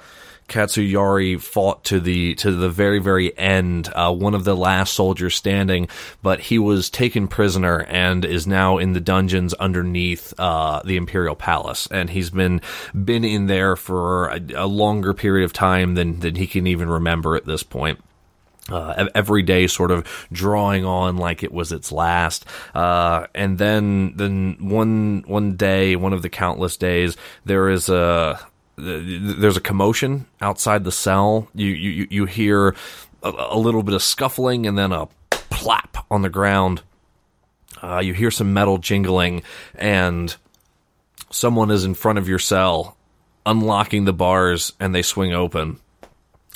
Katsuyari 0.48 1.40
fought 1.40 1.84
to 1.84 2.00
the 2.00 2.34
to 2.36 2.52
the 2.52 2.68
very 2.68 2.98
very 2.98 3.36
end, 3.38 3.88
uh, 3.94 4.12
one 4.12 4.34
of 4.34 4.44
the 4.44 4.54
last 4.54 4.92
soldiers 4.92 5.34
standing, 5.34 5.88
but 6.22 6.40
he 6.40 6.58
was 6.58 6.90
taken 6.90 7.28
prisoner 7.28 7.84
and 7.88 8.24
is 8.24 8.46
now 8.46 8.78
in 8.78 8.92
the 8.92 9.00
dungeons 9.00 9.54
underneath 9.54 10.34
uh, 10.38 10.82
the 10.84 10.96
Imperial 10.96 11.34
Palace, 11.34 11.88
and 11.90 12.10
he's 12.10 12.30
been 12.30 12.60
been 12.92 13.24
in 13.24 13.46
there 13.46 13.76
for 13.76 14.28
a, 14.28 14.40
a 14.56 14.66
longer 14.66 15.14
period 15.14 15.44
of 15.44 15.52
time 15.52 15.94
than 15.94 16.20
than 16.20 16.34
he 16.34 16.46
can 16.46 16.66
even 16.66 16.88
remember 16.88 17.36
at 17.36 17.46
this 17.46 17.62
point 17.62 17.98
uh, 18.68 19.08
every 19.14 19.42
day 19.42 19.66
sort 19.66 19.90
of 19.90 20.06
drawing 20.30 20.84
on 20.84 21.16
like 21.16 21.42
it 21.42 21.52
was 21.52 21.72
its 21.72 21.90
last. 21.90 22.44
Uh, 22.74 23.26
and 23.34 23.58
then, 23.58 24.16
then 24.16 24.56
one, 24.60 25.24
one 25.26 25.56
day, 25.56 25.96
one 25.96 26.12
of 26.12 26.22
the 26.22 26.28
countless 26.28 26.76
days, 26.76 27.16
there 27.44 27.68
is 27.68 27.88
a, 27.88 28.38
there's 28.76 29.56
a 29.56 29.60
commotion 29.60 30.26
outside 30.40 30.84
the 30.84 30.92
cell. 30.92 31.48
You, 31.54 31.68
you, 31.68 32.06
you 32.10 32.24
hear 32.26 32.74
a, 33.22 33.32
a 33.50 33.58
little 33.58 33.82
bit 33.82 33.94
of 33.94 34.02
scuffling 34.02 34.66
and 34.66 34.78
then 34.78 34.92
a 34.92 35.08
plap 35.30 36.04
on 36.10 36.22
the 36.22 36.30
ground. 36.30 36.82
Uh, 37.82 37.98
you 37.98 38.14
hear 38.14 38.30
some 38.30 38.54
metal 38.54 38.78
jingling 38.78 39.42
and 39.74 40.36
someone 41.30 41.70
is 41.70 41.84
in 41.84 41.94
front 41.94 42.18
of 42.18 42.28
your 42.28 42.38
cell 42.38 42.96
unlocking 43.44 44.04
the 44.04 44.12
bars 44.12 44.72
and 44.78 44.94
they 44.94 45.02
swing 45.02 45.32
open 45.32 45.80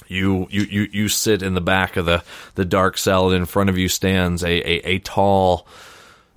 you, 0.09 0.47
you, 0.51 0.63
you, 0.63 0.89
you 0.93 1.09
sit 1.09 1.43
in 1.43 1.55
the 1.55 1.61
back 1.61 1.97
of 1.97 2.07
the, 2.07 2.23
the 2.55 2.65
dark 2.65 2.99
cell, 2.99 3.31
and 3.31 3.37
in 3.37 3.47
front 3.47 3.71
of 3.71 3.79
you 3.79 3.89
stands 3.89 4.43
a, 4.43 4.49
a, 4.49 4.95
a 4.95 4.99
tall, 5.01 5.67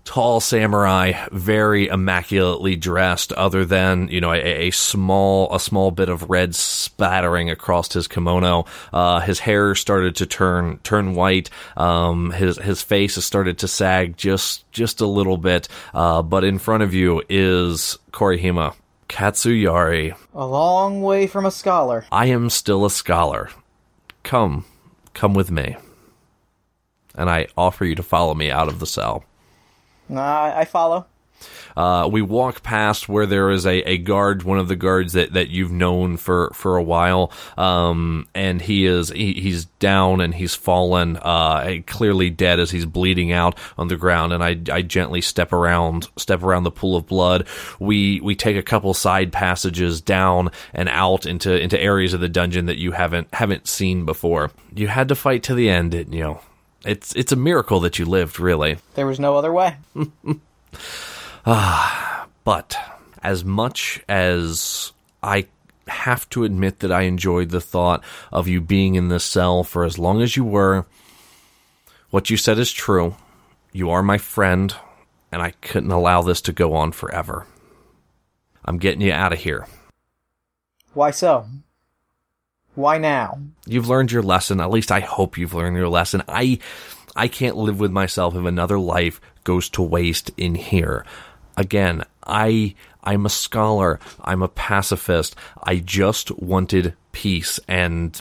tall 0.06 0.40
samurai, 0.40 1.14
very 1.32 1.88
immaculately 1.88 2.76
dressed, 2.76 3.32
other 3.34 3.64
than, 3.66 4.08
you 4.08 4.20
know, 4.22 4.32
a, 4.32 4.68
a, 4.68 4.72
small, 4.72 5.54
a 5.54 5.60
small 5.60 5.92
bit 5.92 6.10
of 6.10 6.30
red 6.30 6.56
spattering 6.56 7.50
across 7.50 7.94
his 7.94 8.08
kimono. 8.08 8.66
Uh, 8.92 9.20
his 9.20 9.40
hair 9.40 9.76
started 9.76 10.16
to 10.16 10.26
turn, 10.26 10.80
turn 10.80 11.14
white. 11.14 11.50
Um, 11.78 12.32
his, 12.32 12.58
his 12.58 12.82
face 12.82 13.16
has 13.16 13.26
started 13.26 13.60
to 13.60 13.68
sag 13.68 14.18
just, 14.18 14.70
just 14.72 15.02
a 15.02 15.06
little 15.06 15.38
bit. 15.38 15.68
Uh, 15.94 16.24
but 16.24 16.44
in 16.44 16.58
front 16.58 16.82
of 16.82 16.94
you 16.94 17.22
is 17.30 18.00
Korihima. 18.12 18.74
Katsuyari. 19.10 20.16
A 20.36 20.46
long 20.46 21.02
way 21.02 21.26
from 21.26 21.48
a 21.48 21.52
scholar. 21.52 22.06
I 22.12 22.28
am 22.28 22.50
still 22.52 22.86
a 22.86 22.92
scholar. 22.92 23.50
Come, 24.30 24.66
come 25.16 25.34
with 25.34 25.50
me. 25.50 25.76
And 27.16 27.32
I 27.32 27.48
offer 27.58 27.84
you 27.84 27.96
to 27.96 28.04
follow 28.04 28.36
me 28.36 28.52
out 28.52 28.68
of 28.68 28.80
the 28.80 28.86
cell. 28.86 29.24
Uh, 30.08 30.22
I 30.22 30.66
follow. 30.66 31.08
Uh, 31.80 32.10
we 32.12 32.22
walk 32.22 32.62
past 32.62 33.08
where 33.08 33.26
there 33.26 33.50
is 33.50 33.66
a, 33.66 33.78
a 33.90 33.98
guard, 33.98 34.44
one 34.44 34.60
of 34.60 34.68
the 34.68 34.76
guards 34.76 35.14
that, 35.14 35.32
that 35.32 35.48
you've 35.48 35.72
known 35.72 36.18
for, 36.18 36.52
for 36.54 36.76
a 36.76 36.84
while, 36.84 37.32
um, 37.58 38.28
and 38.36 38.62
he 38.62 38.86
is 38.86 39.08
he, 39.12 39.32
he's 39.36 39.64
down 39.80 40.20
and 40.20 40.36
he's 40.36 40.54
fallen, 40.54 41.16
uh, 41.16 41.78
clearly 41.88 42.30
dead 42.30 42.60
as 42.60 42.70
he's 42.70 42.86
bleeding 42.86 43.32
out 43.32 43.58
on 43.78 43.88
the 43.88 43.96
ground. 43.96 44.34
And 44.34 44.44
I, 44.44 44.60
I 44.70 44.82
gently 44.82 45.22
step 45.22 45.54
around 45.54 46.10
step 46.18 46.44
around 46.44 46.64
the 46.64 46.72
pool 46.72 46.98
of 46.98 47.08
blood. 47.08 47.48
We 47.80 48.20
we 48.20 48.36
take 48.36 48.58
a 48.58 48.62
couple 48.62 48.94
side 48.94 49.32
passages 49.32 50.02
down 50.02 50.52
and 50.74 50.90
out 50.90 51.26
into 51.26 51.58
into 51.58 51.82
areas 51.82 52.14
of 52.14 52.20
the 52.20 52.28
dungeon 52.28 52.66
that 52.66 52.78
you 52.78 52.92
haven't 52.92 53.34
haven't 53.34 53.70
seen 53.70 54.06
before. 54.06 54.52
You 54.76 54.90
had 54.90 55.08
to 55.08 55.16
fight 55.16 55.44
to 55.44 55.56
the 55.56 55.70
end, 55.70 55.92
didn't 55.92 56.12
you? 56.12 56.40
It's 56.86 57.16
it's 57.16 57.32
a 57.32 57.38
miracle 57.38 57.80
that 57.80 57.98
you 57.98 58.04
lived, 58.04 58.38
really. 58.38 58.80
There 58.96 59.08
was 59.08 59.18
no 59.18 59.38
other 59.38 59.54
way. 59.54 59.78
Ah, 61.46 62.28
but 62.44 62.78
as 63.22 63.44
much 63.44 64.02
as 64.08 64.92
I 65.22 65.48
have 65.88 66.30
to 66.30 66.44
admit 66.44 66.80
that 66.80 66.92
I 66.92 67.02
enjoyed 67.02 67.50
the 67.50 67.62
thought 67.62 68.04
of 68.32 68.48
you 68.48 68.62
being 68.62 68.96
in 68.96 69.10
this 69.10 69.24
cell 69.24 69.64
for 69.64 69.84
as 69.84 69.98
long 69.98 70.22
as 70.22 70.38
you 70.38 70.44
were, 70.44 70.86
what 72.10 72.30
you 72.30 72.38
said 72.38 72.60
is 72.60 72.72
true. 72.72 73.16
You 73.72 73.90
are 73.90 74.04
my 74.04 74.18
friend, 74.18 74.74
and 75.32 75.42
I 75.42 75.52
couldn't 75.62 75.92
allow 75.92 76.22
this 76.22 76.42
to 76.42 76.54
go 76.54 76.74
on 76.74 76.92
forever. 76.92 77.46
I'm 78.66 78.78
getting 78.78 79.02
you 79.02 79.12
out 79.12 79.34
of 79.34 79.40
here. 79.40 79.68
Why 80.94 81.12
so? 81.12 81.46
Why 82.76 82.98
now? 82.98 83.40
You've 83.66 83.90
learned 83.90 84.12
your 84.12 84.24
lesson. 84.24 84.60
At 84.60 84.72
least 84.72 84.92
I 84.92 85.02
hope 85.02 85.38
you've 85.38 85.54
learned 85.54 85.78
your 85.78 85.90
lesson. 85.90 86.24
I 86.28 86.60
I 87.16 87.28
can't 87.28 87.58
live 87.58 87.80
with 87.80 87.92
myself 87.92 88.36
if 88.36 88.46
another 88.46 88.80
life 88.80 89.20
goes 89.44 89.70
to 89.72 89.82
waste 89.82 90.32
in 90.38 90.56
here. 90.56 91.06
Again, 91.60 92.06
I 92.26 92.74
I'm 93.04 93.26
a 93.26 93.30
scholar. 93.30 94.00
I'm 94.22 94.42
a 94.42 94.48
pacifist. 94.48 95.36
I 95.62 95.76
just 95.76 96.32
wanted 96.40 96.96
peace 97.12 97.60
and 97.68 98.20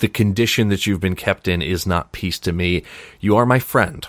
the 0.00 0.08
condition 0.08 0.68
that 0.68 0.86
you've 0.86 1.00
been 1.00 1.16
kept 1.16 1.48
in 1.48 1.62
is 1.62 1.86
not 1.86 2.12
peace 2.12 2.38
to 2.40 2.52
me. 2.52 2.82
You 3.18 3.36
are 3.36 3.46
my 3.46 3.58
friend. 3.58 4.06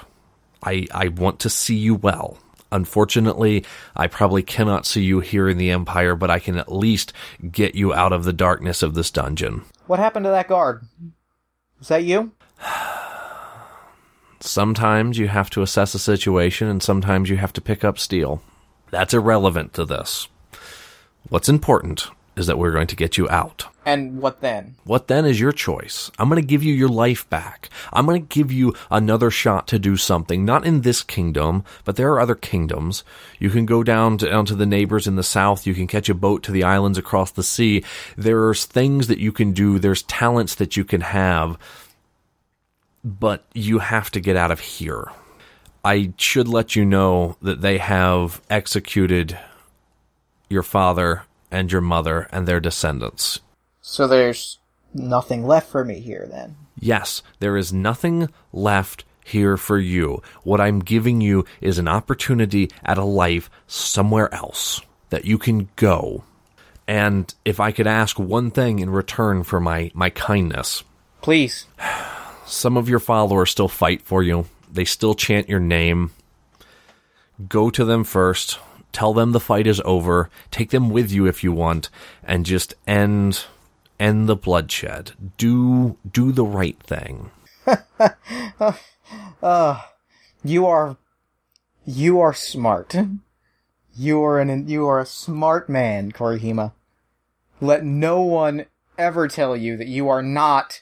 I 0.62 0.86
I 0.94 1.08
want 1.08 1.40
to 1.40 1.50
see 1.50 1.78
you 1.78 1.96
well. 1.96 2.38
Unfortunately, 2.74 3.64
I 3.96 4.08
probably 4.08 4.44
cannot 4.44 4.86
see 4.86 5.02
you 5.04 5.22
here 5.22 5.48
in 5.48 5.58
the 5.58 5.72
Empire, 5.72 6.14
but 6.14 6.30
I 6.30 6.40
can 6.40 6.58
at 6.58 6.74
least 6.74 7.14
get 7.50 7.74
you 7.74 7.94
out 7.94 8.12
of 8.12 8.26
the 8.26 8.34
darkness 8.34 8.84
of 8.84 8.96
this 8.96 9.12
dungeon. 9.12 9.64
What 9.88 10.00
happened 10.00 10.26
to 10.26 10.32
that 10.32 10.50
guard? 10.50 10.84
Was 11.80 11.88
that 11.88 12.04
you? 12.04 12.34
Sometimes 14.40 15.18
you 15.18 15.28
have 15.28 15.50
to 15.52 15.62
assess 15.62 15.94
a 15.94 16.00
situation, 16.00 16.68
and 16.68 16.82
sometimes 16.82 17.30
you 17.30 17.38
have 17.38 17.54
to 17.54 17.62
pick 17.62 17.84
up 17.84 18.00
steel. 18.00 18.42
That's 18.90 19.14
irrelevant 19.14 19.74
to 19.74 19.86
this. 19.86 20.28
What's 21.28 21.50
important 21.50 22.08
is 22.40 22.48
that 22.48 22.58
we're 22.58 22.72
going 22.72 22.88
to 22.88 22.96
get 22.96 23.18
you 23.18 23.28
out. 23.30 23.66
And 23.86 24.22
what 24.22 24.40
then? 24.40 24.76
What 24.86 25.08
then 25.08 25.26
is 25.26 25.40
your 25.40 25.52
choice. 25.52 26.10
I'm 26.18 26.30
going 26.30 26.42
to 26.42 26.48
give 26.48 26.64
you 26.64 26.74
your 26.74 26.88
life 26.90 27.30
back. 27.30 27.70
I'm 27.92 28.06
going 28.06 28.22
to 28.22 28.34
give 28.34 28.52
you 28.52 28.74
another 28.90 29.30
shot 29.30 29.68
to 29.68 29.80
do 29.80 29.98
something, 29.98 30.46
not 30.46 30.66
in 30.66 30.82
this 30.82 31.04
kingdom, 31.04 31.66
but 31.84 31.98
there 31.98 32.12
are 32.14 32.20
other 32.20 32.36
kingdoms. 32.36 33.04
You 33.40 33.50
can 33.50 33.66
go 33.66 33.84
down 33.84 34.18
to, 34.20 34.30
down 34.30 34.46
to 34.46 34.56
the 34.56 34.66
neighbors 34.66 35.06
in 35.06 35.18
the 35.18 35.24
south. 35.24 35.68
You 35.68 35.74
can 35.74 35.88
catch 35.88 36.08
a 36.08 36.14
boat 36.14 36.44
to 36.44 36.52
the 36.52 36.64
islands 36.64 36.98
across 36.98 37.32
the 37.32 37.44
sea. 37.44 37.84
There's 38.16 38.66
things 38.66 39.08
that 39.08 39.20
you 39.20 39.32
can 39.32 39.52
do. 39.52 39.78
There's 39.78 40.04
talents 40.04 40.56
that 40.56 40.78
you 40.78 40.86
can 40.86 41.02
have 41.02 41.58
but 43.04 43.46
you 43.54 43.80
have 43.80 44.12
to 44.12 44.20
get 44.20 44.36
out 44.36 44.52
of 44.52 44.60
here. 44.60 45.12
I 45.84 46.14
should 46.18 46.48
let 46.48 46.76
you 46.76 46.86
know 46.86 47.38
that 47.42 47.62
they 47.62 47.78
have 47.78 48.42
executed 48.50 49.40
your 50.50 50.64
father 50.64 51.24
and 51.52 51.72
your 51.72 51.82
mother 51.82 52.28
and 52.32 52.48
their 52.48 52.60
descendants. 52.60 53.40
So 53.82 54.08
there's 54.08 54.60
nothing 54.94 55.46
left 55.46 55.70
for 55.70 55.86
me 55.86 56.00
here 56.00 56.28
then? 56.30 56.58
Yes, 56.80 57.24
there 57.40 57.58
is 57.58 57.72
nothing 57.72 58.30
left 58.52 59.06
here 59.24 59.58
for 59.58 59.78
you. 59.78 60.22
What 60.44 60.60
I'm 60.60 60.80
giving 60.80 61.22
you 61.22 61.46
is 61.62 61.78
an 61.78 61.88
opportunity 61.88 62.70
at 62.84 62.98
a 62.98 63.04
life 63.04 63.50
somewhere 63.68 64.34
else 64.34 64.82
that 65.12 65.26
you 65.26 65.38
can 65.38 65.70
go. 65.76 66.24
And 66.88 67.34
if 67.46 67.60
I 67.60 67.72
could 67.72 67.88
ask 67.88 68.20
one 68.20 68.52
thing 68.52 68.80
in 68.80 68.90
return 68.90 69.44
for 69.44 69.60
my, 69.60 69.92
my 69.94 70.10
kindness. 70.10 70.84
Please. 71.22 71.68
Some 72.50 72.78
of 72.78 72.90
your 72.90 73.00
followers 73.00 73.52
still 73.52 73.68
fight 73.68 74.02
for 74.02 74.24
you. 74.24 74.48
They 74.72 74.84
still 74.84 75.14
chant 75.14 75.48
your 75.48 75.60
name. 75.60 76.12
Go 77.48 77.70
to 77.70 77.86
them 77.86 78.04
first. 78.04 78.58
Tell 78.92 79.14
them 79.14 79.34
the 79.34 79.40
fight 79.40 79.68
is 79.68 79.80
over. 79.86 80.32
Take 80.50 80.72
them 80.72 80.90
with 80.90 81.12
you 81.12 81.28
if 81.28 81.44
you 81.44 81.52
want, 81.52 81.90
and 82.24 82.48
just 82.48 82.74
end 82.88 83.46
end 84.00 84.28
the 84.28 84.36
bloodshed. 84.36 85.12
Do 85.38 85.98
do 86.12 86.32
the 86.32 86.44
right 86.44 86.82
thing. 86.82 87.30
uh, 89.44 89.82
you 90.44 90.66
are 90.66 90.98
you 91.86 92.20
are 92.20 92.34
smart. 92.34 92.96
You 93.96 94.24
are 94.24 94.40
an 94.40 94.68
you 94.68 94.88
are 94.88 95.00
a 95.00 95.06
smart 95.06 95.70
man, 95.70 96.12
Korihima. 96.12 96.72
Let 97.62 97.86
no 97.86 98.22
one 98.22 98.66
ever 98.98 99.28
tell 99.28 99.56
you 99.56 99.78
that 99.78 99.88
you 99.88 100.10
are 100.10 100.24
not 100.24 100.82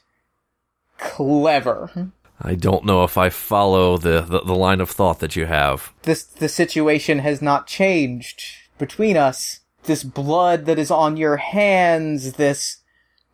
clever. 0.97 2.11
I 2.41 2.55
don't 2.55 2.85
know 2.85 3.03
if 3.03 3.17
I 3.17 3.29
follow 3.29 3.97
the, 3.97 4.21
the, 4.21 4.41
the, 4.41 4.55
line 4.55 4.79
of 4.79 4.91
thought 4.91 5.19
that 5.19 5.35
you 5.35 5.45
have. 5.45 5.91
This 6.03 6.23
the 6.23 6.49
situation 6.49 7.19
has 7.19 7.41
not 7.41 7.65
changed 7.65 8.43
between 8.77 9.17
us. 9.17 9.61
This 9.83 10.03
blood 10.03 10.65
that 10.65 10.77
is 10.77 10.91
on 10.91 11.17
your 11.17 11.37
hands, 11.37 12.33
this 12.33 12.77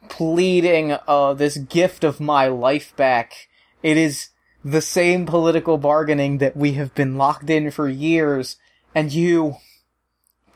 pleading, 0.09 0.97
uh, 1.07 1.33
this 1.33 1.57
gift 1.57 2.03
of 2.03 2.19
my 2.19 2.47
life 2.47 2.95
back. 2.95 3.49
It 3.81 3.97
is 3.97 4.29
the 4.63 4.81
same 4.81 5.25
political 5.25 5.77
bargaining 5.77 6.37
that 6.37 6.55
we 6.55 6.73
have 6.73 6.95
been 6.95 7.17
locked 7.17 7.49
in 7.49 7.71
for 7.71 7.89
years, 7.89 8.55
and 8.95 9.11
you, 9.11 9.57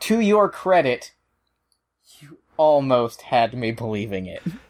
to 0.00 0.20
your 0.20 0.48
credit, 0.48 1.12
you 2.20 2.38
almost 2.56 3.22
had 3.22 3.52
me 3.52 3.72
believing 3.72 4.26
it. 4.26 4.42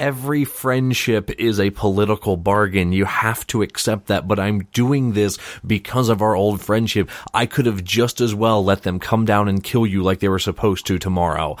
every 0.00 0.44
friendship 0.44 1.30
is 1.38 1.60
a 1.60 1.70
political 1.70 2.36
bargain. 2.36 2.90
You 2.90 3.04
have 3.04 3.46
to 3.48 3.62
accept 3.62 4.06
that, 4.06 4.26
but 4.26 4.40
I'm 4.40 4.64
doing 4.72 5.12
this 5.12 5.38
because 5.64 6.08
of 6.08 6.22
our 6.22 6.34
old 6.34 6.60
friendship. 6.62 7.10
I 7.34 7.46
could 7.46 7.66
have 7.66 7.84
just 7.84 8.20
as 8.20 8.34
well 8.34 8.64
let 8.64 8.82
them 8.82 8.98
come 8.98 9.26
down 9.26 9.46
and 9.46 9.62
kill 9.62 9.86
you 9.86 10.02
like 10.02 10.18
they 10.18 10.28
were 10.28 10.38
supposed 10.38 10.86
to 10.86 10.98
tomorrow. 10.98 11.56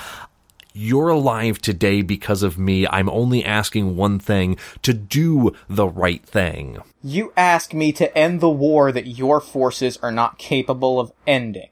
You're 0.72 1.08
alive 1.08 1.60
today 1.60 2.00
because 2.00 2.42
of 2.42 2.56
me. 2.56 2.86
I'm 2.86 3.10
only 3.10 3.44
asking 3.44 3.96
one 3.96 4.18
thing 4.18 4.56
to 4.82 4.94
do 4.94 5.52
the 5.68 5.88
right 5.88 6.24
thing. 6.24 6.78
You 7.02 7.32
ask 7.36 7.74
me 7.74 7.92
to 7.92 8.16
end 8.16 8.40
the 8.40 8.48
war 8.48 8.92
that 8.92 9.06
your 9.06 9.40
forces 9.40 9.98
are 9.98 10.12
not 10.12 10.38
capable 10.38 10.98
of 10.98 11.12
ending. 11.26 11.70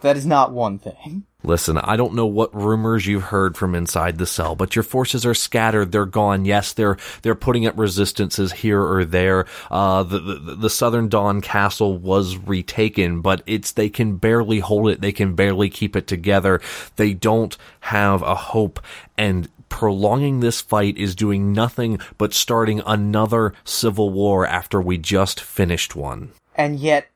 That 0.00 0.16
is 0.16 0.24
not 0.24 0.52
one 0.52 0.78
thing. 0.78 1.24
Listen, 1.42 1.78
I 1.78 1.96
don't 1.96 2.14
know 2.14 2.26
what 2.26 2.54
rumors 2.54 3.06
you've 3.06 3.24
heard 3.24 3.56
from 3.56 3.74
inside 3.74 4.18
the 4.18 4.26
cell, 4.26 4.54
but 4.54 4.76
your 4.76 4.82
forces 4.82 5.24
are 5.24 5.34
scattered. 5.34 5.90
They're 5.90 6.04
gone. 6.04 6.44
Yes, 6.44 6.72
they're 6.74 6.98
they're 7.22 7.34
putting 7.34 7.66
up 7.66 7.78
resistances 7.78 8.52
here 8.52 8.82
or 8.82 9.04
there. 9.04 9.46
Uh, 9.70 10.02
the, 10.02 10.18
the 10.18 10.54
the 10.56 10.70
Southern 10.70 11.08
Dawn 11.08 11.40
Castle 11.40 11.96
was 11.96 12.36
retaken, 12.36 13.22
but 13.22 13.42
it's 13.46 13.72
they 13.72 13.88
can 13.88 14.16
barely 14.16 14.60
hold 14.60 14.90
it. 14.90 15.00
They 15.00 15.12
can 15.12 15.34
barely 15.34 15.70
keep 15.70 15.96
it 15.96 16.06
together. 16.06 16.60
They 16.96 17.14
don't 17.14 17.56
have 17.80 18.20
a 18.22 18.34
hope, 18.34 18.80
and 19.16 19.48
prolonging 19.70 20.40
this 20.40 20.60
fight 20.60 20.98
is 20.98 21.14
doing 21.14 21.52
nothing 21.52 21.98
but 22.18 22.34
starting 22.34 22.82
another 22.84 23.54
civil 23.64 24.10
war 24.10 24.46
after 24.46 24.80
we 24.80 24.98
just 24.98 25.40
finished 25.40 25.96
one. 25.96 26.32
And 26.54 26.78
yet, 26.78 27.06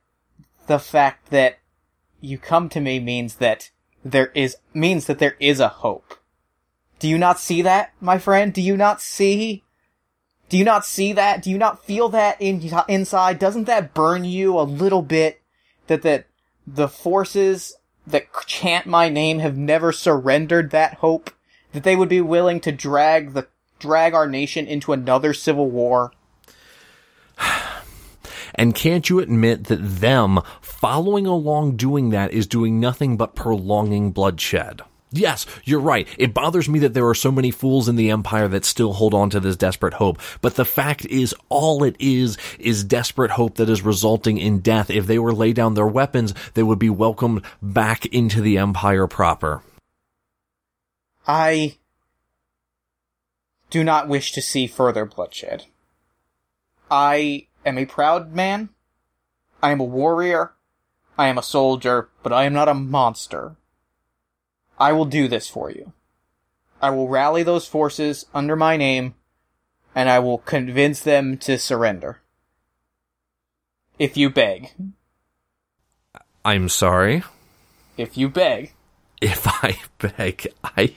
the 0.67 0.79
fact 0.79 1.31
that 1.31 1.59
you 2.25 2.39
come 2.39 2.69
to 2.71 2.81
me 2.81 2.99
means 2.99 3.37
that 3.37 3.71
there 4.05 4.31
is 4.35 4.57
means 4.73 5.07
that 5.07 5.19
there 5.19 5.37
is 5.39 5.61
a 5.61 5.69
hope. 5.69 6.19
Do 6.99 7.09
you 7.09 7.19
not 7.19 7.39
see 7.39 7.63
that, 7.63 7.93
my 8.01 8.19
friend? 8.19 8.53
Do 8.53 8.63
you 8.63 8.77
not 8.77 9.01
see? 9.01 9.63
Do 10.49 10.59
you 10.59 10.65
not 10.65 10.85
see 10.85 11.13
that? 11.13 11.43
Do 11.43 11.51
you 11.51 11.59
not 11.59 11.85
feel 11.85 12.09
that 12.11 12.41
in 12.41 12.71
inside? 12.89 13.39
Doesn't 13.39 13.65
that 13.65 13.95
burn 13.95 14.25
you 14.25 14.59
a 14.59 14.63
little 14.63 15.03
bit 15.03 15.43
that 15.87 16.03
that 16.03 16.27
the 16.67 16.89
forces 16.89 17.77
that 18.07 18.27
chant 18.47 18.87
my 18.87 19.09
name 19.09 19.39
have 19.39 19.57
never 19.57 19.93
surrendered 19.93 20.71
that 20.71 20.95
hope? 20.95 21.31
That 21.73 21.83
they 21.83 21.97
would 21.97 22.09
be 22.09 22.21
willing 22.21 22.61
to 22.61 22.73
drag 22.73 23.33
the 23.33 23.49
drag 23.79 24.15
our 24.15 24.29
nation 24.29 24.67
into 24.67 24.93
another 24.93 25.35
civil 25.35 25.71
war? 25.71 26.13
And 28.57 28.73
can't 28.75 29.11
you 29.11 29.19
admit 29.19 29.65
that 29.65 29.81
them 29.83 30.39
following 30.85 31.27
along 31.27 31.77
doing 31.77 32.11
that 32.11 32.31
is 32.31 32.47
doing 32.47 32.79
nothing 32.79 33.17
but 33.17 33.35
prolonging 33.35 34.13
bloodshed? 34.13 34.83
Yes, 35.11 35.47
you're 35.65 35.81
right. 35.81 36.07
It 36.19 36.35
bothers 36.35 36.69
me 36.69 36.79
that 36.81 36.93
there 36.93 37.09
are 37.09 37.15
so 37.15 37.33
many 37.33 37.51
fools 37.51 37.89
in 37.89 37.97
the 37.97 38.11
Empire 38.11 38.49
that 38.49 38.67
still 38.67 38.93
hold 38.93 39.15
on 39.15 39.31
to 39.31 39.41
this 39.41 39.57
desperate 39.57 39.95
hope. 39.95 40.19
But 40.43 40.57
the 40.57 40.65
fact 40.67 41.07
is, 41.07 41.35
all 41.49 41.85
it 41.85 41.97
is, 41.99 42.37
is 42.59 42.85
desperate 42.85 43.31
hope 43.31 43.55
that 43.55 43.71
is 43.71 43.81
resulting 43.81 44.37
in 44.37 44.59
death. 44.59 44.91
If 44.91 45.07
they 45.07 45.19
were 45.19 45.33
lay 45.33 45.55
down 45.55 45.73
their 45.73 45.87
weapons, 45.87 46.35
they 46.53 46.63
would 46.63 46.79
be 46.79 46.91
welcomed 46.91 47.41
back 47.63 48.05
into 48.05 48.43
the 48.43 48.59
Empire 48.59 49.07
proper. 49.07 49.63
I 51.27 51.79
do 53.71 53.83
not 53.83 54.07
wish 54.07 54.33
to 54.33 54.43
see 54.43 54.67
further 54.67 55.07
bloodshed. 55.07 55.65
I 56.91 57.47
am 57.65 57.79
a 57.79 57.87
proud 57.87 58.35
man. 58.35 58.69
I 59.63 59.71
am 59.71 59.81
a 59.81 59.85
warrior. 59.85 60.54
I 61.17 61.29
am 61.29 61.39
a 61.39 61.43
soldier, 61.43 62.09
but 62.23 62.33
I 62.33 62.45
am 62.45 62.53
not 62.53 62.69
a 62.69 62.75
monster. 62.75 63.57
I 64.79 64.93
will 64.93 65.05
do 65.05 65.29
this 65.29 65.49
for 65.49 65.71
you. 65.71 65.93
I 66.83 66.91
will 66.91 67.09
rally 67.09 67.43
those 67.43 67.67
forces 67.67 68.27
under 68.35 68.57
my 68.57 68.77
name, 68.77 69.15
and 69.95 70.09
I 70.09 70.19
will 70.19 70.39
convince 70.39 71.01
them 71.01 71.39
to 71.39 71.59
surrender. 71.59 72.21
If 73.99 74.17
you 74.17 74.29
beg. 74.29 74.73
I'm 76.45 76.69
sorry. 76.69 77.23
If 77.97 78.19
you 78.19 78.29
beg. 78.29 78.73
If 79.21 79.47
I 79.47 79.79
beg, 79.99 80.49
I, 80.63 80.97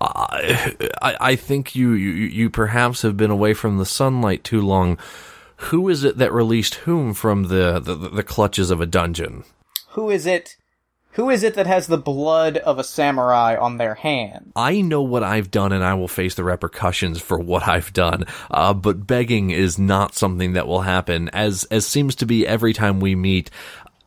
I, 0.00 1.16
I 1.20 1.36
think 1.36 1.76
you, 1.76 1.92
you, 1.92 2.10
you 2.10 2.50
perhaps 2.50 3.02
have 3.02 3.16
been 3.16 3.30
away 3.30 3.54
from 3.54 3.78
the 3.78 3.86
sunlight 3.86 4.42
too 4.42 4.62
long 4.62 4.98
who 5.64 5.88
is 5.88 6.04
it 6.04 6.18
that 6.18 6.32
released 6.32 6.74
whom 6.76 7.14
from 7.14 7.44
the, 7.44 7.80
the, 7.80 7.94
the 7.94 8.22
clutches 8.22 8.70
of 8.70 8.80
a 8.80 8.86
dungeon? 8.86 9.44
Who 9.90 10.10
is 10.10 10.26
it? 10.26 10.56
Who 11.12 11.28
is 11.28 11.42
it 11.42 11.54
that 11.54 11.66
has 11.66 11.86
the 11.86 11.98
blood 11.98 12.56
of 12.56 12.78
a 12.78 12.84
samurai 12.84 13.54
on 13.56 13.76
their 13.76 13.94
hand? 13.94 14.52
I 14.56 14.80
know 14.80 15.02
what 15.02 15.22
I've 15.22 15.50
done 15.50 15.72
and 15.72 15.84
I 15.84 15.92
will 15.92 16.08
face 16.08 16.34
the 16.34 16.44
repercussions 16.44 17.20
for 17.20 17.38
what 17.38 17.68
I've 17.68 17.92
done. 17.92 18.24
Uh, 18.50 18.72
but 18.72 19.06
begging 19.06 19.50
is 19.50 19.78
not 19.78 20.14
something 20.14 20.54
that 20.54 20.66
will 20.66 20.80
happen. 20.80 21.28
As, 21.28 21.64
as 21.64 21.86
seems 21.86 22.14
to 22.16 22.26
be 22.26 22.46
every 22.46 22.72
time 22.72 22.98
we 22.98 23.14
meet, 23.14 23.50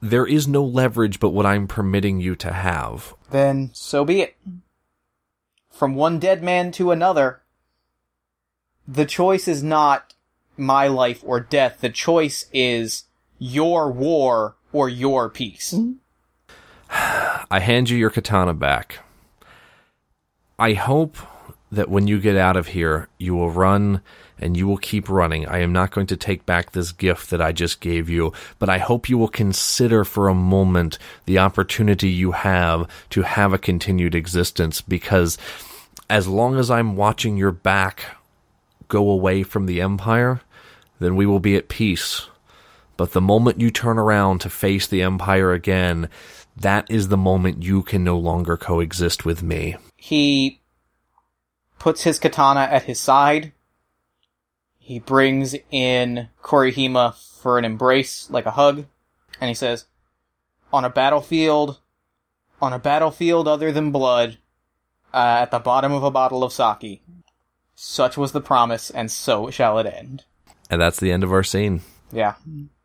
there 0.01 0.25
is 0.25 0.47
no 0.47 0.63
leverage 0.63 1.19
but 1.19 1.29
what 1.29 1.45
I'm 1.45 1.67
permitting 1.67 2.19
you 2.19 2.35
to 2.37 2.51
have. 2.51 3.13
Then 3.29 3.69
so 3.73 4.03
be 4.03 4.21
it. 4.21 4.35
From 5.69 5.93
one 5.93 6.17
dead 6.17 6.41
man 6.41 6.71
to 6.73 6.89
another, 6.89 7.41
the 8.87 9.05
choice 9.05 9.47
is 9.47 9.61
not 9.61 10.14
my 10.57 10.87
life 10.87 11.21
or 11.25 11.39
death. 11.39 11.81
The 11.81 11.89
choice 11.89 12.45
is 12.53 13.03
your 13.39 13.91
war 13.91 14.55
or 14.71 14.89
your 14.89 15.29
peace. 15.29 15.73
Mm-hmm. 15.73 15.93
I 17.51 17.59
hand 17.59 17.89
you 17.89 17.97
your 17.97 18.09
katana 18.09 18.53
back. 18.53 18.99
I 20.57 20.73
hope 20.73 21.17
that 21.71 21.89
when 21.89 22.07
you 22.07 22.19
get 22.19 22.37
out 22.37 22.55
of 22.55 22.67
here, 22.67 23.09
you 23.17 23.35
will 23.35 23.49
run 23.49 24.01
and 24.39 24.55
you 24.57 24.67
will 24.67 24.77
keep 24.77 25.09
running. 25.09 25.47
I 25.47 25.59
am 25.59 25.71
not 25.71 25.91
going 25.91 26.07
to 26.07 26.17
take 26.17 26.45
back 26.45 26.71
this 26.71 26.91
gift 26.91 27.29
that 27.29 27.41
I 27.41 27.51
just 27.51 27.79
gave 27.79 28.09
you, 28.09 28.33
but 28.59 28.69
I 28.69 28.77
hope 28.77 29.09
you 29.09 29.17
will 29.17 29.27
consider 29.27 30.03
for 30.03 30.27
a 30.27 30.35
moment 30.35 30.97
the 31.25 31.39
opportunity 31.39 32.09
you 32.09 32.31
have 32.31 32.89
to 33.11 33.21
have 33.23 33.53
a 33.53 33.57
continued 33.57 34.15
existence 34.15 34.81
because 34.81 35.37
as 36.09 36.27
long 36.27 36.57
as 36.57 36.69
I'm 36.69 36.95
watching 36.95 37.37
your 37.37 37.51
back 37.51 38.17
go 38.87 39.09
away 39.09 39.43
from 39.43 39.65
the 39.65 39.81
Empire, 39.81 40.41
then 40.99 41.15
we 41.15 41.25
will 41.25 41.39
be 41.39 41.55
at 41.55 41.69
peace. 41.69 42.27
But 42.97 43.11
the 43.11 43.21
moment 43.21 43.59
you 43.59 43.71
turn 43.71 43.97
around 43.97 44.39
to 44.41 44.49
face 44.49 44.87
the 44.87 45.01
Empire 45.01 45.51
again, 45.51 46.09
that 46.55 46.89
is 46.89 47.09
the 47.09 47.17
moment 47.17 47.63
you 47.63 47.83
can 47.83 48.03
no 48.03 48.17
longer 48.17 48.55
coexist 48.55 49.25
with 49.25 49.43
me. 49.43 49.75
He 49.97 50.61
puts 51.79 52.03
his 52.03 52.19
katana 52.19 52.61
at 52.61 52.83
his 52.83 52.99
side. 52.99 53.51
He 54.77 54.99
brings 54.99 55.55
in 55.71 56.29
Korihima 56.41 57.15
for 57.41 57.57
an 57.57 57.65
embrace, 57.65 58.29
like 58.29 58.45
a 58.45 58.51
hug, 58.51 58.85
and 59.41 59.49
he 59.49 59.55
says, 59.55 59.85
On 60.71 60.85
a 60.85 60.89
battlefield, 60.89 61.79
on 62.61 62.71
a 62.71 62.79
battlefield 62.79 63.47
other 63.47 63.71
than 63.71 63.91
blood, 63.91 64.37
uh, 65.13 65.39
at 65.41 65.51
the 65.51 65.59
bottom 65.59 65.91
of 65.91 66.03
a 66.03 66.11
bottle 66.11 66.43
of 66.43 66.53
sake. 66.53 67.01
Such 67.73 68.15
was 68.17 68.31
the 68.31 68.41
promise, 68.41 68.89
and 68.89 69.11
so 69.11 69.49
shall 69.49 69.79
it 69.79 69.85
end. 69.85 70.23
And 70.69 70.81
that's 70.81 70.99
the 70.99 71.11
end 71.11 71.23
of 71.23 71.31
our 71.31 71.43
scene. 71.43 71.81
Yeah. 72.11 72.35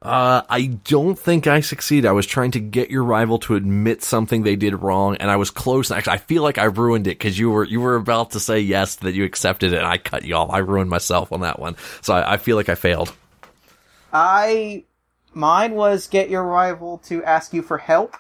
Uh, 0.03 0.43
I 0.49 0.67
don't 0.85 1.19
think 1.19 1.47
I 1.47 1.61
succeed. 1.61 2.07
I 2.07 2.13
was 2.13 2.27
trying 2.27 2.53
to 2.53 2.61
get 2.61 2.91
your 2.91 3.05
rival 3.05 3.39
to 3.41 3.55
admit 3.55 4.03
something 4.03 4.43
they 4.43 4.57
did 4.57 4.75
wrong, 4.75 5.17
and 5.17 5.31
I 5.31 5.37
was 5.37 5.51
close. 5.51 5.91
Actually, 5.91 6.15
I 6.15 6.19
feel 6.19 6.43
like 6.43 6.59
I 6.59 6.65
ruined 6.65 7.07
it 7.07 7.19
because 7.19 7.39
you 7.39 7.51
were 7.51 7.65
you 7.65 7.81
were 7.81 7.97
about 7.97 8.31
to 8.33 8.41
say 8.41 8.61
yes 8.61 8.97
that 8.97 9.13
you 9.13 9.25
accepted 9.25 9.73
it, 9.73 9.79
and 9.79 9.87
I 9.87 9.99
cut 9.99 10.25
you 10.25 10.35
off. 10.35 10.51
I 10.51 10.59
ruined 10.59 10.91
myself 10.91 11.33
on 11.33 11.43
that 11.43 11.59
one, 11.59 11.77
so 12.01 12.15
I, 12.15 12.35
I 12.35 12.37
feel 12.39 12.57
like 12.57 12.71
I 12.71 12.75
failed. 12.75 13.13
I 14.13 14.85
mine 15.35 15.75
was 15.75 16.07
get 16.09 16.31
your 16.31 16.45
rival 16.45 16.99
to 17.05 17.23
ask 17.23 17.53
you 17.53 17.63
for 17.63 17.77
help, 17.79 18.17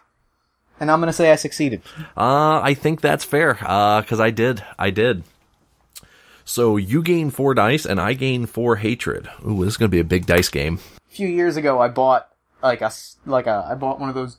and 0.78 0.90
I'm 0.90 1.00
gonna 1.00 1.14
say 1.14 1.32
I 1.32 1.36
succeeded. 1.36 1.82
Uh, 2.16 2.60
I 2.60 2.74
think 2.74 3.00
that's 3.00 3.24
fair. 3.24 3.58
Uh, 3.62 4.02
because 4.02 4.20
I 4.20 4.30
did, 4.30 4.62
I 4.78 4.90
did. 4.90 5.24
So 6.50 6.76
you 6.76 7.00
gain 7.00 7.30
four 7.30 7.54
dice, 7.54 7.86
and 7.86 8.00
I 8.00 8.14
gain 8.14 8.44
four 8.44 8.74
hatred. 8.74 9.30
Ooh, 9.46 9.64
this 9.64 9.74
is 9.74 9.76
gonna 9.76 9.88
be 9.88 10.00
a 10.00 10.04
big 10.04 10.26
dice 10.26 10.48
game. 10.48 10.80
A 11.08 11.14
few 11.14 11.28
years 11.28 11.56
ago, 11.56 11.80
I 11.80 11.86
bought 11.86 12.28
like 12.60 12.80
a 12.80 12.90
like 13.24 13.46
a 13.46 13.68
I 13.70 13.76
bought 13.76 14.00
one 14.00 14.08
of 14.08 14.16
those. 14.16 14.38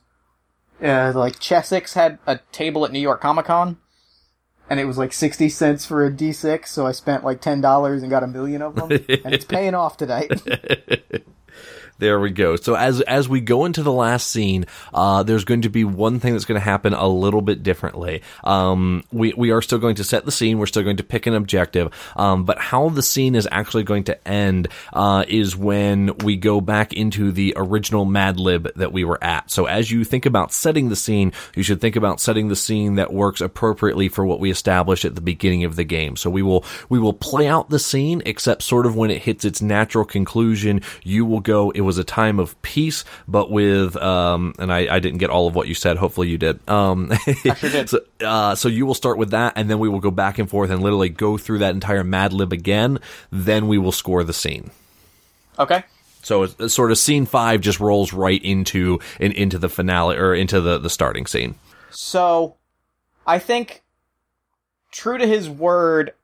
Uh, 0.82 1.12
like 1.14 1.40
Chessex 1.40 1.94
had 1.94 2.18
a 2.26 2.40
table 2.52 2.84
at 2.84 2.92
New 2.92 3.00
York 3.00 3.22
Comic 3.22 3.46
Con, 3.46 3.78
and 4.68 4.78
it 4.78 4.84
was 4.84 4.98
like 4.98 5.14
sixty 5.14 5.48
cents 5.48 5.86
for 5.86 6.04
a 6.04 6.10
D6. 6.10 6.66
So 6.66 6.86
I 6.86 6.92
spent 6.92 7.24
like 7.24 7.40
ten 7.40 7.62
dollars 7.62 8.02
and 8.02 8.10
got 8.10 8.22
a 8.22 8.26
million 8.26 8.60
of 8.60 8.74
them, 8.74 8.90
and 9.24 9.32
it's 9.32 9.46
paying 9.46 9.74
off 9.74 9.96
today. 9.96 10.28
There 12.02 12.18
we 12.18 12.30
go. 12.30 12.56
So 12.56 12.74
as 12.74 13.00
as 13.00 13.28
we 13.28 13.40
go 13.40 13.64
into 13.64 13.84
the 13.84 13.92
last 13.92 14.26
scene, 14.26 14.66
uh, 14.92 15.22
there's 15.22 15.44
going 15.44 15.62
to 15.62 15.68
be 15.68 15.84
one 15.84 16.18
thing 16.18 16.32
that's 16.32 16.44
going 16.44 16.60
to 16.60 16.64
happen 16.64 16.94
a 16.94 17.06
little 17.06 17.42
bit 17.42 17.62
differently. 17.62 18.22
Um, 18.42 19.04
we 19.12 19.32
we 19.34 19.52
are 19.52 19.62
still 19.62 19.78
going 19.78 19.94
to 19.94 20.04
set 20.04 20.24
the 20.24 20.32
scene. 20.32 20.58
We're 20.58 20.66
still 20.66 20.82
going 20.82 20.96
to 20.96 21.04
pick 21.04 21.28
an 21.28 21.34
objective. 21.34 21.92
Um, 22.16 22.44
but 22.44 22.58
how 22.58 22.88
the 22.88 23.04
scene 23.04 23.36
is 23.36 23.46
actually 23.52 23.84
going 23.84 24.02
to 24.04 24.28
end 24.28 24.66
uh, 24.92 25.24
is 25.28 25.56
when 25.56 26.16
we 26.24 26.34
go 26.34 26.60
back 26.60 26.92
into 26.92 27.30
the 27.30 27.54
original 27.56 28.04
Mad 28.04 28.40
Lib 28.40 28.74
that 28.74 28.92
we 28.92 29.04
were 29.04 29.22
at. 29.22 29.52
So 29.52 29.66
as 29.66 29.88
you 29.88 30.02
think 30.02 30.26
about 30.26 30.52
setting 30.52 30.88
the 30.88 30.96
scene, 30.96 31.32
you 31.54 31.62
should 31.62 31.80
think 31.80 31.94
about 31.94 32.20
setting 32.20 32.48
the 32.48 32.56
scene 32.56 32.96
that 32.96 33.12
works 33.12 33.40
appropriately 33.40 34.08
for 34.08 34.26
what 34.26 34.40
we 34.40 34.50
established 34.50 35.04
at 35.04 35.14
the 35.14 35.20
beginning 35.20 35.62
of 35.62 35.76
the 35.76 35.84
game. 35.84 36.16
So 36.16 36.30
we 36.30 36.42
will 36.42 36.64
we 36.88 36.98
will 36.98 37.12
play 37.12 37.46
out 37.46 37.70
the 37.70 37.78
scene, 37.78 38.22
except 38.26 38.64
sort 38.64 38.86
of 38.86 38.96
when 38.96 39.12
it 39.12 39.22
hits 39.22 39.44
its 39.44 39.62
natural 39.62 40.04
conclusion, 40.04 40.80
you 41.04 41.24
will 41.24 41.38
go, 41.38 41.70
it 41.70 41.82
was 41.82 41.91
a 41.98 42.04
time 42.04 42.38
of 42.38 42.60
peace, 42.62 43.04
but 43.26 43.50
with, 43.50 43.96
um, 43.96 44.54
and 44.58 44.72
I, 44.72 44.94
I 44.94 44.98
didn't 44.98 45.18
get 45.18 45.30
all 45.30 45.46
of 45.46 45.54
what 45.54 45.68
you 45.68 45.74
said. 45.74 45.96
Hopefully 45.96 46.28
you 46.28 46.38
did. 46.38 46.66
Um, 46.68 47.12
sure 47.42 47.54
did. 47.70 47.88
so, 47.88 48.00
uh, 48.20 48.54
so 48.54 48.68
you 48.68 48.86
will 48.86 48.94
start 48.94 49.18
with 49.18 49.30
that, 49.30 49.54
and 49.56 49.70
then 49.70 49.78
we 49.78 49.88
will 49.88 50.00
go 50.00 50.10
back 50.10 50.38
and 50.38 50.48
forth 50.48 50.70
and 50.70 50.82
literally 50.82 51.08
go 51.08 51.38
through 51.38 51.58
that 51.58 51.74
entire 51.74 52.04
Mad 52.04 52.32
Lib 52.32 52.52
again. 52.52 52.98
Then 53.30 53.68
we 53.68 53.78
will 53.78 53.92
score 53.92 54.24
the 54.24 54.32
scene. 54.32 54.70
Okay. 55.58 55.84
So 56.22 56.44
it's, 56.44 56.54
it's 56.58 56.74
sort 56.74 56.90
of 56.90 56.98
scene 56.98 57.26
five 57.26 57.60
just 57.60 57.80
rolls 57.80 58.12
right 58.12 58.42
into 58.42 59.00
in, 59.18 59.32
into 59.32 59.58
the 59.58 59.68
finale 59.68 60.16
or 60.16 60.34
into 60.34 60.60
the 60.60 60.78
the 60.78 60.90
starting 60.90 61.26
scene. 61.26 61.56
So, 61.90 62.56
I 63.26 63.38
think, 63.38 63.82
true 64.90 65.18
to 65.18 65.26
his 65.26 65.48
word, 65.48 66.14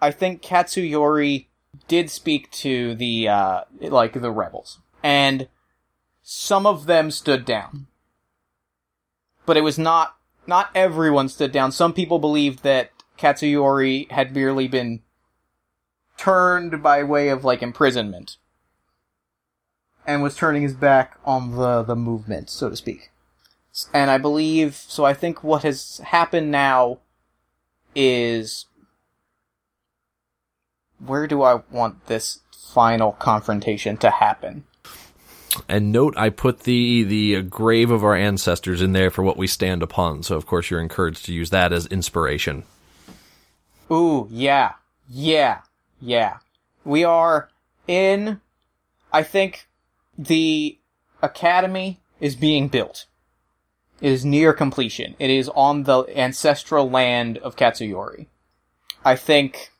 I 0.00 0.10
think 0.10 0.42
Katsuyori 0.42 1.46
did 1.88 2.10
speak 2.10 2.50
to 2.50 2.94
the, 2.94 3.28
uh, 3.28 3.60
like, 3.80 4.12
the 4.12 4.30
rebels. 4.30 4.80
And 5.02 5.48
some 6.22 6.66
of 6.66 6.86
them 6.86 7.10
stood 7.10 7.44
down. 7.44 7.86
But 9.46 9.56
it 9.56 9.62
was 9.62 9.78
not, 9.78 10.16
not 10.46 10.70
everyone 10.74 11.28
stood 11.28 11.52
down. 11.52 11.72
Some 11.72 11.92
people 11.92 12.18
believed 12.18 12.62
that 12.62 12.90
Katsuyori 13.18 14.10
had 14.10 14.34
merely 14.34 14.68
been 14.68 15.00
turned 16.16 16.82
by 16.82 17.02
way 17.02 17.28
of, 17.28 17.44
like, 17.44 17.62
imprisonment. 17.62 18.36
And 20.06 20.22
was 20.22 20.36
turning 20.36 20.62
his 20.62 20.74
back 20.74 21.18
on 21.24 21.52
the, 21.56 21.82
the 21.82 21.96
movement, 21.96 22.50
so 22.50 22.68
to 22.68 22.76
speak. 22.76 23.10
And 23.94 24.10
I 24.10 24.18
believe, 24.18 24.74
so 24.74 25.04
I 25.04 25.14
think 25.14 25.42
what 25.42 25.62
has 25.62 25.98
happened 26.04 26.50
now 26.50 26.98
is 27.94 28.66
where 31.06 31.26
do 31.26 31.42
I 31.42 31.60
want 31.70 32.06
this 32.06 32.40
final 32.50 33.12
confrontation 33.12 33.96
to 33.98 34.10
happen? 34.10 34.64
And 35.68 35.92
note, 35.92 36.14
I 36.16 36.30
put 36.30 36.60
the 36.60 37.04
the 37.04 37.36
uh, 37.36 37.40
grave 37.42 37.90
of 37.90 38.04
our 38.04 38.16
ancestors 38.16 38.80
in 38.80 38.92
there 38.92 39.10
for 39.10 39.22
what 39.22 39.36
we 39.36 39.46
stand 39.46 39.82
upon. 39.82 40.22
So 40.22 40.36
of 40.36 40.46
course 40.46 40.70
you're 40.70 40.80
encouraged 40.80 41.26
to 41.26 41.32
use 41.32 41.50
that 41.50 41.72
as 41.72 41.86
inspiration. 41.86 42.64
Ooh, 43.90 44.26
yeah, 44.30 44.72
yeah, 45.08 45.60
yeah. 46.00 46.38
We 46.84 47.04
are 47.04 47.50
in, 47.86 48.40
I 49.12 49.22
think, 49.22 49.68
the 50.16 50.78
academy 51.20 52.00
is 52.18 52.34
being 52.34 52.68
built. 52.68 53.06
It 54.00 54.10
is 54.10 54.24
near 54.24 54.52
completion. 54.52 55.14
It 55.18 55.30
is 55.30 55.50
on 55.50 55.82
the 55.82 56.04
ancestral 56.18 56.90
land 56.90 57.38
of 57.38 57.56
Katsuyori. 57.56 58.26
I 59.04 59.16
think 59.16 59.71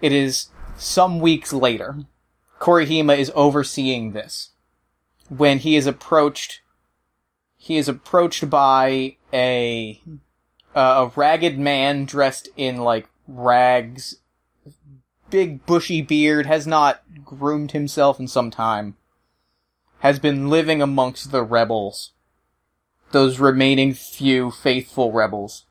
it 0.00 0.12
is 0.12 0.48
some 0.76 1.20
weeks 1.20 1.52
later. 1.52 1.96
Korihima 2.60 3.16
is 3.18 3.32
overseeing 3.34 4.12
this. 4.12 4.50
When 5.28 5.58
he 5.58 5.76
is 5.76 5.86
approached, 5.86 6.60
he 7.56 7.76
is 7.76 7.88
approached 7.88 8.50
by 8.50 9.16
a, 9.32 10.00
uh, 10.74 11.08
a 11.08 11.12
ragged 11.14 11.58
man 11.58 12.04
dressed 12.04 12.48
in 12.56 12.78
like 12.78 13.08
rags, 13.28 14.16
big 15.30 15.64
bushy 15.66 16.02
beard, 16.02 16.46
has 16.46 16.66
not 16.66 17.02
groomed 17.24 17.72
himself 17.72 18.18
in 18.18 18.28
some 18.28 18.50
time, 18.50 18.96
has 20.00 20.18
been 20.18 20.48
living 20.48 20.82
amongst 20.82 21.30
the 21.30 21.42
rebels 21.42 22.12
those 23.12 23.38
remaining 23.38 23.94
few 23.94 24.50
faithful 24.50 25.12
rebels. 25.12 25.64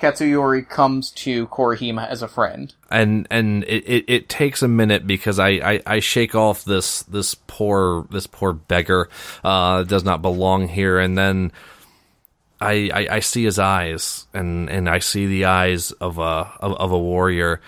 Katsuyori 0.00 0.68
comes 0.68 1.10
to 1.12 1.46
Korihima 1.48 2.08
as 2.08 2.22
a 2.22 2.28
friend. 2.28 2.74
And 2.90 3.26
and 3.30 3.64
it, 3.64 3.84
it, 3.86 4.04
it 4.08 4.28
takes 4.28 4.62
a 4.62 4.68
minute 4.68 5.06
because 5.06 5.38
I, 5.38 5.48
I, 5.48 5.82
I 5.86 6.00
shake 6.00 6.34
off 6.34 6.64
this 6.64 7.02
this 7.02 7.34
poor 7.34 8.06
this 8.10 8.26
poor 8.26 8.52
beggar 8.52 9.08
uh 9.44 9.84
does 9.84 10.04
not 10.04 10.22
belong 10.22 10.68
here 10.68 10.98
and 10.98 11.16
then 11.16 11.52
I, 12.60 12.90
I, 12.92 13.16
I 13.16 13.20
see 13.20 13.44
his 13.44 13.58
eyes 13.58 14.26
and, 14.34 14.68
and 14.68 14.88
I 14.88 14.98
see 14.98 15.26
the 15.26 15.46
eyes 15.46 15.92
of 15.92 16.18
a 16.18 16.52
of, 16.60 16.72
of 16.74 16.92
a 16.92 16.98
warrior. 16.98 17.60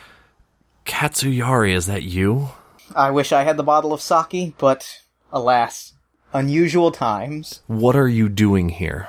Katsuyori, 0.84 1.74
is 1.74 1.86
that 1.86 2.02
you? 2.02 2.50
I 2.94 3.10
wish 3.10 3.32
I 3.32 3.44
had 3.44 3.56
the 3.56 3.62
bottle 3.62 3.92
of 3.92 4.02
sake, 4.02 4.54
but 4.58 5.00
alas, 5.32 5.94
unusual 6.34 6.90
times. 6.90 7.62
What 7.68 7.96
are 7.96 8.08
you 8.08 8.28
doing 8.28 8.68
here? 8.68 9.08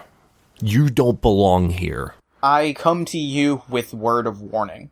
You 0.61 0.89
don't 0.89 1.21
belong 1.21 1.71
here. 1.71 2.13
I 2.43 2.73
come 2.73 3.05
to 3.05 3.17
you 3.17 3.61
with 3.69 3.93
word 3.93 4.27
of 4.27 4.41
warning. 4.41 4.91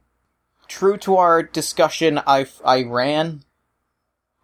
True 0.70 0.95
to 0.99 1.18
our 1.18 1.43
discussion, 1.43 2.22
I, 2.26 2.47
I 2.64 2.84
ran. 2.84 3.43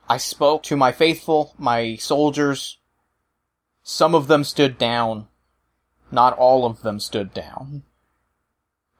I 0.09 0.17
spoke 0.17 0.63
to 0.63 0.75
my 0.75 0.91
faithful, 0.91 1.53
my 1.57 1.95
soldiers. 1.95 2.79
Some 3.81 4.13
of 4.13 4.27
them 4.27 4.43
stood 4.43 4.77
down. 4.77 5.29
Not 6.11 6.37
all 6.37 6.65
of 6.65 6.81
them 6.81 6.99
stood 6.99 7.33
down. 7.33 7.83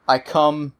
I 0.07 0.19
come 0.19 0.73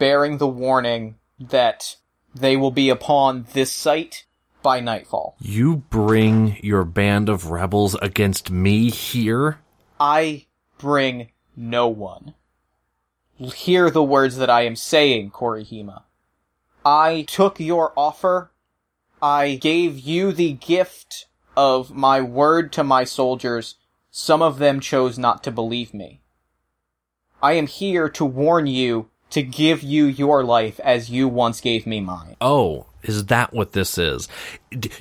bearing 0.00 0.38
the 0.38 0.48
warning 0.48 1.14
that 1.38 1.94
they 2.34 2.56
will 2.56 2.72
be 2.72 2.88
upon 2.88 3.46
this 3.52 3.70
site 3.70 4.26
by 4.64 4.80
nightfall. 4.80 5.36
You 5.40 5.76
bring 5.90 6.58
your 6.60 6.84
band 6.84 7.28
of 7.28 7.52
rebels 7.52 7.94
against 8.02 8.50
me 8.50 8.90
here? 8.90 9.60
I 10.00 10.46
bring 10.78 11.30
no 11.56 11.88
one. 11.88 12.34
Hear 13.36 13.90
the 13.90 14.02
words 14.02 14.36
that 14.36 14.50
I 14.50 14.62
am 14.62 14.76
saying, 14.76 15.30
Korihima. 15.30 16.02
I 16.84 17.22
took 17.22 17.58
your 17.58 17.92
offer. 17.96 18.50
I 19.20 19.54
gave 19.54 19.98
you 19.98 20.32
the 20.32 20.52
gift 20.52 21.26
of 21.56 21.92
my 21.92 22.20
word 22.20 22.72
to 22.72 22.84
my 22.84 23.04
soldiers. 23.04 23.76
Some 24.10 24.42
of 24.42 24.58
them 24.58 24.80
chose 24.80 25.18
not 25.18 25.42
to 25.44 25.50
believe 25.50 25.94
me. 25.94 26.20
I 27.42 27.52
am 27.52 27.66
here 27.66 28.08
to 28.10 28.24
warn 28.24 28.66
you 28.66 29.10
to 29.30 29.42
give 29.42 29.82
you 29.82 30.04
your 30.04 30.44
life 30.44 30.78
as 30.80 31.10
you 31.10 31.26
once 31.26 31.60
gave 31.60 31.86
me 31.86 32.00
mine. 32.00 32.36
Oh, 32.40 32.86
is 33.02 33.26
that 33.26 33.52
what 33.52 33.72
this 33.72 33.98
is? 33.98 34.28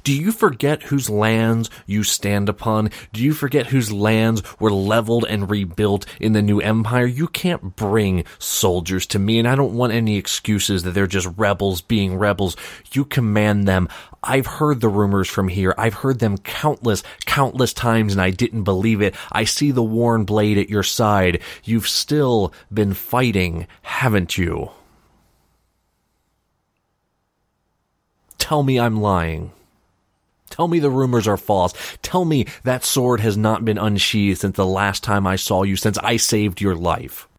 Do 0.04 0.14
you 0.14 0.32
forget 0.32 0.84
whose 0.84 1.10
lands 1.10 1.70
you 1.86 2.04
stand 2.04 2.49
upon? 2.49 2.89
Do 3.14 3.24
you 3.24 3.34
forget 3.34 3.68
whose 3.68 3.91
lands 3.91 4.43
were 4.60 4.72
leveled 4.72 5.26
and 5.26 5.49
rebuilt 5.49 6.06
in 6.20 6.34
the 6.34 6.41
new 6.41 6.60
empire? 6.60 7.06
You 7.06 7.28
can't 7.28 7.76
bring 7.76 8.26
soldiers 8.38 9.06
to 9.08 9.20
me, 9.20 9.39
and 9.39 9.47
I 9.47 9.56
don't 9.56 9.74
want 9.74 9.93
any 9.93 10.18
excuses 10.18 10.84
that 10.84 10.91
they're 10.91 11.08
just 11.08 11.30
rebels 11.38 11.82
being 11.82 12.18
rebels. 12.18 12.58
You 12.91 13.06
command 13.06 13.68
them. 13.68 13.88
I've 14.24 14.45
heard 14.45 14.82
the 14.82 14.89
rumors 14.89 15.30
from 15.30 15.47
here. 15.47 15.74
I've 15.78 15.95
heard 15.95 16.20
them 16.20 16.38
countless, 16.38 17.04
countless 17.26 17.74
times, 17.74 18.12
and 18.12 18.22
I 18.22 18.30
didn't 18.30 18.64
believe 18.64 19.02
it. 19.02 19.16
I 19.32 19.45
see 19.45 19.72
the 19.72 19.84
worn 19.84 20.26
blade 20.26 20.58
at 20.58 20.70
your 20.70 20.84
side. 20.84 21.41
You've 21.64 21.88
still 21.88 22.54
been 22.74 22.93
fighting, 22.93 23.68
haven't 23.82 24.38
you? 24.38 24.72
Tell 28.52 28.64
me 28.64 28.82
I'm 28.82 28.99
lying. 28.99 29.54
Tell 30.49 30.68
me 30.68 30.80
the 30.80 30.89
rumors 30.89 31.26
are 31.26 31.38
false. 31.38 31.74
Tell 32.02 32.26
me 32.26 32.47
that 32.66 32.84
sword 32.84 33.22
has 33.22 33.38
not 33.38 33.64
been 33.64 33.78
unsheathed 33.78 34.41
since 34.41 34.58
the 34.58 34.66
last 34.66 35.06
time 35.06 35.26
I 35.26 35.38
saw 35.38 35.64
you, 35.64 35.78
since 35.78 35.97
I 35.99 36.18
saved 36.18 36.60
your 36.60 36.76
life. 36.76 37.30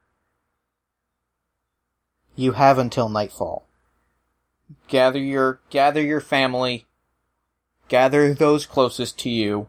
You 2.35 2.53
have 2.53 2.79
until 2.79 3.11
nightfall. 3.11 3.67
Gather 4.89 5.19
your, 5.19 5.61
gather 5.69 6.01
your 6.01 6.23
family, 6.23 6.87
gather 7.89 8.33
those 8.33 8.65
closest 8.65 9.19
to 9.19 9.29
you, 9.29 9.69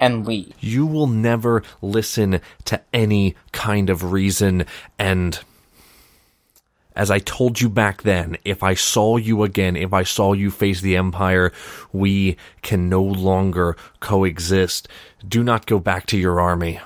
and 0.00 0.26
leave. 0.26 0.54
You 0.60 0.86
will 0.86 1.08
never 1.08 1.62
listen 1.82 2.40
to 2.64 2.80
any 2.90 3.36
kind 3.52 3.90
of 3.90 4.12
reason 4.12 4.64
and 4.98 5.38
as 6.96 7.10
I 7.10 7.18
told 7.18 7.60
you 7.60 7.68
back 7.68 8.02
then, 8.02 8.36
if 8.44 8.62
I 8.62 8.74
saw 8.74 9.16
you 9.16 9.42
again, 9.42 9.76
if 9.76 9.92
I 9.92 10.04
saw 10.04 10.32
you 10.32 10.50
face 10.50 10.80
the 10.80 10.96
Empire, 10.96 11.52
we 11.92 12.36
can 12.62 12.88
no 12.88 13.02
longer 13.02 13.76
coexist. 14.00 14.88
Do 15.26 15.42
not 15.42 15.66
go 15.66 15.78
back 15.78 16.06
to 16.06 16.18
your 16.18 16.40
army. 16.40 16.80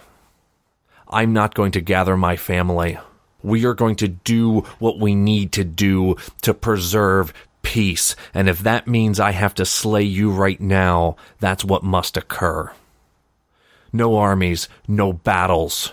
I'm 1.09 1.32
not 1.32 1.54
going 1.54 1.72
to 1.72 1.80
gather 1.80 2.16
my 2.16 2.36
family. 2.36 2.98
We 3.42 3.64
are 3.66 3.74
going 3.74 3.96
to 3.96 4.09
do 4.09 4.61
what 4.78 4.98
we 4.98 5.14
need 5.14 5.52
to 5.52 5.64
do 5.64 6.16
to 6.42 6.54
preserve 6.54 7.32
peace. 7.62 8.16
And 8.32 8.48
if 8.48 8.61
that 8.61 8.86
means 8.86 9.20
I 9.20 9.32
have 9.32 9.54
to 9.54 9.64
slay 9.64 10.02
you 10.02 10.30
right 10.30 10.61
now, 10.61 11.16
that's 11.38 11.64
what 11.64 11.82
must 11.82 12.16
occur. 12.16 12.72
No 13.92 14.16
armies, 14.16 14.68
no 14.86 15.12
battles. 15.12 15.92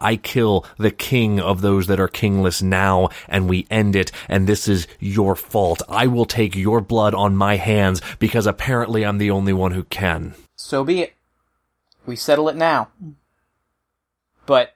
I 0.00 0.16
kill 0.16 0.64
the 0.78 0.90
king 0.90 1.38
of 1.40 1.60
those 1.60 1.86
that 1.86 2.00
are 2.00 2.08
kingless 2.08 2.62
now, 2.62 3.10
and 3.28 3.48
we 3.48 3.66
end 3.70 3.96
it, 3.96 4.10
and 4.28 4.46
this 4.46 4.68
is 4.68 4.86
your 4.98 5.36
fault. 5.36 5.82
I 5.88 6.06
will 6.06 6.24
take 6.24 6.56
your 6.56 6.80
blood 6.80 7.14
on 7.14 7.36
my 7.36 7.56
hands, 7.56 8.00
because 8.18 8.46
apparently 8.46 9.04
I'm 9.04 9.18
the 9.18 9.30
only 9.30 9.52
one 9.52 9.72
who 9.72 9.84
can. 9.84 10.34
So 10.56 10.84
be 10.84 11.00
it. 11.00 11.14
We 12.06 12.16
settle 12.16 12.48
it 12.48 12.56
now. 12.56 12.88
But, 14.46 14.74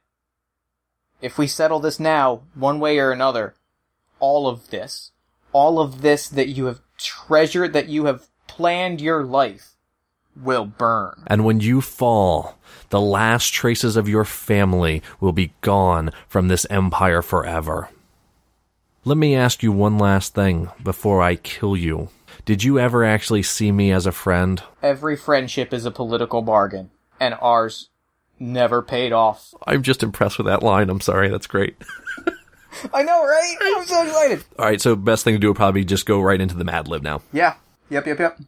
if 1.20 1.38
we 1.38 1.46
settle 1.46 1.80
this 1.80 1.98
now, 1.98 2.42
one 2.54 2.78
way 2.80 2.98
or 2.98 3.10
another, 3.10 3.54
all 4.20 4.46
of 4.46 4.70
this, 4.70 5.10
all 5.52 5.78
of 5.78 6.02
this 6.02 6.28
that 6.28 6.48
you 6.48 6.66
have 6.66 6.80
treasured, 6.98 7.72
that 7.72 7.88
you 7.88 8.04
have 8.04 8.28
planned 8.46 9.00
your 9.00 9.24
life 9.24 9.73
will 10.36 10.66
burn. 10.66 11.22
And 11.26 11.44
when 11.44 11.60
you 11.60 11.80
fall, 11.80 12.58
the 12.90 13.00
last 13.00 13.52
traces 13.52 13.96
of 13.96 14.08
your 14.08 14.24
family 14.24 15.02
will 15.20 15.32
be 15.32 15.52
gone 15.60 16.10
from 16.28 16.48
this 16.48 16.66
empire 16.70 17.22
forever. 17.22 17.88
Let 19.04 19.18
me 19.18 19.34
ask 19.34 19.62
you 19.62 19.70
one 19.70 19.98
last 19.98 20.34
thing 20.34 20.70
before 20.82 21.22
I 21.22 21.36
kill 21.36 21.76
you. 21.76 22.08
Did 22.44 22.64
you 22.64 22.78
ever 22.78 23.04
actually 23.04 23.42
see 23.42 23.70
me 23.70 23.92
as 23.92 24.06
a 24.06 24.12
friend? 24.12 24.62
Every 24.82 25.16
friendship 25.16 25.72
is 25.72 25.84
a 25.84 25.90
political 25.90 26.42
bargain, 26.42 26.90
and 27.20 27.34
ours 27.40 27.90
never 28.38 28.82
paid 28.82 29.12
off. 29.12 29.54
I'm 29.66 29.82
just 29.82 30.02
impressed 30.02 30.38
with 30.38 30.46
that 30.46 30.62
line. 30.62 30.90
I'm 30.90 31.00
sorry. 31.00 31.28
That's 31.28 31.46
great. 31.46 31.76
I 32.94 33.02
know, 33.02 33.24
right? 33.24 33.56
I'm 33.60 33.86
so 33.86 34.02
excited. 34.02 34.44
All 34.58 34.64
right. 34.66 34.80
So 34.80 34.96
best 34.96 35.24
thing 35.24 35.34
to 35.34 35.38
do 35.38 35.48
would 35.48 35.56
probably 35.56 35.84
just 35.84 36.06
go 36.06 36.20
right 36.20 36.40
into 36.40 36.56
the 36.56 36.64
Mad 36.64 36.88
Lib 36.88 37.02
now. 37.02 37.22
Yeah. 37.32 37.54
Yep, 37.90 38.06
yep, 38.06 38.18
yep. 38.18 38.38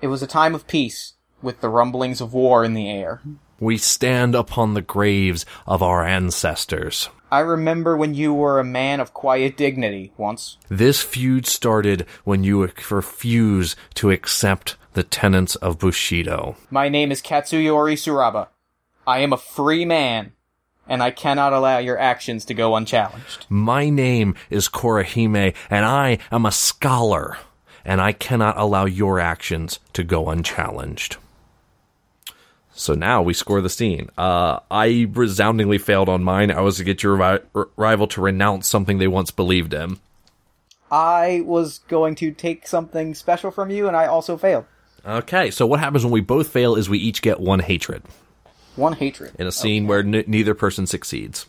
It 0.00 0.06
was 0.08 0.22
a 0.22 0.26
time 0.26 0.54
of 0.54 0.66
peace, 0.66 1.14
with 1.42 1.60
the 1.60 1.68
rumblings 1.68 2.20
of 2.20 2.32
war 2.32 2.64
in 2.64 2.74
the 2.74 2.90
air. 2.90 3.20
We 3.60 3.78
stand 3.78 4.34
upon 4.34 4.74
the 4.74 4.82
graves 4.82 5.46
of 5.66 5.82
our 5.82 6.04
ancestors. 6.04 7.08
I 7.30 7.40
remember 7.40 7.96
when 7.96 8.12
you 8.12 8.34
were 8.34 8.60
a 8.60 8.64
man 8.64 9.00
of 9.00 9.14
quiet 9.14 9.56
dignity 9.56 10.12
once. 10.16 10.58
This 10.68 11.00
feud 11.00 11.46
started 11.46 12.06
when 12.24 12.44
you 12.44 12.68
refused 12.90 13.78
to 13.94 14.10
accept 14.10 14.76
the 14.92 15.02
tenets 15.02 15.54
of 15.56 15.78
Bushido. 15.78 16.56
My 16.70 16.88
name 16.88 17.10
is 17.10 17.22
Katsuyori 17.22 17.94
Suraba. 17.94 18.48
I 19.06 19.20
am 19.20 19.32
a 19.32 19.38
free 19.38 19.84
man, 19.84 20.32
and 20.86 21.02
I 21.02 21.10
cannot 21.10 21.52
allow 21.52 21.78
your 21.78 21.98
actions 21.98 22.44
to 22.44 22.54
go 22.54 22.76
unchallenged. 22.76 23.46
My 23.48 23.88
name 23.88 24.34
is 24.50 24.68
Korahime, 24.68 25.54
and 25.70 25.84
I 25.86 26.18
am 26.30 26.44
a 26.44 26.52
scholar, 26.52 27.38
and 27.84 28.00
I 28.00 28.12
cannot 28.12 28.58
allow 28.58 28.84
your 28.84 29.18
actions 29.18 29.80
to 29.94 30.04
go 30.04 30.28
unchallenged. 30.28 31.16
So 32.74 32.94
now 32.94 33.20
we 33.22 33.34
score 33.34 33.60
the 33.60 33.68
scene. 33.68 34.08
Uh, 34.16 34.60
I 34.70 35.06
resoundingly 35.12 35.78
failed 35.78 36.08
on 36.08 36.22
mine. 36.24 36.50
I 36.50 36.60
was 36.62 36.78
to 36.78 36.84
get 36.84 37.02
your 37.02 37.16
ri- 37.16 37.40
r- 37.54 37.68
rival 37.76 38.06
to 38.08 38.20
renounce 38.22 38.66
something 38.66 38.98
they 38.98 39.08
once 39.08 39.30
believed 39.30 39.74
in. 39.74 39.98
I 40.90 41.42
was 41.44 41.78
going 41.88 42.14
to 42.16 42.32
take 42.32 42.66
something 42.66 43.14
special 43.14 43.50
from 43.50 43.70
you, 43.70 43.88
and 43.88 43.96
I 43.96 44.06
also 44.06 44.36
failed. 44.36 44.64
Okay, 45.06 45.50
so 45.50 45.66
what 45.66 45.80
happens 45.80 46.04
when 46.04 46.12
we 46.12 46.20
both 46.20 46.48
fail 46.48 46.74
is 46.76 46.88
we 46.88 46.98
each 46.98 47.22
get 47.22 47.40
one 47.40 47.58
hatred 47.60 48.02
One 48.76 48.92
hatred. 48.94 49.32
in 49.38 49.46
a 49.46 49.52
scene 49.52 49.86
where 49.86 50.00
n- 50.00 50.24
neither 50.26 50.54
person 50.54 50.86
succeeds. 50.86 51.46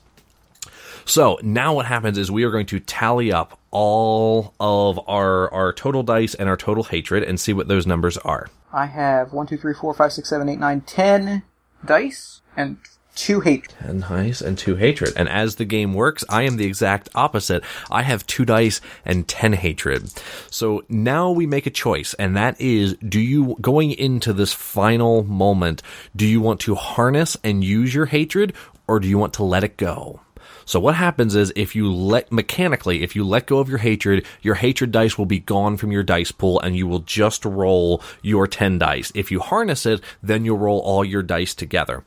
So 1.06 1.40
now 1.42 1.74
what 1.74 1.86
happens 1.86 2.18
is 2.18 2.32
we 2.32 2.44
are 2.44 2.52
going 2.52 2.66
to 2.68 2.80
tally 2.80 3.32
up 3.32 3.60
all 3.72 4.54
of 4.60 5.00
our 5.08 5.52
our 5.54 5.74
total 5.74 6.04
dice 6.04 6.36
and 6.36 6.48
our 6.48 6.58
total 6.58 6.84
hatred 6.84 7.24
and 7.24 7.40
see 7.40 7.54
what 7.54 7.68
those 7.68 7.88
numbers 7.88 8.18
are. 8.20 8.50
I 8.72 8.86
have 8.88 9.34
one, 9.34 9.48
two, 9.48 9.58
three, 9.58 9.74
four, 9.74 9.94
five, 9.94 10.14
six, 10.14 10.30
seven, 10.30 10.50
eight, 10.50 10.60
nine, 10.60 10.82
ten 10.82 11.44
dice 11.86 12.42
and 12.56 12.78
two 13.16 13.42
hatred. 13.42 13.76
And 13.80 14.00
nice 14.02 14.42
and 14.42 14.58
two 14.58 14.76
hatred. 14.76 15.14
And 15.16 15.30
as 15.30 15.56
the 15.56 15.66
game 15.66 15.94
works, 15.94 16.24
I 16.30 16.44
am 16.44 16.58
the 16.58 16.66
exact 16.66 17.10
opposite. 17.14 17.64
I 17.92 18.02
have 18.02 18.26
two 18.26 18.46
dice 18.46 18.82
and 19.06 19.28
ten 19.28 19.54
hatred. 19.54 20.12
So 20.50 20.84
now 20.90 21.30
we 21.30 21.46
make 21.46 21.68
a 21.68 21.72
choice, 21.72 22.14
and 22.16 22.36
that 22.36 22.60
is 22.60 22.96
do 22.96 23.20
you, 23.20 23.56
going 23.62 23.92
into 23.92 24.34
this 24.34 24.54
final 24.54 25.24
moment, 25.24 25.82
do 26.16 26.26
you 26.26 26.42
want 26.42 26.60
to 26.62 26.76
harness 26.76 27.38
and 27.44 27.64
use 27.64 27.94
your 27.94 28.08
hatred, 28.08 28.54
or 28.88 29.00
do 29.00 29.08
you 29.08 29.18
want 29.18 29.34
to 29.36 29.44
let 29.44 29.64
it 29.64 29.78
go? 29.78 30.20
So 30.66 30.80
what 30.80 30.96
happens 30.96 31.36
is 31.36 31.52
if 31.56 31.76
you 31.76 31.92
let 31.92 32.32
mechanically, 32.32 33.04
if 33.04 33.16
you 33.16 33.24
let 33.24 33.48
go 33.48 33.60
of 33.60 33.70
your 33.70 33.80
hatred, 33.80 34.26
your 34.42 34.56
hatred 34.56 34.92
dice 34.92 35.18
will 35.18 35.26
be 35.26 35.40
gone 35.40 35.78
from 35.78 35.92
your 35.92 36.04
dice 36.04 36.32
pool 36.32 36.60
and 36.60 36.76
you 36.76 36.88
will 36.88 37.00
just 37.00 37.46
roll 37.46 38.02
your 38.22 38.48
10 38.48 38.80
dice. 38.80 39.12
If 39.16 39.32
you 39.32 39.40
harness 39.40 39.86
it, 39.86 40.02
then 40.22 40.46
you'll 40.46 40.58
roll 40.58 40.80
all 40.80 41.04
your 41.04 41.24
dice 41.24 41.54
together. 41.54 42.04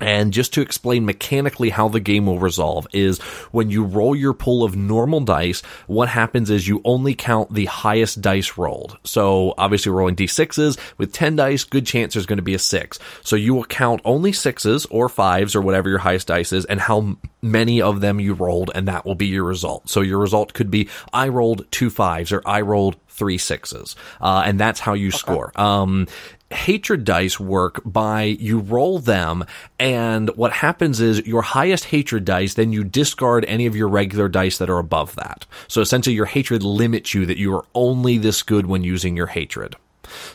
And 0.00 0.32
just 0.32 0.54
to 0.54 0.60
explain 0.60 1.04
mechanically 1.04 1.70
how 1.70 1.88
the 1.88 2.00
game 2.00 2.26
will 2.26 2.38
resolve 2.38 2.86
is 2.92 3.18
when 3.52 3.70
you 3.70 3.84
roll 3.84 4.14
your 4.16 4.32
pool 4.32 4.64
of 4.64 4.76
normal 4.76 5.20
dice, 5.20 5.60
what 5.86 6.08
happens 6.08 6.50
is 6.50 6.66
you 6.66 6.80
only 6.84 7.14
count 7.14 7.52
the 7.52 7.66
highest 7.66 8.20
dice 8.20 8.56
rolled. 8.56 8.98
So 9.04 9.54
obviously 9.58 9.92
rolling 9.92 10.16
d6s 10.16 10.78
with 10.98 11.12
10 11.12 11.36
dice, 11.36 11.64
good 11.64 11.86
chance 11.86 12.14
there's 12.14 12.26
going 12.26 12.38
to 12.38 12.42
be 12.42 12.54
a 12.54 12.58
6. 12.58 12.98
So 13.22 13.36
you 13.36 13.54
will 13.54 13.64
count 13.64 14.00
only 14.04 14.32
6s 14.32 14.86
or 14.90 15.08
5s 15.08 15.54
or 15.54 15.60
whatever 15.60 15.88
your 15.88 15.98
highest 15.98 16.28
dice 16.28 16.52
is 16.52 16.64
and 16.64 16.80
how 16.80 17.16
many 17.42 17.80
of 17.80 18.00
them 18.00 18.20
you 18.20 18.34
rolled 18.34 18.70
and 18.74 18.88
that 18.88 19.04
will 19.04 19.14
be 19.14 19.26
your 19.26 19.44
result. 19.44 19.88
So 19.88 20.00
your 20.00 20.18
result 20.18 20.52
could 20.52 20.70
be 20.70 20.88
I 21.12 21.28
rolled 21.28 21.70
two 21.70 21.90
fives 21.90 22.32
or 22.32 22.42
I 22.44 22.60
rolled 22.62 22.96
three 23.08 23.38
sixes. 23.38 23.96
Uh, 24.20 24.42
and 24.46 24.58
that's 24.58 24.80
how 24.80 24.94
you 24.94 25.10
score. 25.10 25.52
Um, 25.54 26.06
hatred 26.50 27.04
dice 27.04 27.38
work 27.38 27.80
by 27.84 28.22
you 28.22 28.58
roll 28.58 28.98
them 28.98 29.44
and 29.78 30.28
what 30.36 30.52
happens 30.52 31.00
is 31.00 31.24
your 31.26 31.42
highest 31.42 31.84
hatred 31.84 32.24
dice 32.24 32.54
then 32.54 32.72
you 32.72 32.82
discard 32.82 33.44
any 33.44 33.66
of 33.66 33.76
your 33.76 33.88
regular 33.88 34.28
dice 34.28 34.58
that 34.58 34.68
are 34.68 34.78
above 34.78 35.14
that 35.14 35.46
so 35.68 35.80
essentially 35.80 36.14
your 36.14 36.26
hatred 36.26 36.62
limits 36.62 37.14
you 37.14 37.24
that 37.24 37.38
you 37.38 37.54
are 37.54 37.64
only 37.74 38.18
this 38.18 38.42
good 38.42 38.66
when 38.66 38.82
using 38.82 39.16
your 39.16 39.28
hatred 39.28 39.76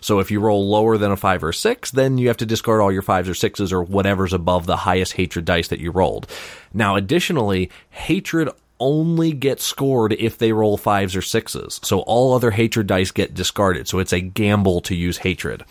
so 0.01 0.19
if 0.19 0.31
you 0.31 0.39
roll 0.39 0.69
lower 0.69 0.97
than 0.97 1.11
a 1.11 1.17
five 1.17 1.43
or 1.43 1.51
six, 1.51 1.91
then 1.91 2.17
you 2.17 2.29
have 2.29 2.37
to 2.37 2.45
discard 2.45 2.81
all 2.81 2.93
your 2.93 3.01
fives 3.01 3.27
or 3.27 3.33
sixes 3.33 3.73
or 3.73 3.83
whatever's 3.83 4.31
above 4.31 4.65
the 4.65 4.77
highest 4.77 5.13
hatred 5.13 5.43
dice 5.43 5.67
that 5.67 5.81
you 5.81 5.91
rolled. 5.91 6.27
Now, 6.73 6.95
additionally, 6.95 7.69
hatred 7.89 8.49
only 8.79 9.31
gets 9.31 9.63
scored 9.63 10.13
if 10.13 10.37
they 10.37 10.51
roll 10.51 10.77
fives 10.77 11.15
or 11.15 11.21
sixes. 11.21 11.79
So 11.83 12.01
all 12.01 12.33
other 12.33 12.51
hatred 12.51 12.87
dice 12.87 13.11
get 13.11 13.33
discarded. 13.33 13.87
So 13.87 13.99
it's 13.99 14.13
a 14.13 14.19
gamble 14.19 14.81
to 14.81 14.95
use 14.95 15.17
hatred. 15.17 15.63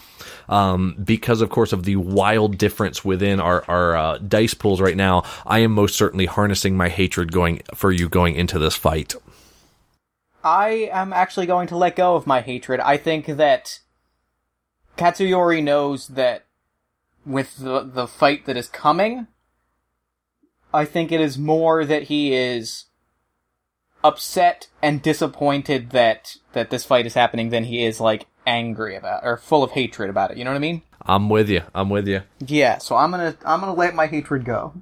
Um, 0.49 0.97
because 1.03 1.41
of 1.41 1.51
course 1.51 1.73
of 1.73 1.85
the 1.85 1.97
wild 1.97 2.59
difference 2.59 3.05
within 3.05 3.41
our, 3.41 3.65
our 3.69 3.97
uh, 3.97 4.19
dice 4.19 4.55
pools 4.55 4.81
right 4.81 4.97
now, 4.97 5.25
I 5.47 5.61
am 5.61 5.73
most 5.73 5.97
certainly 5.97 6.27
harnessing 6.27 6.77
my 6.77 6.89
hatred 6.89 7.33
going 7.33 7.63
for 7.75 7.91
you 7.91 8.09
going 8.09 8.35
into 8.35 8.59
this 8.59 8.77
fight. 8.77 9.15
I 10.43 10.91
am 10.93 11.13
actually 11.13 11.47
going 11.47 11.69
to 11.69 11.77
let 11.77 11.97
go 11.97 12.17
of 12.17 12.27
my 12.27 12.43
hatred. 12.43 12.81
I 12.81 12.99
think 12.99 13.27
that 13.27 13.81
Katsuyori 14.99 15.63
knows 15.63 16.09
that 16.09 16.45
with 17.25 17.57
the 17.57 17.81
the 17.83 18.07
fight 18.07 18.45
that 18.45 18.57
is 18.57 18.69
coming, 18.69 19.27
I 20.73 20.85
think 20.85 21.11
it 21.11 21.21
is 21.21 21.39
more 21.39 21.85
that 21.85 22.05
he 22.05 22.35
is 22.35 22.85
upset 24.03 24.69
and 24.83 25.01
disappointed 25.01 25.91
that 25.91 26.37
that 26.53 26.69
this 26.71 26.85
fight 26.85 27.07
is 27.07 27.15
happening 27.15 27.49
than 27.49 27.65
he 27.65 27.85
is 27.85 28.01
like 28.01 28.27
angry 28.47 28.97
about 28.97 29.25
or 29.25 29.37
full 29.37 29.63
of 29.63 29.71
hatred 29.73 30.11
about 30.11 30.31
it. 30.31 30.37
You 30.37 30.45
know 30.45 30.51
what 30.51 30.57
I 30.57 30.61
mean? 30.61 30.83
I'm 31.03 31.29
with 31.29 31.49
you. 31.49 31.63
I'm 31.75 31.91
with 31.91 32.09
you. 32.09 32.23
Yeah, 32.47 32.79
so 32.79 32.97
I'm 32.97 33.11
going 33.11 33.33
to 33.33 33.39
I'm 33.47 33.61
going 33.61 33.73
to 33.73 33.79
let 33.79 33.95
my 33.95 34.07
hatred 34.07 34.45
go. 34.45 34.75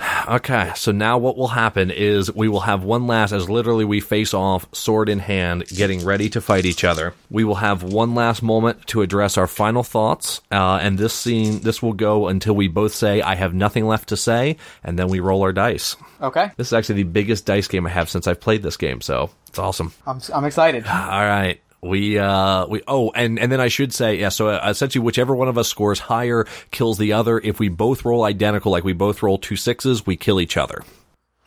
Okay, 0.28 0.72
so 0.76 0.92
now 0.92 1.18
what 1.18 1.36
will 1.36 1.48
happen 1.48 1.90
is 1.90 2.32
we 2.32 2.46
will 2.46 2.60
have 2.60 2.84
one 2.84 3.06
last, 3.06 3.32
as 3.32 3.50
literally 3.50 3.84
we 3.84 4.00
face 4.00 4.32
off, 4.32 4.66
sword 4.72 5.08
in 5.08 5.18
hand, 5.18 5.66
getting 5.68 6.04
ready 6.04 6.28
to 6.30 6.40
fight 6.40 6.66
each 6.66 6.84
other. 6.84 7.14
We 7.30 7.42
will 7.42 7.56
have 7.56 7.82
one 7.82 8.14
last 8.14 8.42
moment 8.42 8.86
to 8.88 9.02
address 9.02 9.36
our 9.36 9.46
final 9.46 9.82
thoughts, 9.82 10.40
uh, 10.52 10.78
and 10.80 10.98
this 10.98 11.14
scene, 11.14 11.60
this 11.60 11.82
will 11.82 11.94
go 11.94 12.28
until 12.28 12.54
we 12.54 12.68
both 12.68 12.94
say, 12.94 13.22
I 13.22 13.34
have 13.34 13.54
nothing 13.54 13.86
left 13.86 14.10
to 14.10 14.16
say, 14.16 14.56
and 14.84 14.98
then 14.98 15.08
we 15.08 15.20
roll 15.20 15.42
our 15.42 15.52
dice. 15.52 15.96
Okay? 16.20 16.50
This 16.56 16.68
is 16.68 16.72
actually 16.74 17.02
the 17.02 17.10
biggest 17.10 17.46
dice 17.46 17.66
game 17.66 17.86
I 17.86 17.90
have 17.90 18.10
since 18.10 18.26
I've 18.26 18.40
played 18.40 18.62
this 18.62 18.76
game, 18.76 19.00
so 19.00 19.30
it's 19.48 19.58
awesome. 19.58 19.92
I'm 20.06 20.20
I'm 20.32 20.44
excited. 20.44 20.86
All 20.88 21.26
right. 21.26 21.60
We, 21.82 22.18
uh, 22.18 22.66
we, 22.66 22.82
oh, 22.86 23.10
and, 23.12 23.38
and 23.38 23.50
then 23.50 23.60
I 23.60 23.68
should 23.68 23.94
say, 23.94 24.16
yeah, 24.18 24.28
so 24.28 24.48
uh, 24.48 24.60
essentially 24.68 25.02
whichever 25.02 25.34
one 25.34 25.48
of 25.48 25.56
us 25.56 25.68
scores 25.68 25.98
higher 25.98 26.46
kills 26.70 26.98
the 26.98 27.12
other. 27.14 27.38
If 27.38 27.58
we 27.58 27.68
both 27.68 28.04
roll 28.04 28.24
identical, 28.24 28.70
like 28.70 28.84
we 28.84 28.92
both 28.92 29.22
roll 29.22 29.38
two 29.38 29.56
sixes, 29.56 30.04
we 30.04 30.16
kill 30.16 30.40
each 30.40 30.56
other. 30.56 30.82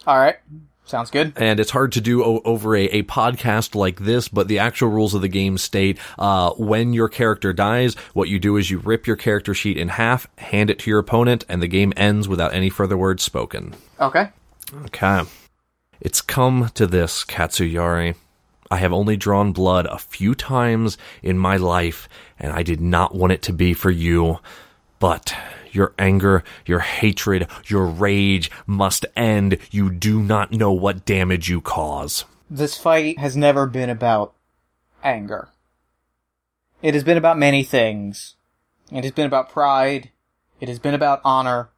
All 0.08 0.18
right. 0.18 0.38
Sounds 0.86 1.12
good. 1.12 1.34
and 1.38 1.62
it's 1.62 1.72
hard 1.72 1.94
to 1.94 2.02
do 2.02 2.24
o- 2.24 2.42
over 2.44 2.76
a, 2.76 2.86
a 2.88 3.04
podcast 3.04 3.74
like 3.74 4.00
this, 4.02 4.28
but 4.28 4.48
the 4.50 4.60
actual 4.60 4.90
rules 4.90 5.14
of 5.14 5.22
the 5.22 5.30
game 5.30 5.58
state, 5.58 5.98
uh, 6.20 6.52
when 6.52 6.92
your 6.92 7.08
character 7.08 7.54
dies, 7.54 7.96
what 8.14 8.28
you 8.28 8.38
do 8.38 8.58
is 8.58 8.70
you 8.70 8.80
rip 8.80 9.08
your 9.08 9.16
character 9.16 9.54
sheet 9.54 9.78
in 9.78 9.88
half, 9.88 10.28
hand 10.38 10.70
it 10.70 10.80
to 10.80 10.90
your 10.90 11.00
opponent, 11.00 11.46
and 11.48 11.64
the 11.64 11.68
game 11.68 11.94
ends 11.96 12.28
without 12.28 12.54
any 12.54 12.70
further 12.70 12.98
words 12.98 13.24
spoken. 13.24 13.74
Okay. 14.00 14.30
Okay. 14.88 15.22
It's 16.02 16.22
come 16.22 16.70
to 16.74 16.86
this, 16.86 17.24
Katsuyori. 17.24 18.16
I 18.74 18.78
have 18.78 18.92
only 18.92 19.16
drawn 19.16 19.52
blood 19.52 19.86
a 19.86 20.00
few 20.00 20.34
times 20.34 20.98
in 21.22 21.38
my 21.38 21.58
life, 21.58 22.10
and 22.40 22.52
I 22.52 22.64
did 22.64 22.82
not 22.82 23.14
want 23.14 23.32
it 23.32 23.44
to 23.44 23.54
be 23.54 23.76
for 23.76 23.92
you. 23.92 24.40
But 24.98 25.36
your 25.72 25.94
anger, 26.00 26.44
your 26.66 26.80
hatred, 26.80 27.46
your 27.68 27.86
rage 27.86 28.50
must 28.66 29.06
end. 29.16 29.60
You 29.70 29.92
do 29.92 30.20
not 30.20 30.52
know 30.54 30.72
what 30.72 31.06
damage 31.06 31.50
you 31.50 31.62
cause. 31.62 32.26
This 32.50 32.76
fight 32.76 33.20
has 33.20 33.38
never 33.38 33.68
been 33.68 33.92
about 33.92 34.34
anger. 35.04 35.50
It 36.82 36.96
has 36.96 37.04
been 37.04 37.18
about 37.18 37.38
many 37.38 37.64
things. 37.64 38.34
It 38.92 39.04
has 39.04 39.14
been 39.14 39.28
about 39.28 39.52
pride. 39.52 40.10
It 40.60 40.68
has 40.68 40.80
been 40.80 40.96
about 40.96 41.22
honor. 41.24 41.70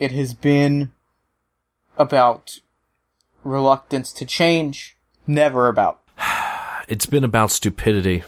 It 0.00 0.10
has 0.10 0.34
been 0.34 0.90
about 1.96 2.58
reluctance 3.44 4.12
to 4.14 4.26
change. 4.26 4.93
Never 5.26 5.68
about. 5.68 6.00
It's 6.86 7.06
been 7.06 7.24
about 7.24 7.50
stupidity. 7.50 8.24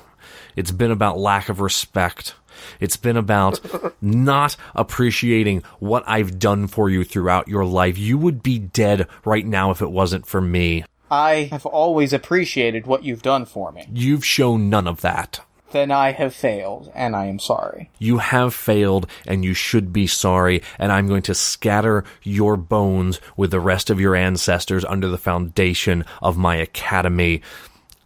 It's 0.56 0.70
been 0.70 0.90
about 0.90 1.18
lack 1.18 1.50
of 1.50 1.60
respect. 1.60 2.34
It's 2.80 2.96
been 2.96 3.16
about 3.16 3.60
not 4.02 4.56
appreciating 4.74 5.62
what 5.78 6.04
I've 6.06 6.38
done 6.38 6.66
for 6.66 6.88
you 6.88 7.04
throughout 7.04 7.48
your 7.48 7.66
life. 7.66 7.98
You 7.98 8.16
would 8.16 8.42
be 8.42 8.58
dead 8.58 9.08
right 9.24 9.44
now 9.44 9.70
if 9.70 9.82
it 9.82 9.90
wasn't 9.90 10.26
for 10.26 10.40
me. 10.40 10.84
I 11.10 11.48
have 11.52 11.66
always 11.66 12.12
appreciated 12.12 12.86
what 12.86 13.04
you've 13.04 13.22
done 13.22 13.44
for 13.44 13.70
me. 13.72 13.86
You've 13.92 14.24
shown 14.24 14.70
none 14.70 14.88
of 14.88 15.02
that. 15.02 15.40
Then 15.72 15.90
I 15.90 16.12
have 16.12 16.32
failed, 16.34 16.92
and 16.94 17.16
I 17.16 17.26
am 17.26 17.38
sorry. 17.38 17.90
You 17.98 18.18
have 18.18 18.54
failed, 18.54 19.08
and 19.26 19.44
you 19.44 19.52
should 19.52 19.92
be 19.92 20.06
sorry, 20.06 20.62
and 20.78 20.92
I'm 20.92 21.08
going 21.08 21.22
to 21.22 21.34
scatter 21.34 22.04
your 22.22 22.56
bones 22.56 23.20
with 23.36 23.50
the 23.50 23.60
rest 23.60 23.90
of 23.90 24.00
your 24.00 24.14
ancestors 24.14 24.84
under 24.84 25.08
the 25.08 25.18
foundation 25.18 26.04
of 26.22 26.36
my 26.36 26.56
academy. 26.56 27.42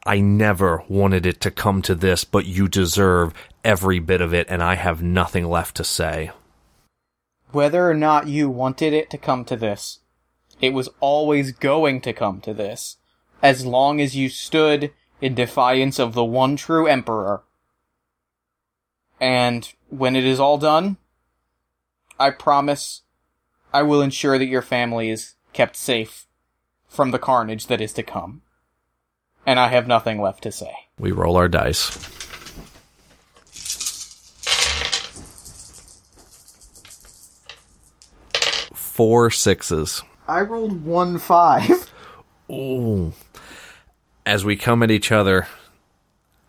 I 0.06 0.20
never 0.20 0.82
wanted 0.88 1.26
it 1.26 1.40
to 1.42 1.50
come 1.50 1.82
to 1.82 1.94
this, 1.94 2.24
but 2.24 2.46
you 2.46 2.66
deserve 2.66 3.34
every 3.62 3.98
bit 3.98 4.22
of 4.22 4.32
it, 4.32 4.46
and 4.48 4.62
I 4.62 4.76
have 4.76 5.02
nothing 5.02 5.44
left 5.44 5.76
to 5.76 5.84
say. 5.84 6.30
Whether 7.52 7.90
or 7.90 7.94
not 7.94 8.26
you 8.26 8.48
wanted 8.48 8.94
it 8.94 9.10
to 9.10 9.18
come 9.18 9.44
to 9.44 9.56
this, 9.56 9.98
it 10.62 10.72
was 10.72 10.88
always 11.00 11.52
going 11.52 12.00
to 12.02 12.12
come 12.14 12.40
to 12.40 12.54
this, 12.54 12.96
as 13.42 13.66
long 13.66 14.00
as 14.00 14.16
you 14.16 14.30
stood 14.30 14.92
in 15.20 15.34
defiance 15.34 15.98
of 15.98 16.14
the 16.14 16.24
one 16.24 16.56
true 16.56 16.86
Emperor. 16.86 17.42
And 19.20 19.70
when 19.90 20.16
it 20.16 20.24
is 20.24 20.40
all 20.40 20.56
done, 20.56 20.96
I 22.18 22.30
promise 22.30 23.02
I 23.72 23.82
will 23.82 24.00
ensure 24.00 24.38
that 24.38 24.46
your 24.46 24.62
family 24.62 25.10
is 25.10 25.34
kept 25.52 25.76
safe 25.76 26.26
from 26.88 27.10
the 27.10 27.18
carnage 27.18 27.66
that 27.66 27.80
is 27.80 27.92
to 27.94 28.02
come. 28.02 28.42
And 29.46 29.60
I 29.60 29.68
have 29.68 29.86
nothing 29.86 30.20
left 30.20 30.42
to 30.44 30.52
say. 30.52 30.72
We 30.98 31.12
roll 31.12 31.36
our 31.36 31.48
dice. 31.48 31.90
Four 38.74 39.30
sixes. 39.30 40.02
I 40.28 40.42
rolled 40.42 40.84
one 40.84 41.18
five. 41.18 41.90
Ooh. 42.50 43.12
As 44.26 44.44
we 44.44 44.56
come 44.56 44.82
at 44.82 44.90
each 44.90 45.10
other, 45.10 45.48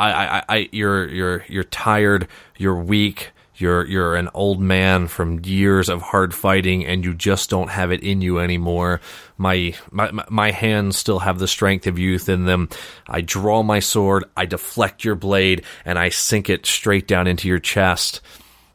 I, 0.02 0.38
I, 0.38 0.44
I, 0.50 0.70
you're, 0.72 1.08
you're, 1.08 1.46
you're 1.48 1.64
tired. 1.64 2.28
You're 2.58 2.76
weak. 2.76 3.32
You're, 3.56 3.86
you're 3.86 4.16
an 4.16 4.30
old 4.34 4.60
man 4.60 5.08
from 5.08 5.46
years 5.46 5.88
of 5.88 6.02
hard 6.02 6.34
fighting, 6.34 6.84
and 6.84 7.06
you 7.06 7.14
just 7.14 7.52
don't 7.52 7.70
have 7.70 7.92
it 7.92 8.02
in 8.02 8.22
you 8.22 8.40
anymore. 8.40 9.02
My, 9.38 9.76
my, 9.92 10.12
my 10.30 10.50
hands 10.50 10.98
still 10.98 11.20
have 11.20 11.38
the 11.38 11.48
strength 11.48 11.86
of 11.86 12.00
youth 12.00 12.28
in 12.28 12.46
them. 12.46 12.70
I 13.08 13.22
draw 13.22 13.62
my 13.62 13.80
sword. 13.80 14.24
I 14.36 14.46
deflect 14.46 15.04
your 15.04 15.14
blade, 15.14 15.64
and 15.86 16.00
I 16.00 16.10
sink 16.10 16.50
it 16.50 16.66
straight 16.66 17.08
down 17.08 17.28
into 17.28 17.48
your 17.48 17.60
chest. 17.60 18.22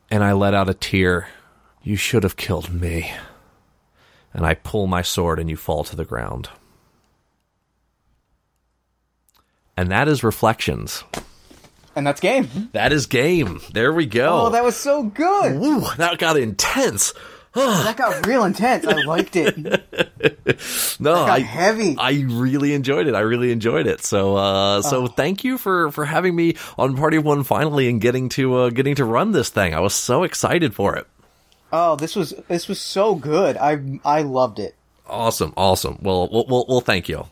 And 0.09 0.22
I 0.22 0.35
let 0.35 0.55
out 0.55 0.70
a 0.70 0.74
tear. 0.74 1.27
You 1.83 1.97
should 1.97 2.22
have 2.22 2.37
killed 2.37 2.72
me. 2.72 3.12
And 4.33 4.47
I 4.47 4.55
pull 4.55 4.87
my 4.87 5.03
sword, 5.03 5.41
and 5.41 5.51
you 5.51 5.57
fall 5.57 5.83
to 5.83 5.97
the 5.97 6.05
ground. 6.05 6.49
And 9.77 9.91
that 9.91 10.09
is 10.09 10.22
Reflections. 10.22 11.05
And 11.97 12.07
that's 12.07 12.20
game. 12.20 12.68
That 12.72 12.92
is 12.92 13.07
game. 13.07 13.61
There 13.72 13.92
we 13.92 14.05
go. 14.07 14.47
Oh, 14.47 14.51
that 14.51 14.62
was 14.62 14.76
so 14.76 15.03
good. 15.03 15.57
Ooh, 15.57 15.80
that 15.97 16.18
got 16.18 16.36
intense. 16.36 17.12
That 17.57 17.97
got 17.97 18.26
real 18.26 18.44
intense. 18.44 18.86
I 18.86 19.01
liked 19.05 19.34
it. 19.34 19.57
No, 21.01 21.14
Got 21.14 21.30
I 21.30 21.38
heavy. 21.40 21.97
I 21.99 22.22
really 22.28 22.74
enjoyed 22.74 23.07
it. 23.07 23.14
I 23.14 23.20
really 23.20 23.51
enjoyed 23.51 23.86
it. 23.86 24.03
So 24.05 24.36
uh 24.36 24.82
so 24.82 25.05
Oh. 25.05 25.07
thank 25.07 25.42
you 25.42 25.57
for 25.57 25.90
for 25.90 26.05
having 26.05 26.36
me 26.36 26.57
on 26.78 26.97
Party 26.97 27.16
One 27.18 27.44
finally 27.44 27.88
and 27.88 27.99
getting 28.01 28.28
to 28.30 28.55
uh 28.57 28.70
getting 28.70 28.94
to 28.97 29.05
run 29.07 29.32
this 29.32 29.49
thing. 29.49 29.72
I 29.74 29.80
was 29.80 29.94
so 29.94 30.22
excited 30.22 30.74
for 30.74 30.97
it. 30.97 31.07
Oh, 31.72 31.97
this 31.97 32.14
was 32.14 32.34
this 32.49 32.68
was 32.68 32.78
so 32.80 33.14
good. 33.14 33.57
I 33.57 33.80
I 34.05 34.20
loved 34.22 34.59
it. 34.59 34.74
Awesome. 35.09 35.55
Awesome. 35.57 35.99
Well, 36.03 36.28
well, 36.30 36.44
well, 36.49 36.66
well 36.68 36.80
thank 36.82 37.09
you. 37.09 37.26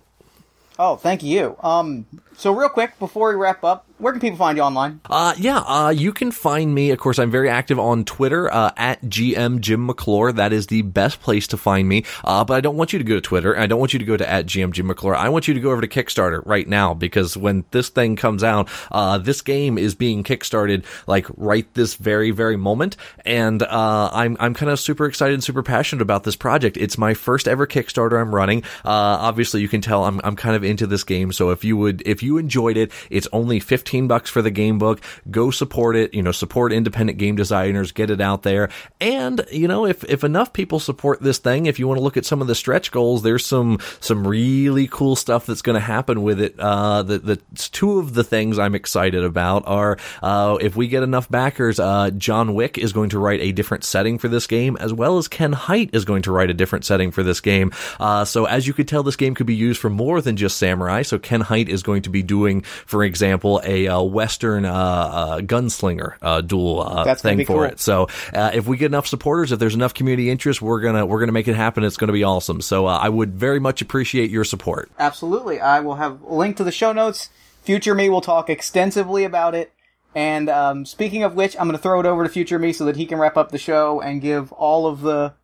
Oh, 0.78 0.96
thank 0.96 1.22
you. 1.22 1.56
Um, 1.62 2.06
so 2.36 2.52
real 2.52 2.68
quick 2.68 2.98
before 2.98 3.30
we 3.30 3.36
wrap 3.36 3.64
up, 3.64 3.86
where 3.98 4.12
can 4.12 4.20
people 4.20 4.36
find 4.36 4.58
you 4.58 4.62
online? 4.62 5.00
Uh, 5.08 5.34
yeah, 5.38 5.58
uh, 5.58 5.88
you 5.88 6.12
can 6.12 6.32
find 6.32 6.74
me. 6.74 6.90
Of 6.90 6.98
course, 6.98 7.18
I'm 7.18 7.30
very 7.30 7.48
active 7.48 7.78
on 7.78 8.04
Twitter, 8.04 8.52
uh, 8.52 8.72
at 8.76 9.00
GM 9.02 9.60
Jim 9.60 9.86
McClure. 9.86 10.32
That 10.32 10.52
is 10.52 10.66
the 10.66 10.82
best 10.82 11.20
place 11.20 11.46
to 11.48 11.56
find 11.56 11.88
me. 11.88 12.04
Uh, 12.24 12.44
but 12.44 12.54
I 12.54 12.60
don't 12.60 12.76
want 12.76 12.92
you 12.92 12.98
to 12.98 13.04
go 13.04 13.14
to 13.14 13.20
Twitter. 13.20 13.56
I 13.56 13.66
don't 13.66 13.78
want 13.78 13.92
you 13.92 14.00
to 14.00 14.04
go 14.04 14.16
to 14.16 14.28
at 14.28 14.46
GM 14.46 14.72
Jim 14.72 14.88
McClure. 14.88 15.14
I 15.14 15.28
want 15.28 15.46
you 15.46 15.54
to 15.54 15.60
go 15.60 15.70
over 15.70 15.80
to 15.80 15.86
Kickstarter 15.86 16.44
right 16.44 16.66
now 16.66 16.92
because 16.92 17.36
when 17.36 17.64
this 17.70 17.88
thing 17.88 18.16
comes 18.16 18.42
out, 18.42 18.68
uh, 18.90 19.18
this 19.18 19.40
game 19.42 19.78
is 19.78 19.94
being 19.94 20.24
kickstarted 20.24 20.84
like 21.06 21.26
right 21.36 21.72
this 21.74 21.94
very, 21.94 22.32
very 22.32 22.56
moment. 22.56 22.96
And, 23.24 23.62
uh, 23.62 24.10
I'm, 24.12 24.36
I'm 24.40 24.54
kind 24.54 24.70
of 24.70 24.80
super 24.80 25.06
excited 25.06 25.34
and 25.34 25.44
super 25.44 25.62
passionate 25.62 26.02
about 26.02 26.24
this 26.24 26.36
project. 26.36 26.76
It's 26.76 26.98
my 26.98 27.14
first 27.14 27.46
ever 27.46 27.66
Kickstarter 27.66 28.20
I'm 28.20 28.34
running. 28.34 28.64
Uh, 28.84 29.22
obviously 29.22 29.60
you 29.60 29.68
can 29.68 29.80
tell 29.80 30.04
I'm, 30.04 30.20
I'm 30.24 30.34
kind 30.34 30.56
of 30.56 30.64
into 30.64 30.88
this 30.88 31.04
game. 31.04 31.32
So 31.32 31.50
if 31.50 31.64
you 31.64 31.76
would, 31.76 32.02
if 32.04 32.23
you 32.24 32.38
enjoyed 32.38 32.76
it, 32.76 32.90
it's 33.10 33.28
only 33.32 33.60
15 33.60 34.08
bucks 34.08 34.30
for 34.30 34.42
the 34.42 34.50
game 34.50 34.78
book. 34.78 35.00
Go 35.30 35.50
support 35.50 35.96
it, 35.96 36.14
you 36.14 36.22
know, 36.22 36.32
support 36.32 36.72
independent 36.72 37.18
game 37.18 37.36
designers, 37.36 37.92
get 37.92 38.10
it 38.10 38.20
out 38.20 38.42
there. 38.42 38.70
And, 39.00 39.44
you 39.52 39.68
know, 39.68 39.86
if, 39.86 40.04
if 40.04 40.24
enough 40.24 40.52
people 40.52 40.80
support 40.80 41.20
this 41.20 41.38
thing, 41.38 41.66
if 41.66 41.78
you 41.78 41.86
want 41.86 41.98
to 41.98 42.04
look 42.04 42.16
at 42.16 42.24
some 42.24 42.40
of 42.40 42.46
the 42.46 42.54
stretch 42.54 42.90
goals, 42.90 43.22
there's 43.22 43.46
some, 43.46 43.78
some 44.00 44.26
really 44.26 44.88
cool 44.88 45.16
stuff 45.16 45.46
that's 45.46 45.62
going 45.62 45.74
to 45.74 45.80
happen 45.80 46.22
with 46.22 46.40
it. 46.40 46.58
Uh, 46.58 47.02
the, 47.02 47.18
the 47.18 47.36
two 47.56 47.98
of 47.98 48.14
the 48.14 48.24
things 48.24 48.58
I'm 48.58 48.74
excited 48.74 49.22
about 49.22 49.64
are, 49.66 49.98
uh, 50.22 50.58
if 50.60 50.76
we 50.76 50.88
get 50.88 51.02
enough 51.02 51.28
backers, 51.30 51.78
uh, 51.78 52.10
John 52.10 52.54
Wick 52.54 52.78
is 52.78 52.92
going 52.92 53.10
to 53.10 53.18
write 53.18 53.40
a 53.40 53.52
different 53.52 53.84
setting 53.84 54.18
for 54.18 54.28
this 54.28 54.46
game, 54.46 54.76
as 54.80 54.92
well 54.92 55.18
as 55.18 55.28
Ken 55.28 55.52
Hite 55.52 55.90
is 55.92 56.04
going 56.04 56.22
to 56.22 56.32
write 56.32 56.50
a 56.50 56.54
different 56.54 56.84
setting 56.84 57.10
for 57.10 57.22
this 57.22 57.40
game. 57.40 57.72
Uh, 58.00 58.24
so 58.24 58.46
as 58.46 58.66
you 58.66 58.72
could 58.72 58.88
tell, 58.88 59.02
this 59.02 59.16
game 59.16 59.34
could 59.34 59.46
be 59.46 59.54
used 59.54 59.80
for 59.80 59.90
more 59.90 60.20
than 60.20 60.36
just 60.36 60.56
samurai. 60.56 61.02
So 61.02 61.18
Ken 61.18 61.40
Hite 61.40 61.68
is 61.68 61.82
going 61.82 62.02
to 62.02 62.10
be 62.14 62.22
doing, 62.22 62.62
for 62.62 63.04
example, 63.04 63.60
a 63.64 63.88
uh, 63.88 64.00
Western 64.00 64.64
uh, 64.64 64.72
uh, 64.72 65.40
gunslinger 65.40 66.14
uh, 66.22 66.40
duel 66.40 66.80
uh, 66.80 67.14
thing 67.14 67.44
for 67.44 67.44
cool. 67.44 67.62
it. 67.64 67.80
So 67.80 68.08
uh, 68.32 68.52
if 68.54 68.66
we 68.66 68.78
get 68.78 68.86
enough 68.86 69.06
supporters, 69.06 69.52
if 69.52 69.58
there's 69.58 69.74
enough 69.74 69.92
community 69.92 70.30
interest, 70.30 70.62
we're 70.62 70.80
gonna 70.80 71.04
we're 71.04 71.20
gonna 71.20 71.32
make 71.32 71.48
it 71.48 71.56
happen. 71.56 71.84
It's 71.84 71.98
gonna 71.98 72.12
be 72.12 72.24
awesome. 72.24 72.62
So 72.62 72.86
uh, 72.86 72.96
I 72.96 73.10
would 73.10 73.34
very 73.34 73.60
much 73.60 73.82
appreciate 73.82 74.30
your 74.30 74.44
support. 74.44 74.90
Absolutely. 74.98 75.60
I 75.60 75.80
will 75.80 75.96
have 75.96 76.22
a 76.22 76.34
link 76.34 76.56
to 76.56 76.64
the 76.64 76.72
show 76.72 76.92
notes. 76.92 77.28
Future 77.62 77.94
me 77.94 78.08
will 78.08 78.20
talk 78.20 78.48
extensively 78.48 79.24
about 79.24 79.54
it. 79.54 79.72
And 80.14 80.48
um, 80.48 80.86
speaking 80.86 81.24
of 81.24 81.34
which, 81.34 81.56
I'm 81.56 81.66
going 81.66 81.76
to 81.76 81.82
throw 81.82 81.98
it 81.98 82.06
over 82.06 82.22
to 82.22 82.28
Future 82.28 82.58
me 82.58 82.72
so 82.72 82.84
that 82.84 82.94
he 82.94 83.04
can 83.04 83.18
wrap 83.18 83.36
up 83.36 83.50
the 83.50 83.58
show 83.58 84.00
and 84.00 84.20
give 84.20 84.52
all 84.52 84.86
of 84.86 85.00
the 85.00 85.34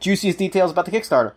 juiciest 0.00 0.38
details 0.38 0.72
about 0.72 0.86
the 0.86 0.90
Kickstarter. 0.90 1.34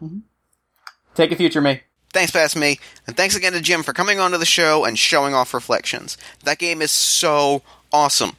Take 1.13 1.31
it, 1.31 1.35
Future 1.35 1.61
me. 1.61 1.81
Thanks, 2.13 2.31
Past 2.31 2.57
Me, 2.57 2.77
and 3.07 3.15
thanks 3.15 3.37
again 3.37 3.53
to 3.53 3.61
Jim 3.61 3.83
for 3.83 3.93
coming 3.93 4.19
onto 4.19 4.37
the 4.37 4.45
show 4.45 4.83
and 4.83 4.99
showing 4.99 5.33
off 5.33 5.53
Reflections. 5.53 6.17
That 6.43 6.57
game 6.59 6.81
is 6.81 6.91
so 6.91 7.61
awesome. 7.93 8.35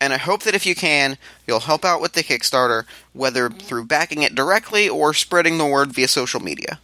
And 0.00 0.12
I 0.12 0.16
hope 0.16 0.42
that 0.42 0.56
if 0.56 0.66
you 0.66 0.74
can, 0.74 1.16
you'll 1.46 1.60
help 1.60 1.84
out 1.84 2.00
with 2.00 2.14
the 2.14 2.24
Kickstarter, 2.24 2.84
whether 3.12 3.48
through 3.48 3.84
backing 3.84 4.22
it 4.22 4.34
directly 4.34 4.88
or 4.88 5.14
spreading 5.14 5.56
the 5.56 5.64
word 5.64 5.92
via 5.92 6.08
social 6.08 6.40
media. 6.40 6.80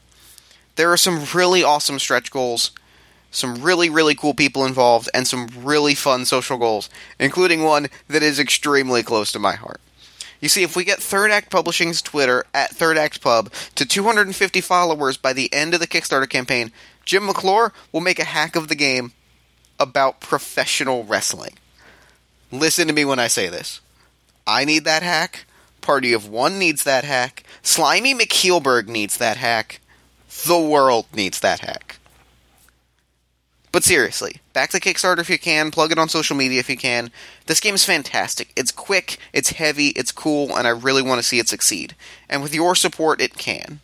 There 0.76 0.92
are 0.92 0.96
some 0.96 1.24
really 1.34 1.64
awesome 1.64 1.98
stretch 1.98 2.30
goals, 2.30 2.70
some 3.32 3.60
really, 3.60 3.90
really 3.90 4.14
cool 4.14 4.32
people 4.32 4.64
involved, 4.64 5.10
and 5.12 5.26
some 5.26 5.48
really 5.58 5.96
fun 5.96 6.24
social 6.24 6.56
goals, 6.56 6.88
including 7.18 7.64
one 7.64 7.88
that 8.06 8.22
is 8.22 8.38
extremely 8.38 9.02
close 9.02 9.32
to 9.32 9.40
my 9.40 9.56
heart. 9.56 9.80
You 10.40 10.48
see, 10.48 10.62
if 10.62 10.74
we 10.74 10.84
get 10.84 11.00
Third 11.00 11.30
Act 11.30 11.50
Publishing's 11.50 12.00
Twitter 12.00 12.44
at 12.54 12.70
Third 12.70 12.96
Act 12.96 13.20
Pub 13.20 13.52
to 13.74 13.84
250 13.84 14.60
followers 14.60 15.16
by 15.16 15.32
the 15.32 15.52
end 15.52 15.74
of 15.74 15.80
the 15.80 15.86
Kickstarter 15.86 16.28
campaign, 16.28 16.72
Jim 17.04 17.26
McClure 17.26 17.72
will 17.92 18.00
make 18.00 18.18
a 18.18 18.24
hack 18.24 18.56
of 18.56 18.68
the 18.68 18.74
game 18.74 19.12
about 19.78 20.20
professional 20.20 21.04
wrestling. 21.04 21.58
Listen 22.50 22.86
to 22.88 22.92
me 22.94 23.04
when 23.04 23.18
I 23.18 23.28
say 23.28 23.48
this. 23.48 23.80
I 24.46 24.64
need 24.64 24.84
that 24.84 25.02
hack. 25.02 25.44
Party 25.80 26.12
of 26.12 26.28
One 26.28 26.58
needs 26.58 26.84
that 26.84 27.04
hack. 27.04 27.44
Slimy 27.62 28.14
McKeelberg 28.14 28.88
needs 28.88 29.16
that 29.18 29.36
hack. 29.36 29.80
The 30.46 30.58
world 30.58 31.06
needs 31.14 31.40
that 31.40 31.60
hack. 31.60 31.89
But 33.72 33.84
seriously, 33.84 34.36
back 34.52 34.70
to 34.70 34.80
Kickstarter 34.80 35.20
if 35.20 35.30
you 35.30 35.38
can, 35.38 35.70
plug 35.70 35.92
it 35.92 35.98
on 35.98 36.08
social 36.08 36.36
media 36.36 36.58
if 36.58 36.68
you 36.68 36.76
can. 36.76 37.12
This 37.46 37.60
game 37.60 37.76
is 37.76 37.84
fantastic. 37.84 38.52
It's 38.56 38.72
quick, 38.72 39.18
it's 39.32 39.50
heavy, 39.50 39.88
it's 39.88 40.10
cool, 40.10 40.56
and 40.56 40.66
I 40.66 40.70
really 40.70 41.02
want 41.02 41.20
to 41.20 41.26
see 41.26 41.38
it 41.38 41.48
succeed. 41.48 41.94
And 42.28 42.42
with 42.42 42.54
your 42.54 42.74
support, 42.74 43.20
it 43.20 43.38
can. 43.38 43.80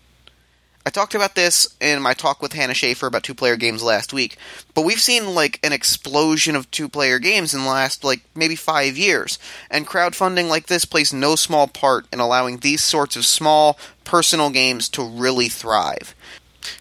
I 0.84 0.90
talked 0.90 1.16
about 1.16 1.34
this 1.34 1.68
in 1.80 2.00
my 2.00 2.14
talk 2.14 2.40
with 2.40 2.52
Hannah 2.52 2.72
Shaffer 2.72 3.08
about 3.08 3.24
two 3.24 3.34
player 3.34 3.56
games 3.56 3.82
last 3.82 4.12
week, 4.12 4.36
but 4.72 4.84
we've 4.84 5.00
seen 5.00 5.34
like 5.34 5.58
an 5.64 5.72
explosion 5.72 6.54
of 6.54 6.70
two 6.70 6.88
player 6.88 7.18
games 7.18 7.54
in 7.54 7.62
the 7.62 7.68
last 7.68 8.04
like 8.04 8.20
maybe 8.36 8.54
five 8.54 8.96
years, 8.96 9.40
and 9.68 9.86
crowdfunding 9.86 10.48
like 10.48 10.66
this 10.66 10.84
plays 10.84 11.12
no 11.12 11.34
small 11.34 11.66
part 11.66 12.06
in 12.12 12.20
allowing 12.20 12.58
these 12.58 12.84
sorts 12.84 13.16
of 13.16 13.26
small, 13.26 13.78
personal 14.04 14.50
games 14.50 14.88
to 14.90 15.02
really 15.02 15.48
thrive. 15.48 16.14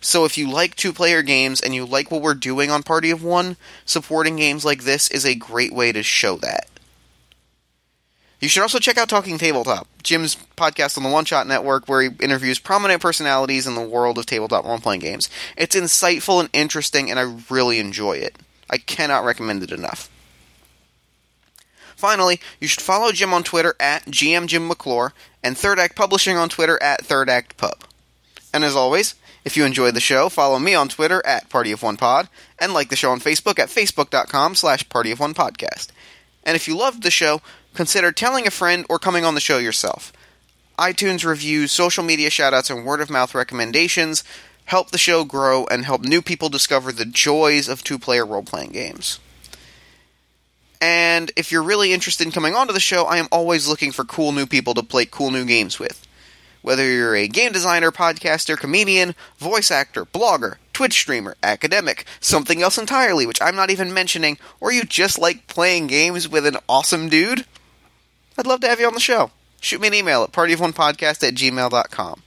So 0.02 0.26
if 0.26 0.38
you 0.38 0.50
like 0.50 0.76
two 0.76 0.94
player 0.94 1.22
games 1.22 1.62
and 1.62 1.74
you 1.74 1.86
like 1.86 2.12
what 2.12 2.22
we're 2.22 2.34
doing 2.34 2.72
on 2.72 2.84
Party 2.84 3.12
of 3.12 3.24
One, 3.24 3.58
supporting 3.86 4.36
games 4.36 4.66
like 4.66 4.84
this 4.84 5.10
is 5.10 5.26
a 5.26 5.36
great 5.36 5.74
way 5.74 5.92
to 5.92 6.04
show 6.04 6.38
that. 6.38 6.68
You 8.40 8.50
should 8.50 8.62
also 8.62 8.80
check 8.80 8.98
out 8.98 9.10
Talking 9.10 9.38
Tabletop, 9.38 9.88
Jim's 10.04 10.36
podcast 10.58 10.98
on 10.98 11.04
the 11.04 11.10
One 11.10 11.26
Shot 11.26 11.48
Network, 11.48 11.88
where 11.88 12.02
he 12.02 12.10
interviews 12.20 12.60
prominent 12.60 13.02
personalities 13.02 13.66
in 13.66 13.76
the 13.76 13.82
world 13.82 14.18
of 14.18 14.26
tabletop 14.26 14.66
role 14.66 14.78
playing 14.78 15.00
games. 15.00 15.30
It's 15.58 15.76
insightful 15.76 16.42
and 16.42 16.50
interesting, 16.54 17.10
and 17.10 17.20
I 17.20 17.38
really 17.50 17.80
enjoy 17.80 18.18
it. 18.18 18.36
I 18.70 18.78
cannot 18.78 19.24
recommend 19.24 19.64
it 19.64 19.72
enough. 19.72 20.10
Finally, 21.96 22.42
you 22.60 22.68
should 22.68 22.82
follow 22.82 23.12
Jim 23.12 23.34
on 23.34 23.42
Twitter 23.44 23.74
at 23.80 24.06
GM 24.06 24.48
Jim 24.48 24.68
McClure 24.68 25.14
and 25.42 25.58
Third 25.58 25.80
Act 25.80 25.96
Publishing 25.96 26.38
on 26.38 26.50
Twitter 26.50 26.82
at 26.84 27.06
Third 27.06 27.30
Act 27.30 27.56
Pub. 27.58 27.86
And 28.54 28.64
as 28.64 28.76
always, 28.76 29.16
if 29.46 29.56
you 29.56 29.64
enjoyed 29.64 29.94
the 29.94 30.02
show, 30.02 30.28
follow 30.28 30.58
me 30.58 30.74
on 30.74 30.90
Twitter 30.90 31.26
at 31.26 31.50
Party 31.50 31.72
of 31.72 31.84
One 31.84 31.98
Pod 31.98 32.28
and 32.60 32.74
like 32.74 32.90
the 32.90 32.96
show 32.96 33.12
on 33.12 33.20
Facebook 33.20 33.60
at 33.60 33.70
facebook.com 33.70 34.56
slash 34.56 34.90
Party 34.90 35.12
of 35.12 35.20
One 35.20 35.36
Podcast. 35.36 35.90
And 36.44 36.56
if 36.56 36.68
you 36.68 36.76
loved 36.76 37.04
the 37.04 37.12
show, 37.12 37.42
consider 37.76 38.12
telling 38.12 38.48
a 38.48 38.52
friend 38.52 38.86
or 38.90 38.98
coming 38.98 39.24
on 39.24 39.36
the 39.36 39.40
show 39.40 39.60
yourself. 39.60 40.12
iTunes 40.80 41.24
reviews, 41.24 41.72
social 41.72 42.04
media 42.04 42.30
shoutouts, 42.30 42.76
and 42.76 42.86
word 42.86 43.02
of 43.02 43.10
mouth 43.12 43.36
recommendations 43.36 44.24
help 44.66 44.90
the 44.90 44.98
show 44.98 45.24
grow 45.24 45.66
and 45.68 45.86
help 45.86 46.02
new 46.02 46.24
people 46.24 46.50
discover 46.50 46.92
the 46.92 47.06
joys 47.06 47.70
of 47.70 47.84
two 47.84 48.00
player 48.00 48.26
role 48.26 48.44
playing 48.44 48.72
games. 48.72 49.20
And 50.82 51.32
if 51.36 51.52
you're 51.52 51.64
really 51.64 51.94
interested 51.94 52.26
in 52.26 52.34
coming 52.34 52.56
onto 52.56 52.74
the 52.74 52.80
show, 52.80 53.06
I 53.06 53.18
am 53.18 53.28
always 53.32 53.68
looking 53.68 53.92
for 53.92 54.04
cool 54.04 54.32
new 54.32 54.46
people 54.46 54.74
to 54.74 54.84
play 54.84 55.06
cool 55.06 55.32
new 55.32 55.46
games 55.46 55.80
with. 55.80 56.05
Whether 56.66 56.92
you're 56.92 57.16
a 57.16 57.28
game 57.28 57.52
designer, 57.52 57.92
podcaster, 57.92 58.58
comedian, 58.58 59.14
voice 59.38 59.70
actor, 59.70 60.04
blogger, 60.04 60.56
Twitch 60.74 60.94
streamer, 60.94 61.36
academic, 61.44 62.06
something 62.20 62.60
else 62.60 62.80
entirely, 62.80 63.28
which 63.28 63.40
I'm 63.40 63.56
not 63.56 63.70
even 63.70 63.94
mentioning, 63.94 64.40
or 64.60 64.72
you 64.72 64.84
just 64.84 65.20
like 65.20 65.46
playing 65.46 65.86
games 65.86 66.28
with 66.28 66.44
an 66.44 66.58
awesome 66.68 67.08
dude, 67.08 67.46
I'd 68.36 68.48
love 68.48 68.62
to 68.62 68.68
have 68.68 68.80
you 68.80 68.88
on 68.88 68.96
the 68.96 69.00
show. 69.00 69.30
Shoot 69.62 69.80
me 69.80 69.90
an 69.90 69.94
email 69.94 70.24
at 70.24 70.32
partyofonepodcast 70.32 71.28
at 71.28 71.36
gmail.com. 71.36 72.24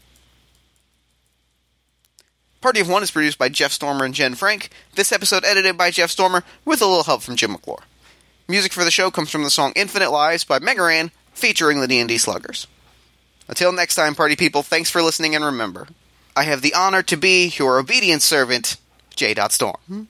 Party 2.60 2.78
of 2.78 2.88
One 2.88 3.02
is 3.02 3.10
produced 3.10 3.38
by 3.38 3.48
Jeff 3.48 3.72
Stormer 3.72 4.04
and 4.04 4.14
Jen 4.14 4.36
Frank. 4.36 4.70
This 4.94 5.10
episode 5.10 5.44
edited 5.44 5.76
by 5.76 5.90
Jeff 5.90 6.10
Stormer 6.10 6.44
with 6.64 6.80
a 6.80 6.86
little 6.86 7.02
help 7.02 7.22
from 7.22 7.34
Jim 7.34 7.50
McClure. 7.50 7.82
Music 8.46 8.72
for 8.72 8.84
the 8.84 8.92
show 8.92 9.10
comes 9.10 9.30
from 9.30 9.42
the 9.42 9.50
song 9.50 9.72
Infinite 9.74 10.12
Lives 10.12 10.44
by 10.44 10.60
Mega 10.60 10.84
Ran, 10.84 11.10
featuring 11.32 11.80
the 11.80 11.88
D&D 11.88 12.18
Sluggers. 12.18 12.68
Until 13.48 13.72
next 13.72 13.94
time, 13.94 14.14
party 14.14 14.36
people, 14.36 14.62
thanks 14.62 14.90
for 14.90 15.02
listening 15.02 15.34
and 15.34 15.44
remember, 15.44 15.88
I 16.36 16.44
have 16.44 16.62
the 16.62 16.74
honor 16.74 17.02
to 17.04 17.16
be 17.16 17.52
your 17.56 17.78
obedient 17.78 18.22
servant, 18.22 18.76
J. 19.16 19.34
Storm. 19.48 20.08